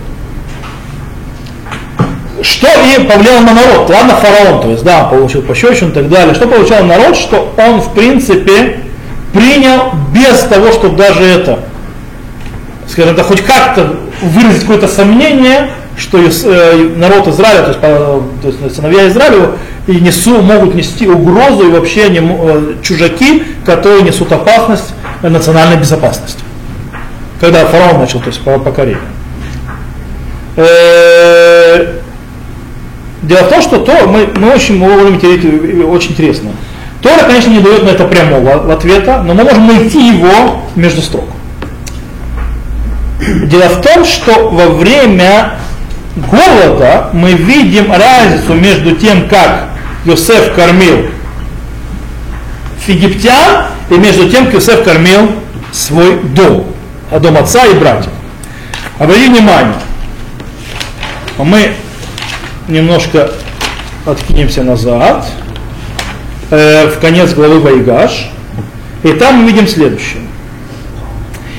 Что 2.42 2.66
и 2.66 3.04
повлияло 3.04 3.42
на 3.42 3.54
народ? 3.54 3.88
Ладно, 3.88 4.16
фараон, 4.16 4.62
то 4.62 4.70
есть, 4.70 4.82
да, 4.82 5.04
получил 5.04 5.42
пощечину 5.42 5.90
и 5.90 5.92
так 5.92 6.08
далее. 6.08 6.34
Что 6.34 6.48
получал 6.48 6.84
народ? 6.84 7.16
Что 7.16 7.54
он, 7.56 7.80
в 7.80 7.94
принципе, 7.94 8.80
принял 9.32 9.92
без 10.12 10.40
того, 10.40 10.72
чтобы 10.72 10.96
даже 10.96 11.22
это, 11.22 11.60
скажем 12.88 13.14
так, 13.14 13.26
хоть 13.26 13.42
как-то 13.42 13.96
выразить 14.22 14.62
какое-то 14.62 14.88
сомнение, 14.88 15.70
что 15.96 16.18
э, 16.18 16.94
народ 16.96 17.28
Израиля, 17.28 17.62
то 17.62 17.68
есть, 17.68 17.80
то 17.80 18.64
есть 18.64 18.76
сыновья 18.76 19.08
Израиля, 19.08 19.52
и 19.86 19.96
несу, 19.96 20.40
могут 20.42 20.74
нести 20.74 21.08
угрозу 21.08 21.68
и 21.68 21.72
вообще 21.72 22.04
они, 22.04 22.20
э, 22.20 22.74
чужаки, 22.82 23.44
которые 23.64 24.02
несут 24.02 24.32
опасность 24.32 24.94
национальной 25.22 25.76
безопасности. 25.76 26.42
Когда 27.40 27.64
фараон 27.66 28.00
начал, 28.00 28.20
то 28.20 28.28
есть 28.28 28.40
покорение. 28.40 28.98
Э, 30.56 31.98
дело 33.22 33.44
в 33.44 33.48
том, 33.48 33.62
что 33.62 33.78
то 33.78 34.06
мы, 34.06 34.28
мы 34.36 34.54
очень 34.54 34.76
можем 34.76 35.16
очень 35.90 36.12
интересно. 36.12 36.50
Тора, 37.00 37.22
конечно, 37.26 37.50
не 37.50 37.60
дает 37.60 37.84
на 37.84 37.90
это 37.90 38.04
прямого 38.06 38.72
ответа, 38.72 39.22
но 39.24 39.34
мы 39.34 39.44
можем 39.44 39.66
найти 39.68 40.08
его 40.08 40.62
между 40.74 41.00
строк. 41.00 41.28
Дело 43.18 43.68
в 43.68 43.80
том, 43.80 44.04
что 44.04 44.48
во 44.50 44.68
время 44.68 45.58
голода 46.16 47.10
мы 47.12 47.32
видим 47.32 47.92
разницу 47.92 48.54
между 48.54 48.94
тем, 48.96 49.28
как 49.28 49.70
Йосеф 50.04 50.54
кормил 50.54 51.08
египтян 52.86 53.66
и 53.90 53.94
между 53.94 54.30
тем, 54.30 54.46
как 54.46 54.54
Йосеф 54.54 54.82
кормил 54.82 55.32
свой 55.72 56.20
дом, 56.22 56.66
а 57.10 57.18
дом 57.18 57.36
отца 57.36 57.66
и 57.66 57.74
братьев. 57.74 58.12
Обратите 58.98 59.30
внимание, 59.30 59.74
мы 61.36 61.74
немножко 62.66 63.30
откинемся 64.06 64.62
назад, 64.62 65.26
э, 66.50 66.88
в 66.88 66.98
конец 66.98 67.32
главы 67.34 67.60
Вайгаш, 67.60 68.30
и 69.02 69.12
там 69.12 69.42
мы 69.42 69.50
видим 69.50 69.68
следующее. 69.68 70.27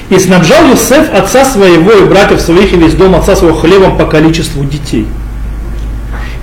И 0.10 0.18
снабжал 0.18 0.68
Юсеф 0.70 1.14
отца 1.14 1.46
своего 1.46 1.92
и 1.92 2.06
братьев 2.06 2.42
своих 2.42 2.74
и 2.74 2.78
весь 2.78 2.96
дом 2.96 3.16
отца 3.16 3.36
своего 3.36 3.56
хлебом 3.56 3.98
по 3.98 4.06
количеству 4.06 4.64
детей. 4.64 5.08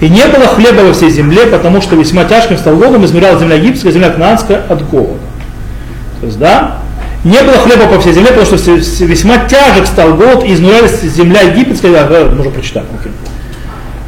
И 0.01 0.09
не 0.09 0.25
было 0.27 0.47
хлеба 0.47 0.83
во 0.83 0.93
всей 0.93 1.11
земле, 1.11 1.47
потому 1.47 1.81
что 1.81 1.97
весьма 1.97 2.25
тяжким 2.25 2.59
стал 2.59 2.77
голодом, 2.77 3.05
измеряла 3.05 3.39
земля 3.39 3.57
египетская, 3.57 3.93
земля 3.93 4.11
кнаанская 4.11 4.63
от 4.69 4.89
голода. 4.89 5.19
То 6.21 6.27
есть, 6.27 6.39
да, 6.39 6.79
не 7.25 7.41
было 7.43 7.59
хлеба 7.59 7.87
по 7.87 8.01
всей 8.01 8.13
земле, 8.13 8.31
потому 8.31 8.47
что 8.59 8.73
весьма 9.05 9.39
тяжек 9.39 9.87
стал 9.87 10.15
голод, 10.15 10.45
и 10.45 10.55
изнурялась 10.55 11.01
земля 11.03 11.41
египетская, 11.41 12.07
да, 12.07 12.27
можно 12.27 12.53
прочитать. 12.53 12.85
Okay. 12.85 13.11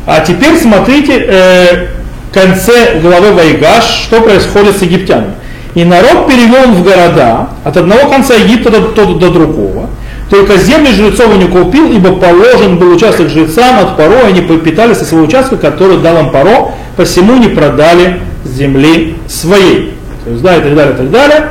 А 0.07 0.21
теперь 0.21 0.57
смотрите, 0.57 1.27
э, 1.27 1.87
в 2.31 2.35
конце 2.35 3.01
главы 3.01 3.33
Вайгаш, 3.33 3.85
что 3.85 4.21
происходит 4.21 4.77
с 4.77 4.83
египтянами. 4.83 5.33
И 5.75 5.85
народ 5.85 6.27
перевел 6.27 6.73
в 6.73 6.83
города 6.83 7.51
от 7.65 7.77
одного 7.77 8.11
конца 8.11 8.35
Египта 8.35 8.71
до, 8.71 8.81
до, 8.81 9.15
до 9.15 9.31
другого. 9.31 9.91
Только 10.31 10.59
земли 10.59 10.93
жрецов 10.93 11.37
не 11.37 11.47
купил, 11.47 11.91
ибо 11.91 12.13
положен 12.13 12.79
был 12.79 12.93
участок 12.93 13.29
жрецам 13.29 13.79
от 13.79 13.97
Паро, 13.97 14.27
и 14.27 14.31
они 14.31 14.41
питались 14.43 14.99
со 14.99 15.05
своего 15.05 15.27
участка, 15.27 15.57
который 15.57 15.99
дал 15.99 16.19
им 16.19 16.31
Паро, 16.31 16.73
посему 16.97 17.37
не 17.37 17.49
продали 17.49 18.21
земли 18.45 19.17
своей. 19.27 19.95
То 20.25 20.31
есть, 20.31 20.43
да, 20.43 20.57
и 20.57 20.61
так 20.61 20.75
далее, 20.75 20.95
и 20.95 20.97
так 20.97 21.11
далее. 21.11 21.49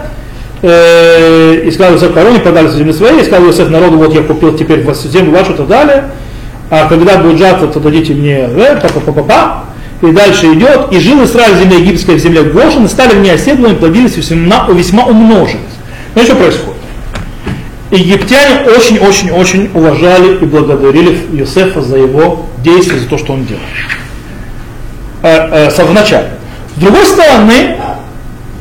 Э, 0.61 1.61
и 1.65 1.71
сказал 1.71 1.93
Иосиф 1.93 2.13
Паро, 2.13 2.29
не 2.29 2.39
продали 2.39 2.67
земли 2.69 2.93
своей, 2.93 3.21
и 3.21 3.23
сказал 3.23 3.47
Иосиф 3.47 3.69
народу, 3.69 3.97
вот 3.97 4.13
я 4.13 4.21
купил 4.21 4.55
теперь 4.55 4.85
землю 5.05 5.31
вашу, 5.31 5.53
и 5.53 5.55
так 5.55 5.67
далее. 5.67 6.03
А 6.69 6.87
когда 6.87 7.17
будет 7.17 7.37
жатва, 7.37 7.67
то 7.67 7.79
дадите 7.79 8.13
мне, 8.13 8.41
э, 8.41 8.79
па 8.81 8.89
па 8.89 9.11
па 9.11 9.23
па 9.23 9.63
и 10.01 10.11
дальше 10.11 10.53
идет, 10.53 10.91
и 10.91 10.99
жил 10.99 11.23
Израиль 11.23 11.55
в 11.55 11.59
земле 11.59 11.79
египетской, 11.79 12.15
в 12.15 12.19
земле 12.19 12.43
Гошин, 12.43 12.85
и 12.85 12.87
стали 12.87 13.15
в 13.15 13.21
ней 13.21 13.31
оседлыми, 13.31 13.73
плодились 13.73 14.15
весьма, 14.15 14.67
весьма 14.69 15.05
умножились. 15.05 15.61
Ну 16.15 16.23
что 16.23 16.35
происходит? 16.35 16.77
Египтяне 17.91 18.69
очень-очень-очень 18.69 19.71
уважали 19.73 20.37
и 20.39 20.45
благодарили 20.45 21.17
Иосифа 21.33 21.81
за 21.81 21.97
его 21.97 22.45
действия, 22.63 22.99
за 22.99 23.07
то, 23.07 23.17
что 23.17 23.33
он 23.33 23.45
делал. 23.45 23.61
Э, 25.23 25.69
э, 25.69 25.83
вначале. 25.85 26.31
С 26.75 26.79
другой 26.79 27.05
стороны, 27.05 27.77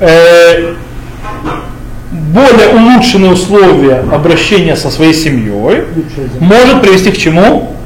э, 0.00 0.74
более 2.12 2.68
улучшенные 2.68 3.32
условия 3.32 4.04
обращения 4.12 4.76
со 4.76 4.90
своей 4.90 5.12
семьей 5.12 5.84
может 6.40 6.80
привести 6.80 7.10
к 7.10 7.18
чему? 7.18 7.76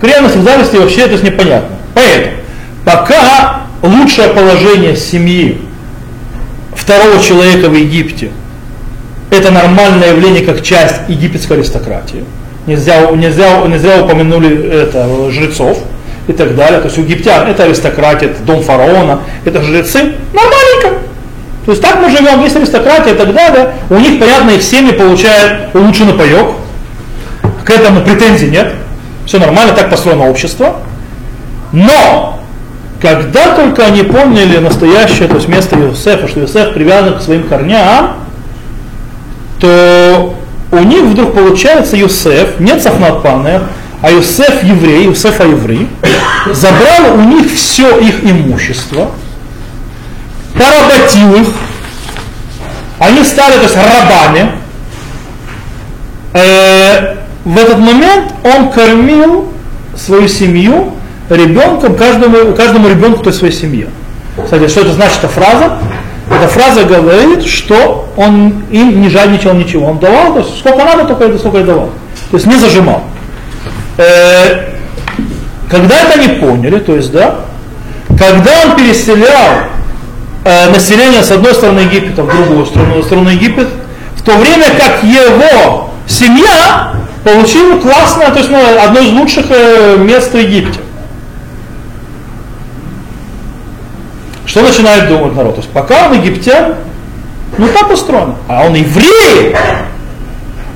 К 0.00 0.04
ревности, 0.04 0.38
к 0.38 0.42
зависти 0.42 0.76
вообще 0.76 1.02
это 1.02 1.24
непонятно. 1.24 1.77
Поэтому, 1.98 2.36
пока 2.84 3.62
лучшее 3.82 4.28
положение 4.28 4.94
семьи 4.94 5.60
второго 6.74 7.20
человека 7.20 7.68
в 7.68 7.74
Египте 7.74 8.30
это 9.30 9.50
нормальное 9.50 10.10
явление 10.10 10.44
как 10.44 10.62
часть 10.62 11.08
египетской 11.08 11.54
аристократии. 11.54 12.24
Нельзя, 12.66 13.10
нельзя, 13.10 13.60
нельзя 13.66 14.02
упомянули 14.02 14.82
это, 14.82 15.30
жрецов 15.30 15.78
и 16.28 16.32
так 16.32 16.54
далее. 16.54 16.80
То 16.80 16.86
есть 16.86 16.98
у 16.98 17.02
египтян 17.02 17.46
это 17.48 17.64
аристократия, 17.64 18.26
это 18.26 18.42
дом 18.42 18.62
фараона, 18.62 19.20
это 19.44 19.60
жрецы. 19.62 20.14
Нормальненько. 20.32 21.00
То 21.66 21.72
есть 21.72 21.82
так 21.82 22.00
мы 22.00 22.10
живем, 22.10 22.42
есть 22.42 22.56
аристократия 22.56 23.12
и 23.12 23.16
так 23.16 23.34
далее. 23.34 23.74
У 23.90 23.96
них, 23.96 24.18
понятно, 24.18 24.50
их 24.50 24.62
семьи 24.62 24.92
получают 24.92 25.74
улучшенный 25.74 26.14
паек. 26.14 26.46
К 27.64 27.70
этому 27.70 28.02
претензий 28.02 28.48
нет. 28.48 28.72
Все 29.26 29.38
нормально, 29.38 29.74
так 29.74 29.90
построено 29.90 30.30
общество. 30.30 30.80
Но, 31.72 32.40
когда 33.00 33.54
только 33.54 33.84
они 33.84 34.02
поняли 34.02 34.58
настоящее, 34.58 35.28
то 35.28 35.36
есть 35.36 35.48
место 35.48 35.76
Иосифа, 35.76 36.28
что 36.28 36.40
Иосиф 36.40 36.72
привязан 36.74 37.18
к 37.18 37.22
своим 37.22 37.44
корням, 37.44 38.16
то 39.60 40.34
у 40.70 40.78
них 40.78 41.02
вдруг 41.04 41.34
получается 41.34 41.96
Юсеф, 41.96 42.60
нет 42.60 42.82
Сафнатпанех, 42.82 43.62
а 44.02 44.10
Юсеф 44.10 44.62
еврей, 44.62 45.06
Юсефа 45.06 45.44
еврей, 45.44 45.88
забрал 46.52 47.14
у 47.14 47.22
них 47.22 47.52
все 47.52 47.98
их 47.98 48.22
имущество, 48.24 49.10
поработил 50.54 51.34
их, 51.34 51.48
они 52.98 53.24
стали 53.24 53.56
то 53.56 53.62
есть, 53.62 53.76
рабами. 53.76 54.50
Э, 56.34 57.16
в 57.44 57.56
этот 57.56 57.78
момент 57.78 58.34
он 58.44 58.70
кормил 58.70 59.52
свою 59.96 60.28
семью 60.28 60.94
ребенком, 61.30 61.94
каждому, 61.94 62.54
каждому 62.54 62.88
ребенку 62.88 63.22
той 63.22 63.32
своей 63.32 63.52
семье. 63.52 63.88
Кстати, 64.42 64.68
что 64.68 64.80
это 64.80 64.92
значит 64.92 65.18
эта 65.18 65.28
фраза? 65.28 65.78
Эта 66.30 66.48
фраза 66.48 66.84
говорит, 66.84 67.44
что 67.44 68.08
он 68.16 68.64
им 68.70 69.00
не 69.00 69.08
жадничал 69.08 69.54
ничего. 69.54 69.86
Он 69.86 69.98
давал, 69.98 70.34
то 70.34 70.40
есть 70.40 70.58
сколько 70.58 70.84
надо, 70.84 71.04
только 71.04 71.24
это 71.24 71.38
сколько 71.38 71.58
и 71.58 71.64
давал. 71.64 71.90
То 72.30 72.36
есть 72.36 72.46
не 72.46 72.56
зажимал. 72.56 73.02
Э, 73.96 74.74
когда 75.70 76.02
это 76.02 76.18
не 76.18 76.28
поняли, 76.28 76.78
то 76.78 76.94
есть, 76.94 77.12
да, 77.12 77.36
когда 78.18 78.50
он 78.66 78.76
переселял 78.76 79.64
э, 80.44 80.70
население 80.70 81.22
с 81.22 81.30
одной 81.30 81.54
стороны 81.54 81.80
Египета 81.80 82.22
в 82.22 82.28
другую 82.28 82.66
сторону, 82.66 83.02
сторону 83.02 83.30
Египет, 83.30 83.68
в 84.16 84.22
то 84.22 84.36
время 84.36 84.66
как 84.78 85.02
его 85.02 85.90
семья 86.06 86.92
получила 87.24 87.78
классное, 87.78 88.30
то 88.30 88.38
есть 88.38 88.50
ну, 88.50 88.58
одно 88.82 89.00
из 89.00 89.10
лучших 89.12 89.46
э, 89.50 89.96
мест 89.98 90.32
в 90.32 90.38
Египте. 90.38 90.80
Что 94.48 94.62
начинает 94.62 95.08
думать 95.08 95.36
народ? 95.36 95.56
То 95.56 95.60
есть 95.60 95.70
пока 95.72 96.06
он 96.06 96.14
египтян, 96.14 96.74
ну 97.58 97.68
так 97.68 97.90
устроено. 97.90 98.34
А 98.48 98.64
он 98.64 98.74
еврей. 98.74 99.54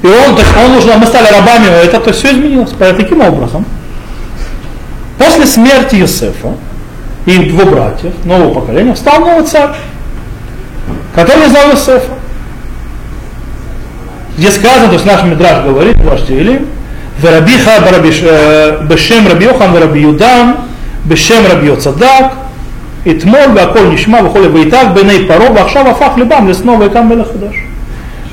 И 0.03 0.07
он, 0.07 0.37
то 0.37 0.43
есть 0.43 0.57
он 0.63 0.73
нужно, 0.73 0.99
мы 0.99 1.07
стали 1.07 1.33
рабами, 1.33 1.69
это 1.83 1.99
то 1.99 2.13
все 2.13 2.33
изменилось. 2.33 2.73
Таким 2.79 3.23
образом, 3.23 3.65
после 5.17 5.47
смерти 5.47 5.97
Иосифа 5.97 6.55
и 7.25 7.33
его 7.33 7.65
братьев, 7.65 8.13
нового 8.25 8.53
поколения, 8.53 8.95
стал 8.95 9.21
новый 9.21 9.47
царь, 9.47 9.71
который 11.15 11.49
знал 11.49 11.71
Иосифа. 11.71 12.13
Где 14.37 14.51
сказано, 14.51 14.89
то 14.89 14.95
есть 14.95 15.07
наш 15.07 15.23
Мидраш 15.23 15.65
говорит, 15.65 15.97
ваш 15.99 16.23
Тилим, 16.23 16.67
Верабиха 17.23 17.81
Бешем 18.83 19.29
Раби 19.29 19.47
Йохан 19.47 19.73
Вераби 19.73 20.01
Юдан, 20.01 20.57
Бешем 21.05 21.47
Раби 21.47 21.69
Итмоль 23.05 23.49
Баколь 23.49 23.91
Нишма 23.91 24.23
Вахоли 24.23 24.49
Бейтав 24.49 24.95
Беней 24.95 25.27
Паро 25.27 25.51
Бахшав 25.51 25.89
Афах 25.89 26.17
Либам 26.17 26.49
Лесного 26.49 26.87
Икам 26.87 27.11
Мелахадаш. 27.11 27.55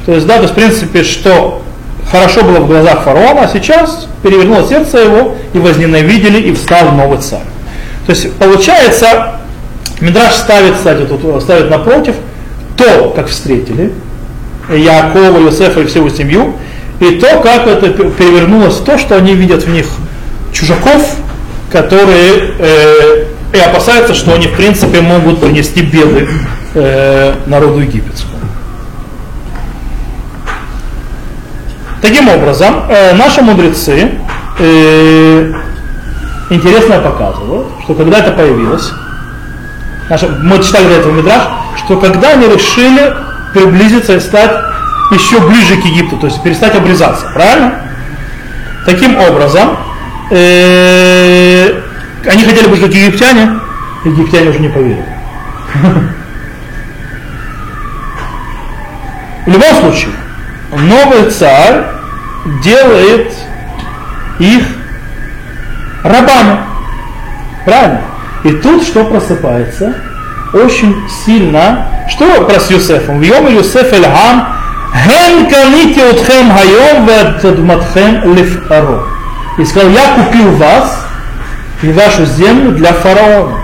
То 0.05 0.13
есть, 0.13 0.27
да, 0.27 0.35
то 0.35 0.41
есть, 0.43 0.53
в 0.53 0.55
принципе, 0.55 1.03
что 1.03 1.61
хорошо 2.09 2.43
было 2.43 2.59
в 2.59 2.67
глазах 2.67 3.03
фараона, 3.03 3.41
а 3.43 3.47
сейчас 3.47 4.07
перевернуло 4.23 4.67
сердце 4.67 4.99
его 4.99 5.35
и 5.53 5.59
возненавидели, 5.59 6.39
и 6.39 6.53
встал 6.53 6.91
новый 6.91 7.19
царь. 7.19 7.39
То 8.05 8.11
есть, 8.11 8.33
получается, 8.33 9.39
Мидраш 10.01 10.33
ставит, 10.33 10.75
кстати, 10.75 11.05
тут 11.05 11.41
ставит 11.41 11.69
напротив 11.69 12.15
то, 12.77 13.11
как 13.15 13.27
встретили 13.27 13.91
Якова, 14.69 15.39
Йосефа 15.39 15.81
и 15.81 15.85
всю 15.85 15.99
его 15.99 16.09
семью, 16.09 16.55
и 16.99 17.11
то, 17.11 17.39
как 17.41 17.67
это 17.67 17.89
перевернулось 17.89 18.77
то, 18.77 18.97
что 18.97 19.15
они 19.15 19.33
видят 19.33 19.63
в 19.63 19.69
них 19.69 19.85
чужаков, 20.51 21.15
которые 21.71 22.53
э, 22.59 23.18
и 23.53 23.57
опасаются, 23.57 24.13
что 24.13 24.33
они 24.33 24.47
в 24.47 24.55
принципе 24.55 25.01
могут 25.01 25.41
принести 25.41 25.81
беды 25.81 26.27
э, 26.75 27.35
народу 27.47 27.79
египетскому. 27.79 28.39
Таким 32.01 32.29
образом, 32.29 32.83
э, 32.89 33.13
наши 33.13 33.41
мудрецы 33.41 34.11
э, 34.59 35.53
интересно 36.49 36.99
показывают, 36.99 37.67
что 37.83 37.93
когда 37.95 38.19
это 38.19 38.31
появилось, 38.31 38.91
наша, 40.09 40.27
мы 40.27 40.63
читали 40.63 40.85
до 40.85 40.93
этого 40.93 41.11
Мидраш, 41.11 41.43
что 41.77 41.97
когда 41.97 42.29
они 42.29 42.47
решили 42.47 43.13
приблизиться 43.53 44.15
и 44.15 44.19
стать 44.19 44.51
еще 45.11 45.39
ближе 45.39 45.75
к 45.81 45.85
Египту, 45.85 46.17
то 46.17 46.27
есть 46.27 46.41
перестать 46.43 46.75
обрезаться, 46.75 47.25
правильно? 47.33 47.81
Таким 48.85 49.17
образом, 49.17 49.77
э, 50.29 51.81
они 52.25 52.43
хотели 52.43 52.67
быть 52.67 52.81
как 52.81 52.93
египтяне, 52.93 53.59
египтяне 54.03 54.49
уже 54.49 54.59
не 54.59 54.69
поверили. 54.69 55.05
В 59.45 59.51
любом 59.51 59.75
случае, 59.81 60.11
новый 60.71 61.29
царь 61.31 61.85
делает 62.61 63.33
их 64.39 64.63
рабами. 66.03 66.59
Правильно? 67.65 68.01
И 68.43 68.51
тут 68.51 68.83
что 68.83 69.05
просыпается? 69.05 69.95
Очень 70.53 70.95
сильно. 71.25 71.87
Что 72.09 72.43
про 72.43 72.55
Юсефом? 72.55 73.19
В 73.19 73.21
Йом 73.21 73.47
Юсеф 73.47 73.91
Эльхам 73.93 74.59
Хем 74.93 75.47
каните 75.49 76.09
утхем 76.09 76.51
хайом 76.51 77.05
вадматхем 77.05 78.33
лифаро. 78.33 79.03
И 79.57 79.65
сказал, 79.65 79.89
я 79.91 80.15
купил 80.15 80.51
вас 80.53 81.05
и 81.81 81.91
вашу 81.91 82.25
землю 82.25 82.71
для 82.71 82.93
фараона. 82.93 83.59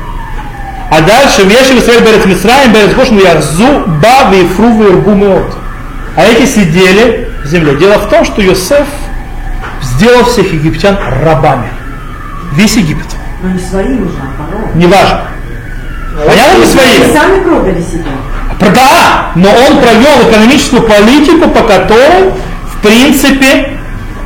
А 0.89 1.01
дальше, 1.01 1.43
вешали 1.43 1.79
Израиль 1.79 2.03
Берет 2.03 2.25
Мисраим, 2.25 2.71
Берет 2.71 2.95
Гошин, 2.95 3.19
Яхзу, 3.19 3.83
Ба, 4.01 4.29
Вифру, 4.31 4.69
Виргу, 4.69 5.11
Меот. 5.11 5.57
А 6.15 6.23
эти 6.23 6.45
сидели 6.45 7.29
в 7.43 7.47
земле. 7.47 7.75
Дело 7.75 7.97
в 7.99 8.09
том, 8.09 8.23
что 8.23 8.41
Йосеф 8.41 8.87
сделал 9.81 10.23
всех 10.25 10.53
египтян 10.53 10.97
рабами. 11.23 11.69
Весь 12.53 12.77
Египет. 12.77 13.07
Но 13.41 13.49
не 13.49 13.59
свои 13.59 13.95
уже, 13.95 14.17
а 14.17 14.43
фараон. 14.43 14.77
Не 14.77 14.85
важно. 14.85 15.21
Понятно, 16.25 16.57
не 16.59 16.65
свои? 16.65 17.01
Они 17.01 17.13
сами 17.13 17.43
продали 17.43 17.81
себя. 17.81 18.05
Да, 18.59 19.31
но 19.35 19.49
он 19.49 19.79
провел 19.79 20.29
экономическую 20.29 20.83
политику, 20.83 21.49
по 21.49 21.61
которой, 21.63 22.31
в 22.71 22.81
принципе, 22.81 23.77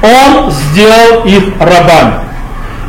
он 0.03 0.51
сделал 0.51 1.25
их 1.25 1.43
рабами. 1.59 2.28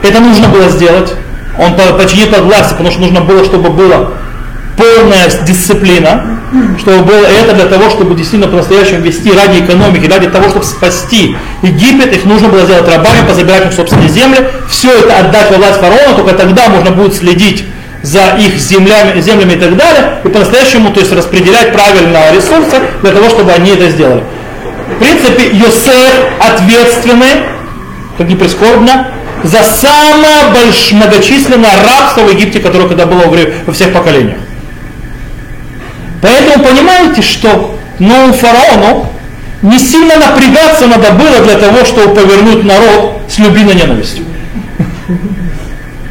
Это 0.02 0.20
нужно 0.20 0.48
было 0.48 0.68
сделать. 0.68 1.12
Он 1.58 1.74
подчинил 1.74 2.28
под 2.28 2.40
власть, 2.40 2.70
потому 2.70 2.90
что 2.90 3.00
нужно 3.00 3.20
было, 3.20 3.44
чтобы 3.44 3.70
была 3.70 4.10
полная 4.76 5.28
дисциплина, 5.46 6.38
чтобы 6.78 7.02
было 7.02 7.26
это 7.26 7.54
для 7.54 7.66
того, 7.66 7.90
чтобы 7.90 8.14
действительно 8.14 8.50
по-настоящему 8.50 9.00
вести 9.00 9.30
ради 9.30 9.60
экономики, 9.60 10.10
ради 10.10 10.28
того, 10.28 10.48
чтобы 10.48 10.64
спасти 10.64 11.36
Египет, 11.62 12.14
их 12.14 12.24
нужно 12.24 12.48
было 12.48 12.64
сделать 12.64 12.88
рабами, 12.88 13.26
позабирать 13.26 13.66
их 13.66 13.72
собственные 13.72 14.08
земли, 14.08 14.38
все 14.68 14.90
это 15.00 15.18
отдать 15.18 15.50
во 15.50 15.58
власть 15.58 15.80
фараона, 15.80 16.14
только 16.16 16.34
тогда 16.34 16.68
можно 16.68 16.92
будет 16.92 17.14
следить 17.14 17.66
за 18.02 18.36
их 18.38 18.56
землями, 18.56 19.20
землями 19.20 19.52
и 19.52 19.56
так 19.56 19.76
далее, 19.76 20.20
и 20.24 20.28
по-настоящему, 20.28 20.92
то 20.92 21.00
есть 21.00 21.12
распределять 21.12 21.74
правильно 21.74 22.32
ресурсы 22.34 22.76
для 23.02 23.10
того, 23.10 23.28
чтобы 23.28 23.52
они 23.52 23.72
это 23.72 23.90
сделали. 23.90 24.24
В 24.96 24.98
принципе, 24.98 25.50
Йосеф 25.56 26.14
ответственный, 26.38 27.44
как 28.16 28.28
ни 28.28 28.34
прискорбно, 28.34 29.08
за 29.44 29.62
самое 29.62 30.52
большое 30.52 31.02
многочисленное 31.02 31.82
рабство 31.82 32.22
в 32.22 32.30
Египте, 32.30 32.60
которое 32.60 32.88
когда 32.88 33.06
было 33.06 33.24
во 33.66 33.72
всех 33.72 33.92
поколениях. 33.92 34.38
Поэтому 36.22 36.64
понимаете, 36.64 37.22
что 37.22 37.78
новому 37.98 38.32
фараону 38.32 39.06
не 39.62 39.78
сильно 39.78 40.16
напрягаться 40.16 40.86
надо 40.86 41.12
было 41.12 41.40
для 41.44 41.56
того, 41.56 41.84
чтобы 41.84 42.14
повернуть 42.14 42.64
народ 42.64 43.22
с 43.28 43.38
любви 43.38 43.64
на 43.64 43.72
ненавистью. 43.72 44.24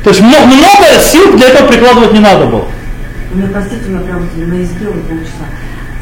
То 0.04 0.12
есть 0.12 0.22
много, 0.22 0.46
много 0.46 1.02
сил 1.02 1.36
для 1.38 1.50
этого 1.50 1.68
прикладывать 1.68 2.14
не 2.14 2.20
надо 2.20 2.46
было. 2.46 2.66
Мне, 3.34 3.48
простите, 3.48 3.82
у 3.88 3.90
меня 3.90 4.00
прям 4.02 4.28
на 4.36 4.54
языке 4.54 4.86
уже 4.86 5.02
полчаса. 5.02 5.46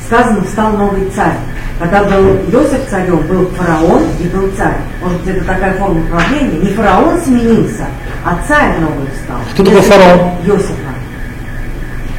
Сказано, 0.06 0.44
встал 0.44 0.72
новый 0.74 1.10
царь. 1.14 1.38
Когда 1.80 2.04
был 2.04 2.40
Иосиф 2.52 2.90
царем, 2.90 3.20
был 3.28 3.52
фараон 3.56 4.04
и 4.20 4.24
был 4.28 4.52
царь. 4.58 4.78
Может 5.02 5.22
быть, 5.22 5.36
это 5.36 5.46
такая 5.46 5.74
форма 5.76 6.02
правления. 6.08 6.60
Не 6.60 6.70
фараон 6.72 7.22
сменился, 7.22 7.86
а 8.26 8.40
царь 8.48 8.80
новый 8.80 9.08
встал. 9.14 9.38
Кто 9.54 9.64
такой 9.64 9.82
фараон? 9.82 10.32
Иосифа. 10.44 10.74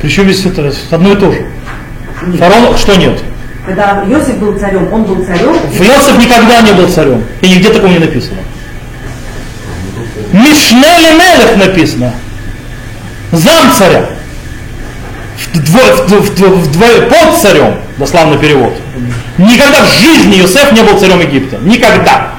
Причем 0.01 0.31
здесь 0.31 0.47
это 0.47 0.73
одно 0.93 1.13
и 1.13 1.17
то 1.17 1.33
же. 1.33 1.45
Нет. 2.27 2.39
Фараон 2.39 2.77
что 2.77 2.97
нет? 2.97 3.21
Когда 3.67 4.05
Иосиф 4.07 4.39
был 4.39 4.57
царем, 4.59 4.93
он 4.93 5.03
был 5.03 5.25
царем. 5.25 5.57
Иосиф 5.73 6.19
никогда 6.19 6.63
не 6.63 6.73
был 6.73 6.89
царем. 6.89 7.25
И 7.41 7.49
нигде 7.49 7.71
такого 7.71 7.91
не 7.91 7.99
написано. 7.99 8.39
Мишнели 10.33 11.19
Мелех 11.19 11.57
написано. 11.57 12.15
Зам 13.33 13.73
царя. 13.77 14.07
Вдвое, 15.53 15.95
вдвое, 15.95 16.51
вдвое, 16.51 17.03
под 17.09 17.41
царем, 17.41 17.75
дословный 17.99 18.39
перевод. 18.39 18.73
Никогда 19.37 19.83
в 19.83 19.89
жизни 19.89 20.41
Иосиф 20.41 20.73
не 20.73 20.83
был 20.83 20.99
царем 20.99 21.21
Египта. 21.21 21.59
Никогда. 21.59 22.31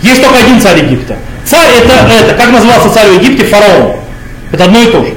Есть 0.00 0.22
только 0.22 0.38
один 0.38 0.60
царь 0.60 0.84
Египта. 0.84 1.16
Царь 1.44 1.68
это, 1.82 1.92
это, 1.92 2.34
как 2.34 2.50
назывался 2.50 2.90
царь 2.90 3.08
в 3.08 3.22
Египте, 3.22 3.44
фараон. 3.44 3.96
Это 4.52 4.64
одно 4.64 4.80
и 4.80 4.86
то 4.86 5.04
же. 5.04 5.14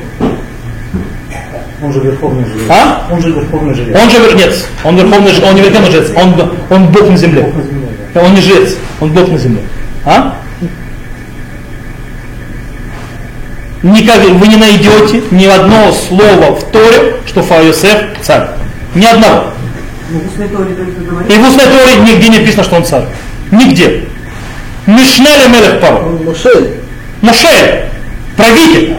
Он 1.81 1.93
же 1.93 1.99
верховный 1.99 2.43
жрец. 2.43 2.63
А? 2.69 3.07
Он 3.11 3.21
же 3.21 3.29
верховный 3.29 3.73
жрец. 3.75 3.95
Он 3.95 4.09
же 4.09 4.29
жрец. 4.31 4.65
Он 4.83 4.95
верховный 4.97 5.31
жрец. 5.31 5.43
Он 5.47 5.55
не 5.55 5.61
верховный 5.61 5.91
жрец. 5.91 6.11
Он, 6.15 6.51
он 6.69 6.88
Бог 6.88 7.09
на 7.09 7.17
земле. 7.17 7.43
Бог 7.43 7.55
на 7.55 7.63
земле, 7.63 7.88
да. 8.13 8.21
Он 8.21 8.33
не 8.33 8.41
жрец. 8.41 8.75
Он 8.99 9.11
Бог 9.11 9.27
на 9.29 9.38
земле. 9.38 9.61
А? 10.03 10.35
Никак, 13.83 14.23
вы 14.23 14.47
не 14.47 14.55
найдете 14.55 15.21
ни 15.29 15.45
одного 15.45 15.91
слова 15.91 16.55
в 16.55 16.63
Торе, 16.71 17.17
что 17.27 17.43
Фаосеф 17.43 17.97
царь. 18.23 18.47
Ни 18.97 19.05
одного. 19.05 19.53
Ну. 20.09 20.19
И 20.19 21.37
в 21.37 21.47
устной 21.47 21.65
Торе 21.65 21.97
нигде 21.97 22.29
не 22.29 22.39
написано, 22.39 22.63
что 22.63 22.77
он 22.77 22.83
царь. 22.85 23.05
Нигде. 23.51 24.05
Мишнеле 24.87 25.47
Мелех 25.49 25.79
Паро. 25.79 25.99
Мушель. 26.01 26.79
Мушель. 27.21 27.85
Правитель. 28.35 28.95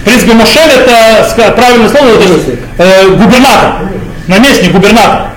В 0.00 0.04
принципе, 0.04 0.32
Мушель 0.34 0.70
это 0.70 1.52
правильное 1.52 1.88
слово, 1.88 2.08
это 2.08 2.28
же, 2.28 2.58
э, 2.78 3.08
губернатор. 3.08 3.88
Наместник, 4.26 4.72
губернатор. 4.72 5.30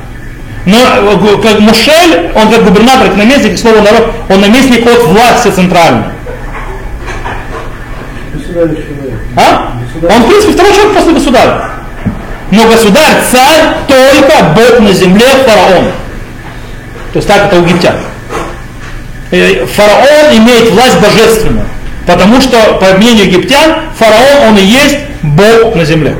Но 0.66 0.78
э, 0.78 1.42
как 1.42 1.60
Мушель, 1.60 2.32
он 2.36 2.50
как 2.52 2.66
губернатор, 2.66 3.08
как 3.08 3.18
наместник, 3.18 3.56
к 3.56 3.60
слову 3.60 3.82
народ, 3.82 4.14
он 4.30 4.42
наместник 4.42 4.86
от 4.86 5.04
власти 5.04 5.50
центральной. 5.50 6.04
А? 9.38 9.74
Он, 10.10 10.24
в 10.24 10.28
принципе, 10.28 10.54
второй 10.54 10.74
человек 10.74 10.98
после 10.98 11.14
государя. 11.14 11.73
Но 12.54 12.68
государь, 12.68 13.24
царь, 13.32 13.78
только 13.88 14.44
Бог 14.56 14.80
на 14.80 14.94
земле, 14.94 15.26
фараон. 15.44 15.86
То 17.12 17.18
есть 17.18 17.28
так 17.28 17.48
это 17.48 17.60
у 17.60 17.66
египтян. 17.66 17.96
Э, 19.32 19.66
Фараон 19.66 20.38
имеет 20.38 20.70
власть 20.70 21.00
божественную. 21.00 21.66
Потому 22.06 22.40
что, 22.42 22.74
по 22.74 22.96
мнению 22.98 23.26
египтян, 23.26 23.74
фараон, 23.98 24.50
он 24.50 24.58
и 24.60 24.62
есть 24.62 24.98
Бог 25.24 25.76
на 25.76 25.84
земле. 25.84 26.16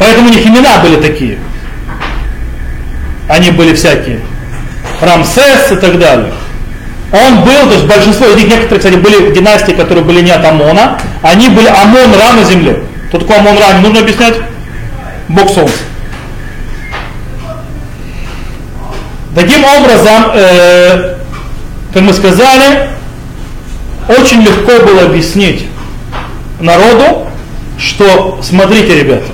Поэтому 0.00 0.30
у 0.30 0.32
них 0.32 0.44
имена 0.44 0.78
были 0.78 0.96
такие. 0.96 1.38
Они 3.28 3.52
были 3.52 3.72
всякие. 3.76 4.18
Рамсес 5.00 5.70
и 5.70 5.76
так 5.76 6.00
далее. 6.00 6.32
Он 7.12 7.44
был, 7.44 7.68
то 7.68 7.74
есть 7.74 7.84
большинство 7.84 8.26
из 8.26 8.34
них, 8.34 8.48
некоторые, 8.48 8.78
кстати, 8.78 8.96
были 8.96 9.32
династии, 9.32 9.72
которые 9.74 10.04
были 10.04 10.22
не 10.22 10.32
от 10.32 10.44
Амона, 10.44 10.98
они 11.22 11.48
были 11.50 11.68
Амон-Ра 11.68 12.32
на 12.32 12.42
земле. 12.42 12.82
Кто 13.14 13.24
такой 13.24 13.36
Амон-Ра, 13.36 13.74
не 13.74 13.80
нужно 13.82 14.00
объяснять? 14.00 14.34
Бог 15.28 15.48
Солнца. 15.48 15.76
Таким 19.36 19.62
образом, 19.64 20.32
э, 20.34 21.14
как 21.92 22.02
мы 22.02 22.12
сказали, 22.12 22.88
очень 24.08 24.42
легко 24.42 24.84
было 24.84 25.02
объяснить 25.02 25.68
народу, 26.58 27.28
что, 27.78 28.40
смотрите, 28.42 28.98
ребята, 28.98 29.26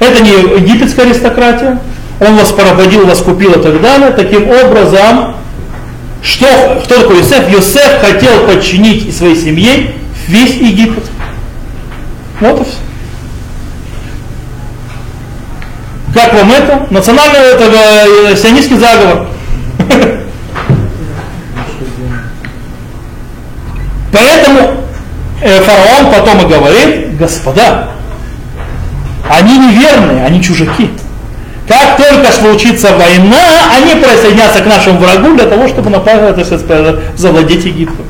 это 0.00 0.20
не 0.20 0.30
египетская 0.30 1.06
аристократия, 1.06 1.78
он 2.18 2.34
вас 2.34 2.50
поработил, 2.50 3.06
вас 3.06 3.20
купил 3.20 3.52
и 3.52 3.62
так 3.62 3.80
далее. 3.80 4.10
Таким 4.10 4.50
образом, 4.50 5.36
что, 6.20 6.80
кто 6.82 7.02
такой 7.02 7.18
Йосеф? 7.18 7.48
Йосеф 7.48 8.00
хотел 8.00 8.40
подчинить 8.40 9.16
своей 9.16 9.36
семье 9.36 9.92
весь 10.26 10.56
Египет. 10.56 11.11
Вот 12.42 12.60
и 12.60 12.64
все. 12.64 12.76
Как 16.12 16.34
вам 16.34 16.50
это? 16.50 16.86
Национальный 16.90 17.38
это 17.38 17.64
э, 17.64 18.36
сионистский 18.36 18.78
заговор. 18.78 19.28
Поэтому 24.12 24.72
э, 25.40 25.60
фараон 25.60 26.12
потом 26.12 26.44
и 26.44 26.52
говорит, 26.52 27.16
господа, 27.16 27.90
они 29.30 29.58
неверные, 29.58 30.24
они 30.24 30.42
чужаки. 30.42 30.90
Как 31.68 31.96
только 31.96 32.32
случится 32.32 32.88
война, 32.96 33.70
они 33.76 33.94
присоединятся 33.94 34.62
к 34.62 34.66
нашему 34.66 34.98
врагу 34.98 35.36
для 35.36 35.46
того, 35.46 35.68
чтобы 35.68 35.90
напасть, 35.90 36.50
завладеть 37.16 37.64
Египтом. 37.64 38.04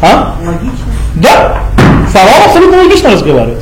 А? 0.00 0.36
Логично. 0.46 0.86
Да. 1.16 1.61
Фараон 2.12 2.42
абсолютно 2.44 2.78
логично 2.82 3.10
разговаривает. 3.10 3.60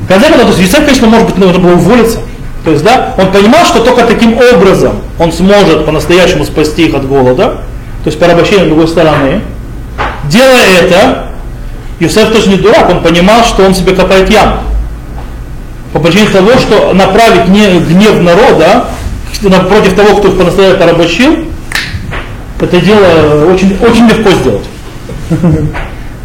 В 0.00 0.08
конце 0.08 0.28
концов, 0.28 0.42
то 0.42 0.48
есть 0.48 0.60
Юсеф, 0.60 0.84
конечно, 0.84 1.06
может 1.08 1.26
быть, 1.26 1.38
нужно 1.38 1.58
было 1.58 1.72
уволиться. 1.72 2.18
То 2.64 2.70
есть, 2.70 2.84
да, 2.84 3.14
он 3.18 3.32
понимал, 3.32 3.64
что 3.64 3.80
только 3.82 4.04
таким 4.04 4.38
образом 4.38 5.00
он 5.18 5.32
сможет 5.32 5.84
по-настоящему 5.84 6.44
спасти 6.44 6.86
их 6.86 6.94
от 6.94 7.08
голода, 7.08 7.44
то 8.04 8.06
есть 8.06 8.20
порабощение 8.20 8.66
другой 8.66 8.86
стороны. 8.86 9.40
Делая 10.24 10.80
это, 10.80 11.26
Юсеф 11.98 12.30
тоже 12.32 12.50
не 12.50 12.56
дурак, 12.56 12.88
он 12.90 13.02
понимал, 13.02 13.42
что 13.44 13.64
он 13.64 13.74
себе 13.74 13.94
копает 13.94 14.30
яму. 14.30 14.58
По 15.92 15.98
причине 15.98 16.28
того, 16.28 16.52
что 16.52 16.92
направить 16.94 17.48
не 17.48 17.80
гнев 17.80 18.20
народа 18.22 18.86
против 19.40 19.94
того, 19.94 20.16
кто 20.16 20.28
их 20.28 20.38
по-настоящему 20.38 20.78
порабощил, 20.78 21.46
это 22.60 22.80
дело 22.80 23.52
очень, 23.52 23.76
очень 23.80 24.08
легко 24.08 24.30
сделать. 24.30 24.64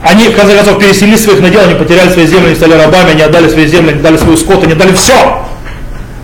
Они, 0.03 0.28
в 0.30 0.36
конце 0.36 0.55
концов, 0.55 0.80
переселили 0.80 1.16
своих 1.16 1.41
надел, 1.41 1.62
они 1.62 1.74
потеряли 1.74 2.10
свои 2.10 2.28
земли, 2.28 2.47
они 2.47 2.55
стали 2.55 2.74
рабами, 2.74 3.12
они 3.12 3.24
отдали 3.24 3.49
свои 3.49 3.66
земли, 3.66 3.93
они 3.93 4.01
дали 4.01 4.16
свою 4.18 4.38
скот, 4.38 4.64
они 4.64 4.76
дали 4.76 4.93
все. 4.93 5.43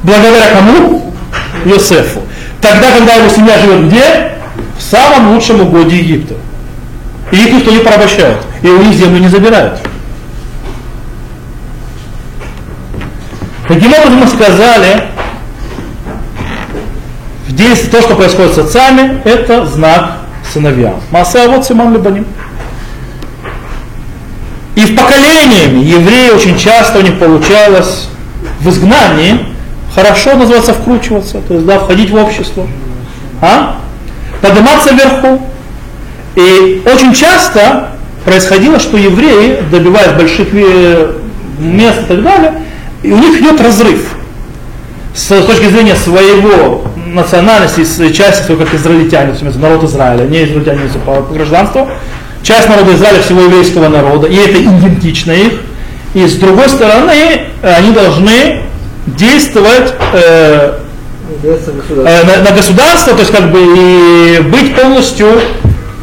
Благодаря 0.03 0.51
кому? 0.51 1.13
Йосефу. 1.65 2.21
Тогда, 2.61 2.91
когда 2.91 3.15
его 3.15 3.29
семья 3.29 3.57
живет 3.59 3.87
где? 3.87 4.33
В 4.77 4.81
самом 4.81 5.33
лучшем 5.33 5.61
угоде 5.61 5.97
Египта. 5.97 6.35
И 7.31 7.35
их 7.35 7.51
никто 7.51 7.71
не 7.71 7.79
порабощает. 7.79 8.37
И 8.61 8.67
у 8.67 8.81
них 8.81 8.93
землю 8.93 9.19
не 9.19 9.27
забирают. 9.27 9.79
Таким 13.67 13.91
образом 13.91 14.17
мы 14.17 14.27
сказали, 14.27 15.03
здесь 17.53 17.81
то, 17.89 18.01
что 18.01 18.15
происходит 18.15 18.53
с 18.55 18.57
отцами, 18.57 19.21
это 19.25 19.65
знак 19.65 20.17
сыновьям. 20.51 20.95
Маса 21.11 21.47
вот 21.47 21.65
Симон 21.65 21.93
Лебаним. 21.93 22.25
И 24.75 24.81
в 24.81 24.95
поколениями 24.95 25.83
евреи 25.83 26.31
очень 26.31 26.57
часто 26.57 26.99
у 26.99 27.01
них 27.01 27.19
получалось 27.19 28.09
в 28.59 28.69
изгнании 28.69 29.53
хорошо 29.93 30.35
называется 30.35 30.73
вкручиваться, 30.73 31.41
то 31.47 31.53
есть 31.53 31.65
да, 31.67 31.79
входить 31.79 32.09
в 32.09 32.15
общество, 32.15 32.65
а? 33.41 33.75
подниматься 34.41 34.93
вверху. 34.93 35.39
И 36.35 36.81
очень 36.85 37.13
часто 37.13 37.89
происходило, 38.25 38.79
что 38.79 38.97
евреи, 38.97 39.63
добиваясь 39.69 40.13
больших 40.13 40.47
э, 40.53 41.13
мест 41.59 41.99
и 42.01 42.05
так 42.05 42.23
далее, 42.23 42.53
и 43.03 43.11
у 43.11 43.17
них 43.19 43.39
идет 43.39 43.61
разрыв 43.61 44.15
с 45.13 45.27
точки 45.27 45.67
зрения 45.69 45.95
своего 45.95 46.82
национальности, 47.13 47.83
с 47.83 48.11
части 48.11 48.43
своего 48.45 48.65
как 48.65 48.73
израильтяне, 48.73 49.33
народ 49.55 49.83
Израиля, 49.83 50.23
не 50.25 50.43
израильтяне 50.43 50.81
по 51.05 51.21
гражданству, 51.33 51.89
часть 52.41 52.67
народа 52.67 52.93
Израиля 52.95 53.21
всего 53.21 53.41
еврейского 53.41 53.87
народа, 53.87 54.27
и 54.27 54.35
это 54.35 54.61
идентично 54.61 55.31
их. 55.31 55.53
И 56.13 56.27
с 56.27 56.35
другой 56.35 56.69
стороны, 56.69 57.47
они 57.61 57.91
должны 57.91 58.61
действовать 59.07 59.93
э, 60.13 60.79
э, 61.43 62.23
на, 62.23 62.49
на 62.49 62.55
государство, 62.55 63.13
то 63.13 63.19
есть 63.19 63.31
как 63.31 63.51
бы 63.51 63.59
и 63.59 64.39
быть 64.41 64.75
полностью 64.75 65.27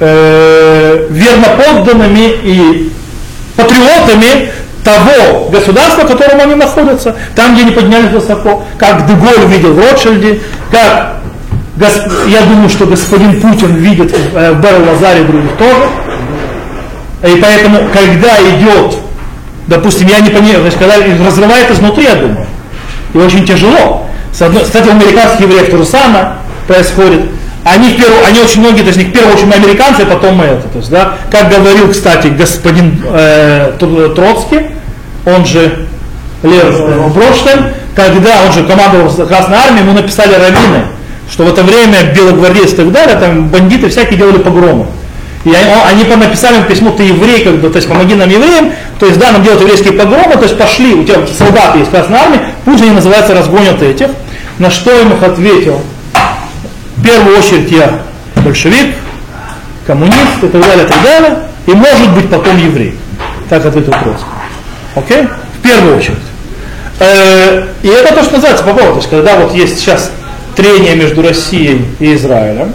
э, 0.00 1.06
верноподданными 1.10 2.32
и 2.42 2.92
патриотами 3.56 4.50
того 4.84 5.50
государства, 5.50 6.02
в 6.02 6.06
котором 6.06 6.40
они 6.40 6.54
находятся, 6.54 7.16
там, 7.34 7.54
где 7.54 7.62
они 7.62 7.72
поднялись 7.72 8.10
высоко, 8.10 8.64
как 8.78 9.06
Деголь 9.06 9.46
видел 9.46 9.74
в 9.74 9.78
Ротшильде, 9.78 10.40
как 10.70 11.16
я 12.26 12.42
думаю, 12.42 12.68
что 12.68 12.86
господин 12.86 13.40
Путин 13.40 13.74
видит 13.76 14.12
в 14.12 14.60
Берл 14.60 14.84
Лазаре 14.86 15.24
других 15.24 15.52
тоже, 15.56 15.88
и 17.22 17.40
поэтому, 17.40 17.88
когда 17.92 18.36
идет, 18.50 18.96
допустим, 19.66 20.08
я 20.08 20.20
не 20.20 20.30
понимаю, 20.30 20.64
есть 20.64 20.78
когда 20.78 20.96
разрывает 21.24 21.70
изнутри, 21.70 22.04
я 22.04 22.14
думаю, 22.14 22.46
и 23.14 23.18
очень 23.18 23.46
тяжело. 23.46 24.06
С 24.32 24.42
одной, 24.42 24.62
кстати, 24.62 24.88
у 24.88 24.92
американских 24.92 25.40
евреев 25.40 25.70
то 25.70 25.78
же 25.78 25.84
самое 25.84 26.34
происходит. 26.66 27.22
Они, 27.62 27.90
в 27.90 27.96
первую, 27.96 28.24
они 28.24 28.40
очень 28.40 28.60
многие, 28.60 28.82
то 28.82 28.98
них 28.98 29.08
в 29.08 29.12
первую 29.12 29.34
очередь 29.34 29.54
американцы, 29.54 30.02
а 30.02 30.06
потом 30.06 30.36
мы 30.36 30.44
это. 30.44 30.68
То 30.68 30.78
есть, 30.78 30.90
да, 30.90 31.16
как 31.30 31.50
говорил, 31.50 31.90
кстати, 31.90 32.28
господин 32.28 33.02
э, 33.04 33.72
Троцкий, 33.78 34.68
он 35.26 35.44
же 35.44 35.86
Лев 36.42 37.12
Броштейн, 37.12 37.66
когда 37.94 38.42
он 38.46 38.52
же 38.52 38.64
командовал 38.64 39.10
Красной 39.26 39.58
Армией, 39.58 39.82
ему 39.82 39.92
написали 39.92 40.32
раввины, 40.34 40.86
что 41.30 41.44
в 41.44 41.48
это 41.48 41.62
время 41.62 42.14
белогвардейцы 42.14 42.72
и 42.72 42.76
так 42.76 42.92
далее, 42.92 43.16
там 43.16 43.48
бандиты 43.48 43.90
всякие 43.90 44.16
делали 44.16 44.38
погромы. 44.38 44.86
И 45.44 45.50
они, 45.52 46.04
они 46.04 46.16
написали 46.16 46.56
им 46.58 46.64
письмо, 46.64 46.90
ты 46.90 47.04
еврей, 47.04 47.44
как 47.44 47.56
бы, 47.56 47.68
то 47.70 47.76
есть 47.76 47.88
помоги 47.88 48.14
нам 48.14 48.28
евреям, 48.28 48.72
то 48.98 49.06
есть 49.06 49.18
да, 49.18 49.32
нам 49.32 49.42
делают 49.42 49.62
еврейские 49.62 49.94
погромы, 49.94 50.34
то 50.34 50.42
есть 50.42 50.56
пошли, 50.56 50.94
у 50.94 51.04
тебя 51.04 51.26
солдаты 51.26 51.78
есть 51.78 51.90
Красной 51.90 52.18
Армии, 52.18 52.40
пусть 52.64 52.82
они 52.82 52.92
называются 52.92 53.34
разгонят 53.34 53.82
этих. 53.82 54.08
На 54.58 54.70
что 54.70 54.98
им 54.98 55.12
их 55.12 55.22
ответил? 55.22 55.80
В 57.00 57.02
первую 57.02 57.38
очередь 57.38 57.70
я 57.72 58.02
большевик, 58.44 58.94
коммунист 59.86 60.42
и 60.42 60.48
так 60.48 60.60
далее, 60.60 60.84
и 60.84 60.88
так 60.88 61.02
далее, 61.02 61.38
и 61.66 61.70
может 61.70 62.14
быть 62.14 62.28
потом 62.28 62.58
еврей. 62.58 62.94
Так 63.48 63.64
ответил 63.64 63.92
Троцкий. 63.92 64.26
Окей? 64.94 65.26
В 65.58 65.62
первую 65.62 65.96
очередь. 65.96 66.18
Э, 66.98 67.68
и 67.82 67.88
это 67.88 68.14
то, 68.14 68.22
что 68.22 68.34
называется 68.34 68.64
по 68.64 68.74
поводу, 68.74 68.92
то 68.92 68.98
есть 68.98 69.08
когда 69.08 69.36
вот 69.36 69.54
есть 69.54 69.78
сейчас 69.78 70.10
трение 70.54 70.94
между 70.94 71.22
Россией 71.22 71.86
и 72.00 72.14
Израилем, 72.14 72.74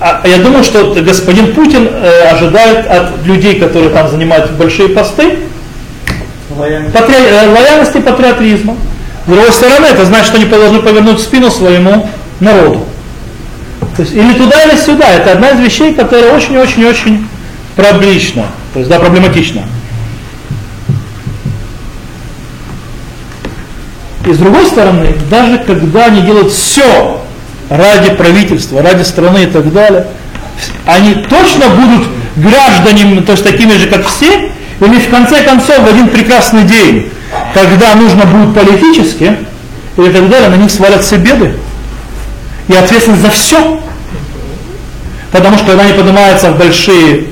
а, 0.00 0.22
я 0.26 0.38
думаю, 0.38 0.64
что 0.64 0.94
господин 1.02 1.54
Путин 1.54 1.88
э, 1.90 2.30
ожидает 2.30 2.86
от 2.86 3.22
людей, 3.26 3.60
которые 3.60 3.90
там 3.90 4.08
занимают 4.08 4.52
большие 4.52 4.88
посты, 4.88 5.40
патри... 6.56 7.16
Э, 7.16 7.52
лояльности 7.52 7.98
патриотизма. 7.98 8.76
С 9.28 9.30
другой 9.30 9.52
стороны, 9.52 9.84
это 9.84 10.06
значит, 10.06 10.28
что 10.28 10.36
они 10.36 10.46
должны 10.46 10.80
повернуть 10.80 11.20
спину 11.20 11.50
своему 11.50 12.08
народу. 12.40 12.86
То 13.94 14.00
есть, 14.00 14.14
или 14.14 14.32
туда, 14.32 14.62
или 14.64 14.74
сюда. 14.74 15.06
Это 15.06 15.32
одна 15.32 15.50
из 15.50 15.60
вещей, 15.60 15.92
которая 15.92 16.32
очень-очень-очень 16.32 17.28
проблематична. 17.76 18.46
То 18.72 18.78
есть, 18.78 18.90
да, 18.90 18.98
проблематична. 18.98 19.64
И 24.24 24.32
с 24.32 24.38
другой 24.38 24.64
стороны, 24.64 25.14
даже 25.30 25.58
когда 25.58 26.06
они 26.06 26.22
делают 26.22 26.50
все 26.50 27.22
ради 27.68 28.14
правительства, 28.14 28.80
ради 28.80 29.02
страны 29.02 29.42
и 29.42 29.46
так 29.46 29.70
далее, 29.70 30.06
они 30.86 31.26
точно 31.28 31.68
будут 31.68 32.08
гражданами, 32.36 33.20
то 33.20 33.32
есть 33.32 33.44
такими 33.44 33.72
же, 33.72 33.88
как 33.88 34.06
все, 34.06 34.52
или 34.80 34.98
в 35.00 35.10
конце 35.10 35.42
концов 35.42 35.80
в 35.80 35.86
один 35.86 36.08
прекрасный 36.08 36.64
день, 36.64 37.10
когда 37.54 37.94
нужно 37.94 38.24
будет 38.24 38.54
политически, 38.54 39.36
и 39.96 40.10
так 40.10 40.28
далее, 40.28 40.48
на 40.48 40.56
них 40.56 40.70
свалятся 40.70 41.16
беды 41.16 41.54
и 42.68 42.74
ответственность 42.74 43.22
за 43.22 43.30
все. 43.30 43.80
Потому 45.32 45.56
что 45.58 45.66
когда 45.66 45.82
они 45.82 45.92
поднимаются 45.92 46.52
в 46.52 46.58
большие 46.58 47.24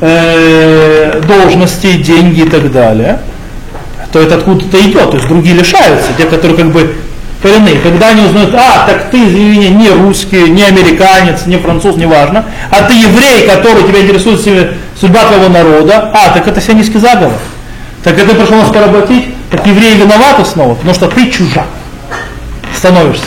э, 0.00 1.20
должности, 1.26 1.94
деньги 1.94 2.40
и 2.40 2.48
так 2.48 2.72
далее, 2.72 3.20
то 4.12 4.20
это 4.20 4.36
откуда-то 4.36 4.80
идет, 4.80 5.10
то 5.10 5.16
есть 5.16 5.28
другие 5.28 5.54
лишаются, 5.54 6.12
те, 6.16 6.24
которые 6.24 6.56
как 6.56 6.72
бы 6.72 6.94
коренные. 7.42 7.78
Когда 7.80 8.08
они 8.08 8.22
узнают, 8.22 8.54
а, 8.54 8.86
так 8.86 9.10
ты, 9.10 9.18
извини, 9.18 9.68
не 9.70 9.90
русский, 9.90 10.48
не 10.48 10.62
американец, 10.62 11.46
не 11.46 11.58
француз, 11.58 11.96
неважно, 11.96 12.44
а 12.70 12.82
ты 12.82 12.94
еврей, 12.94 13.46
который 13.46 13.82
тебя 13.82 14.02
интересует 14.02 14.40
судьба 14.98 15.24
твоего 15.24 15.48
народа, 15.48 16.10
а, 16.14 16.30
так 16.30 16.46
это 16.46 16.60
сионистский 16.60 17.00
заговор. 17.00 17.38
Так 18.04 18.18
это 18.18 18.34
пришел 18.34 18.56
нас 18.56 18.68
поработить, 18.70 19.34
так 19.50 19.66
евреи 19.66 19.96
виноваты 19.96 20.44
снова, 20.44 20.74
потому 20.74 20.94
что 20.94 21.08
ты 21.08 21.30
чужак 21.30 21.66
становишься. 22.74 23.26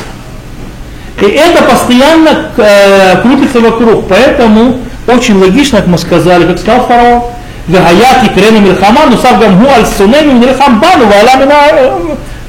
И 1.21 1.25
это 1.25 1.63
постоянно 1.63 2.51
э, 2.57 3.21
крутится 3.21 3.61
вокруг, 3.61 4.09
поэтому 4.09 4.79
очень 5.07 5.39
логично, 5.39 5.79
как 5.79 5.87
мы 5.87 5.97
сказали, 5.97 6.45
как 6.45 6.59
сказал 6.59 6.85
фараон, 6.85 7.23
Вагаят 7.67 8.23
и 8.25 8.29
Крена 8.29 8.59
Мирхаман, 8.59 9.13
Усав 9.13 9.39
Гамгу 9.39 9.67
Аль 9.67 9.85
Сунеми 9.85 10.33
Мирхамбану, 10.33 11.05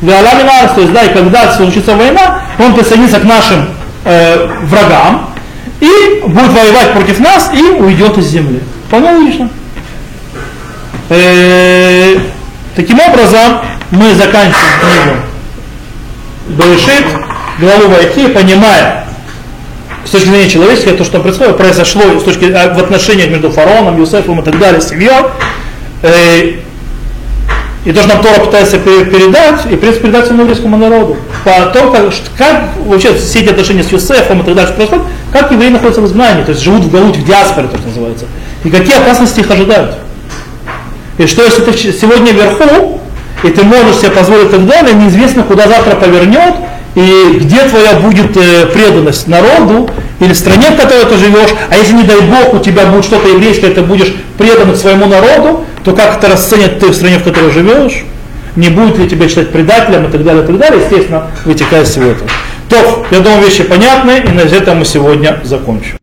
Виалавинар, 0.06 0.68
то 0.74 0.80
есть, 0.80 0.92
да, 0.92 1.02
и 1.02 1.12
когда 1.12 1.52
случится 1.52 1.96
война, 1.96 2.40
он 2.58 2.74
присоединится 2.74 3.18
к 3.18 3.24
нашим 3.24 3.68
э, 4.04 4.46
врагам 4.62 5.30
и 5.80 6.22
будет 6.26 6.52
воевать 6.52 6.92
против 6.92 7.18
нас 7.18 7.50
и 7.52 7.62
уйдет 7.72 8.16
из 8.18 8.26
земли. 8.26 8.60
Вполне 8.86 9.10
логично. 9.10 9.50
Э, 11.08 12.18
таким 12.76 13.00
образом, 13.00 13.60
мы 13.90 14.14
заканчиваем 14.14 14.52
книгу 14.80 15.16
Берешит, 16.50 17.04
главу 17.58 17.88
войти, 17.88 18.28
понимая, 18.28 19.06
с 20.04 20.10
точки 20.10 20.28
зрения 20.28 20.48
человеческой, 20.48 20.92
то, 20.92 21.02
что 21.04 21.18
произошло, 21.18 21.52
произошло 21.54 22.20
с 22.20 22.22
точки, 22.22 22.44
э, 22.44 22.74
в 22.74 22.78
отношениях 22.78 23.30
между 23.30 23.50
фараоном, 23.50 23.98
Юсефом 23.98 24.40
и 24.40 24.44
так 24.44 24.56
далее, 24.56 24.80
семьей, 24.80 25.24
э, 26.02 26.60
и 27.86 27.92
то, 27.92 28.00
что 28.00 28.08
нам 28.08 28.20
Тора 28.20 28.40
пытается 28.40 28.78
передать, 28.78 29.64
и 29.70 29.76
в 29.76 29.78
принципе 29.78 30.08
передать 30.08 30.24
всему 30.24 30.42
еврейскому 30.42 30.76
народу. 30.76 31.16
По 31.44 31.66
тому, 31.72 31.92
как, 31.92 32.12
как 32.36 32.64
вообще 32.84 33.14
все 33.14 33.42
эти 33.42 33.50
отношения 33.50 33.84
с 33.84 33.92
Юсефом 33.92 34.40
и 34.40 34.44
так 34.44 34.56
далее 34.56 34.74
происходят, 34.74 35.04
как 35.32 35.52
евреи 35.52 35.68
находятся 35.68 36.00
в 36.00 36.06
изгнании, 36.06 36.42
то 36.42 36.50
есть 36.50 36.62
живут 36.62 36.82
в 36.82 36.90
Галут, 36.90 37.16
в 37.16 37.24
диаспоре, 37.24 37.68
что 37.68 37.86
называется. 37.86 38.26
И 38.64 38.70
какие 38.70 38.96
опасности 38.96 39.38
их 39.38 39.48
ожидают. 39.48 39.98
И 41.18 41.26
что 41.26 41.44
если 41.44 41.62
ты 41.62 41.92
сегодня 41.92 42.32
вверху, 42.32 43.00
и 43.44 43.50
ты 43.50 43.62
можешь 43.62 43.98
себе 43.98 44.10
позволить 44.10 44.48
и 44.48 44.50
так 44.50 44.66
далее, 44.66 44.92
неизвестно, 44.92 45.44
куда 45.44 45.68
завтра 45.68 45.94
повернет, 45.94 46.56
и 46.96 47.38
где 47.40 47.68
твоя 47.68 48.00
будет 48.00 48.36
э, 48.36 48.66
преданность 48.66 49.28
народу, 49.28 49.88
или 50.18 50.32
стране, 50.32 50.70
в 50.70 50.76
которой 50.76 51.04
ты 51.04 51.18
живешь, 51.18 51.50
а 51.70 51.76
если, 51.76 51.92
не 51.92 52.02
дай 52.02 52.20
Бог, 52.22 52.54
у 52.54 52.58
тебя 52.58 52.86
будет 52.86 53.04
что-то 53.04 53.28
еврейское, 53.28 53.70
ты 53.70 53.82
будешь 53.82 54.12
предан 54.38 54.74
своему 54.74 55.06
народу, 55.06 55.64
то 55.86 55.92
как 55.92 56.18
это 56.18 56.28
расценят 56.28 56.80
ты 56.80 56.88
в 56.88 56.94
стране, 56.94 57.20
в 57.20 57.22
которой 57.22 57.52
живешь, 57.52 58.04
не 58.56 58.70
будет 58.70 58.98
ли 58.98 59.08
тебя 59.08 59.28
считать 59.28 59.52
предателем 59.52 60.06
и 60.06 60.10
так 60.10 60.24
далее, 60.24 60.42
и 60.42 60.46
так 60.46 60.58
далее, 60.58 60.82
естественно, 60.82 61.30
вытекая 61.44 61.84
из 61.84 61.90
всего 61.90 62.06
этого. 62.06 62.28
То, 62.68 63.06
я 63.12 63.20
думаю, 63.20 63.44
вещи 63.44 63.62
понятны, 63.62 64.20
и 64.26 64.32
на 64.32 64.40
этом 64.40 64.78
мы 64.78 64.84
сегодня 64.84 65.38
закончим. 65.44 65.94